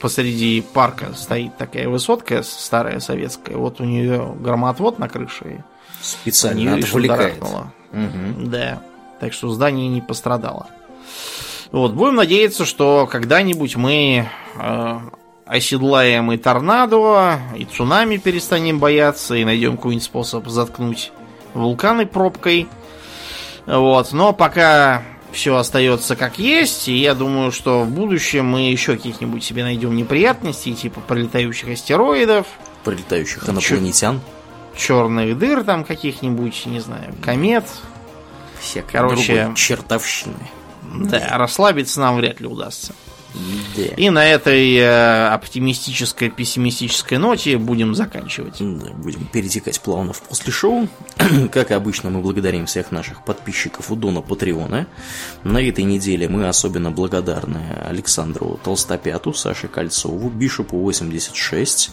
посреди 0.00 0.62
парка 0.74 1.14
стоит 1.14 1.56
такая 1.56 1.88
высотка 1.88 2.42
старая 2.42 2.98
советская. 3.00 3.56
Вот 3.56 3.80
у 3.80 3.84
нее 3.84 4.34
громоотвод 4.40 4.98
на 4.98 5.08
крыше. 5.08 5.64
Специально 6.00 6.74
отвлекает. 6.74 7.40
Мгм. 7.92 8.50
Да. 8.50 8.82
Так 9.20 9.32
что 9.32 9.48
здание 9.50 9.88
не 9.88 10.00
пострадало. 10.00 10.66
Вот, 11.72 11.92
будем 11.94 12.16
надеяться, 12.16 12.64
что 12.66 13.08
когда-нибудь 13.10 13.76
мы 13.76 14.28
э, 14.56 14.98
оседлаем 15.46 16.30
и 16.30 16.36
торнадо, 16.36 17.38
и 17.56 17.64
цунами 17.64 18.18
перестанем 18.18 18.78
бояться, 18.78 19.34
и 19.34 19.44
найдем 19.44 19.76
какой-нибудь 19.76 20.04
способ 20.04 20.48
заткнуть 20.48 21.12
вулканы 21.54 22.04
пробкой. 22.06 22.68
Вот, 23.66 24.12
но 24.12 24.32
пока 24.34 25.02
все 25.32 25.56
остается 25.56 26.14
как 26.14 26.38
есть, 26.38 26.88
и 26.88 26.96
я 26.98 27.14
думаю, 27.14 27.52
что 27.52 27.84
в 27.84 27.88
будущем 27.88 28.44
мы 28.46 28.68
еще 28.70 28.96
каких-нибудь 28.96 29.42
себе 29.42 29.62
найдем 29.64 29.96
неприятностей, 29.96 30.74
типа 30.74 31.00
пролетающих 31.00 31.70
астероидов, 31.70 32.46
Прилетающих 32.84 33.44
Чё- 33.46 33.52
инопланетян. 33.52 34.20
черных 34.76 35.38
дыр 35.38 35.64
там 35.64 35.84
каких-нибудь, 35.84 36.66
не 36.66 36.80
знаю, 36.80 37.14
комет. 37.22 37.64
Всякой 38.60 38.92
Короче, 38.92 39.52
чертовщины. 39.56 40.34
Да, 40.92 41.38
расслабиться 41.38 42.00
нам 42.00 42.16
вряд 42.16 42.40
ли 42.40 42.46
удастся. 42.46 42.92
Да. 43.76 43.82
И 43.96 44.10
на 44.10 44.26
этой 44.26 44.76
э, 44.76 45.28
оптимистической, 45.28 46.28
пессимистической 46.28 47.18
ноте 47.18 47.56
будем 47.56 47.94
заканчивать. 47.94 48.56
Да, 48.60 48.90
будем 48.92 49.24
перетекать 49.26 49.80
плавно 49.80 50.12
в 50.12 50.22
после 50.22 50.52
шоу. 50.52 50.88
Как 51.52 51.70
обычно, 51.70 52.10
мы 52.10 52.20
благодарим 52.20 52.66
всех 52.66 52.92
наших 52.92 53.24
подписчиков 53.24 53.90
у 53.90 53.96
Дона 53.96 54.20
Патреона. 54.20 54.86
На 55.44 55.58
этой 55.58 55.84
неделе 55.84 56.28
мы 56.28 56.46
особенно 56.46 56.90
благодарны 56.90 57.62
Александру 57.86 58.60
Толстопяту, 58.62 59.32
Саше 59.32 59.68
Кольцову, 59.68 60.28
Бишопу 60.28 60.78
86. 60.78 61.90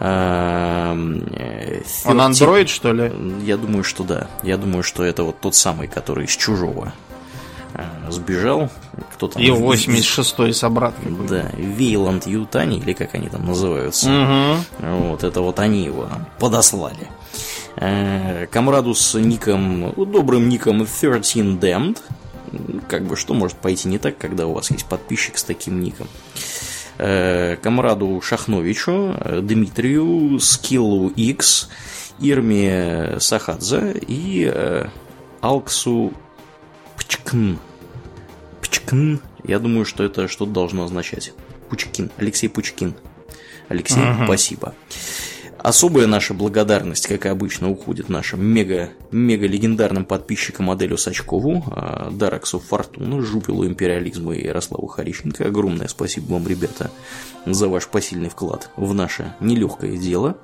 эм, 0.00 1.24
э, 1.32 1.82
Он 2.04 2.18
30 2.18 2.20
андроид, 2.20 2.68
что 2.68 2.92
ли? 2.92 3.10
Я 3.42 3.56
думаю, 3.56 3.84
что 3.84 4.04
да. 4.04 4.28
Я 4.42 4.58
думаю, 4.58 4.82
что 4.82 5.02
это 5.02 5.22
вот 5.22 5.40
тот 5.40 5.54
самый, 5.54 5.88
который 5.88 6.26
из 6.26 6.36
чужого 6.36 6.92
сбежал. 8.10 8.70
Кто 9.14 9.28
там? 9.28 9.42
И 9.42 9.48
86-й 9.48 10.52
собрат. 10.54 10.94
Да, 11.28 11.50
Вейланд 11.56 12.26
Ютани, 12.26 12.78
или 12.78 12.92
как 12.92 13.14
они 13.14 13.28
там 13.28 13.46
называются. 13.46 14.08
Мгм. 14.08 14.64
Вот, 14.80 15.24
это 15.24 15.40
вот 15.40 15.58
они 15.58 15.84
его 15.84 16.08
подослали. 16.38 17.08
Э, 17.76 18.46
Камраду 18.50 18.94
с 18.94 19.18
ником, 19.18 19.92
ну, 19.96 20.04
добрым 20.04 20.48
ником 20.48 20.84
13 20.84 21.60
Damned. 21.60 21.98
Как 22.88 23.04
бы 23.04 23.16
что 23.16 23.34
может 23.34 23.58
пойти 23.58 23.88
не 23.88 23.98
так, 23.98 24.16
когда 24.16 24.46
у 24.46 24.54
вас 24.54 24.70
есть 24.70 24.86
подписчик 24.86 25.38
с 25.38 25.44
таким 25.44 25.80
ником? 25.80 26.08
Э, 26.98 27.56
Камраду 27.62 28.20
Шахновичу, 28.20 29.14
э, 29.20 29.40
Дмитрию, 29.42 30.40
Скиллу 30.40 31.08
X, 31.08 31.68
Ирме 32.18 33.16
Сахадзе 33.20 33.94
и 34.06 34.52
Алксу 35.40 36.12
Пчкн. 36.98 37.54
Пчкн. 38.60 39.16
Я 39.44 39.58
думаю, 39.58 39.84
что 39.84 40.04
это 40.04 40.28
что-то 40.28 40.52
должно 40.52 40.84
означать. 40.84 41.32
Пучкин. 41.68 42.10
Алексей 42.16 42.48
Пучкин. 42.48 42.94
Алексей, 43.68 44.02
спасибо. 44.24 44.74
Особая 45.58 46.06
наша 46.06 46.34
благодарность, 46.34 47.08
как 47.08 47.26
и 47.26 47.28
обычно, 47.28 47.68
уходит 47.68 48.08
нашим 48.08 48.44
мега, 48.44 48.90
мега 49.10 49.46
легендарным 49.46 50.04
подписчикам 50.04 50.70
Аделю 50.70 50.96
Сачкову, 50.96 51.64
а, 51.66 52.10
Дараксу 52.12 52.60
Фортуну, 52.60 53.22
Жупилу 53.22 53.66
Империализму 53.66 54.32
и 54.32 54.44
Ярославу 54.44 54.86
Харищенко. 54.86 55.44
Огромное 55.44 55.88
спасибо 55.88 56.34
вам, 56.34 56.46
ребята, 56.46 56.92
за 57.44 57.68
ваш 57.68 57.88
посильный 57.88 58.28
вклад 58.28 58.70
в 58.76 58.94
наше 58.94 59.34
нелегкое 59.40 59.96
дело. 59.96 60.38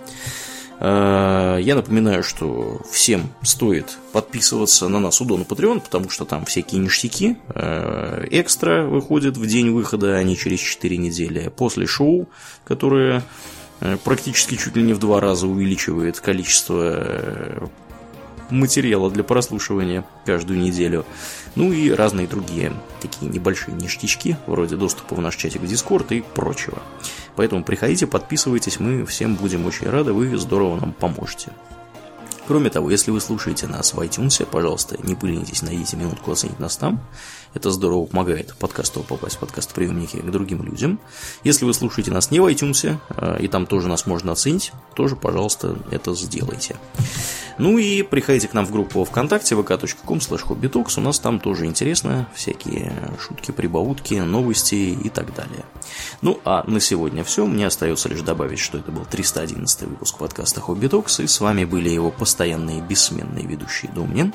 А, 0.81 1.59
Я 1.59 1.75
напоминаю, 1.75 2.23
что 2.23 2.81
всем 2.91 3.31
стоит 3.43 3.97
подписываться 4.13 4.89
на 4.89 5.01
нас 5.01 5.21
у 5.21 5.25
Дона 5.25 5.43
Patreon, 5.43 5.81
потому 5.81 6.11
что 6.11 6.25
там 6.25 6.45
всякие 6.45 6.81
ништяки 6.81 7.37
э, 7.55 8.27
экстра 8.31 8.83
выходят 8.85 9.37
в 9.37 9.47
день 9.47 9.71
выхода, 9.71 10.17
а 10.17 10.23
не 10.23 10.37
через 10.37 10.61
4 10.61 10.97
недели. 10.97 11.53
После 11.57 11.87
шоу, 11.87 12.29
которое 12.65 13.23
э, 13.81 13.97
практически 14.03 14.57
чуть 14.57 14.77
ли 14.77 14.83
не 14.83 14.93
в 14.93 14.99
два 14.99 15.21
раза 15.21 15.47
увеличивает 15.47 16.21
количество 16.21 16.95
э, 16.97 17.67
материала 18.51 19.11
для 19.11 19.25
прослушивания 19.25 20.05
каждую 20.25 20.59
неделю. 20.59 21.05
Ну 21.57 21.73
и 21.73 21.91
разные 21.91 22.27
другие 22.27 22.73
такие 23.01 23.31
небольшие 23.31 23.75
ништячки, 23.75 24.37
вроде 24.47 24.77
доступа 24.77 25.15
в 25.15 25.21
наш 25.21 25.37
чатик 25.37 25.61
в 25.61 25.67
Дискорд 25.67 26.11
и 26.13 26.23
прочего. 26.23 26.79
Поэтому 27.37 27.63
приходите, 27.63 28.07
подписывайтесь, 28.07 28.81
мы 28.81 29.05
всем 29.05 29.35
будем 29.37 29.67
очень 29.67 29.89
рады, 29.89 30.13
вы 30.13 30.37
здорово 30.39 30.81
нам 30.81 30.93
поможете. 30.93 31.53
Кроме 32.47 32.69
того, 32.69 32.91
если 32.91 33.11
вы 33.11 33.21
слушаете 33.21 33.67
нас 33.67 33.95
в 33.95 34.01
iTunes, 34.01 34.45
пожалуйста, 34.45 34.97
не 35.03 35.15
поленитесь, 35.15 35.63
найдите 35.63 35.97
минутку 35.97 36.33
оценить 36.33 36.59
нас 36.59 36.77
там. 36.77 37.01
Это 37.55 37.71
здорово 37.71 38.07
помогает 38.07 38.55
подкасту 38.57 39.01
попасть 39.01 39.37
в 39.37 39.39
подкаст-приемники 39.39 40.17
к 40.17 40.31
другим 40.31 40.63
людям. 40.63 40.99
Если 41.45 41.65
вы 41.65 41.73
слушаете 41.73 42.11
нас 42.11 42.33
не 42.33 42.41
в 42.41 42.47
iTunes, 42.47 42.99
э, 43.11 43.39
и 43.41 43.49
там 43.49 43.67
тоже 43.67 43.89
нас 43.89 44.07
можно 44.07 44.33
оценить, 44.33 44.73
тоже, 44.95 45.15
пожалуйста, 45.15 45.79
это 45.93 46.15
сделайте. 46.15 46.77
Ну 47.57 47.79
и 47.79 48.03
приходите 48.03 48.49
к 48.49 48.55
нам 48.55 48.67
в 48.67 48.73
группу 48.73 49.05
ВКонтакте 49.05 49.55
vk.com 49.55 50.19
slash 50.19 50.99
У 50.99 51.01
нас 51.01 51.21
там 51.21 51.39
тоже 51.39 51.67
интересно. 51.67 52.29
Всякие 52.35 52.93
шутки, 53.21 53.53
прибаутки, 53.53 54.15
новости 54.15 54.75
и 54.75 55.09
так 55.09 55.33
далее. 55.35 55.65
Ну 56.21 56.41
а 56.45 56.65
на 56.69 56.81
сегодня 56.81 57.23
все. 57.23 57.47
Мне 57.47 57.69
остается 57.69 58.09
лишь 58.09 58.23
добавить, 58.23 58.59
что 58.59 58.79
это 58.79 58.91
был 58.91 59.05
311 59.05 59.83
выпуск 59.83 60.19
подкаста 60.19 60.61
Хобби 60.61 60.89
Токс. 60.89 61.21
И 61.21 61.29
с 61.29 61.41
вами 61.41 61.65
были 61.65 61.89
его 61.89 62.11
постоянные 62.11 62.81
бессменные 62.81 63.47
ведущие 63.47 63.93
Домнин 63.93 64.35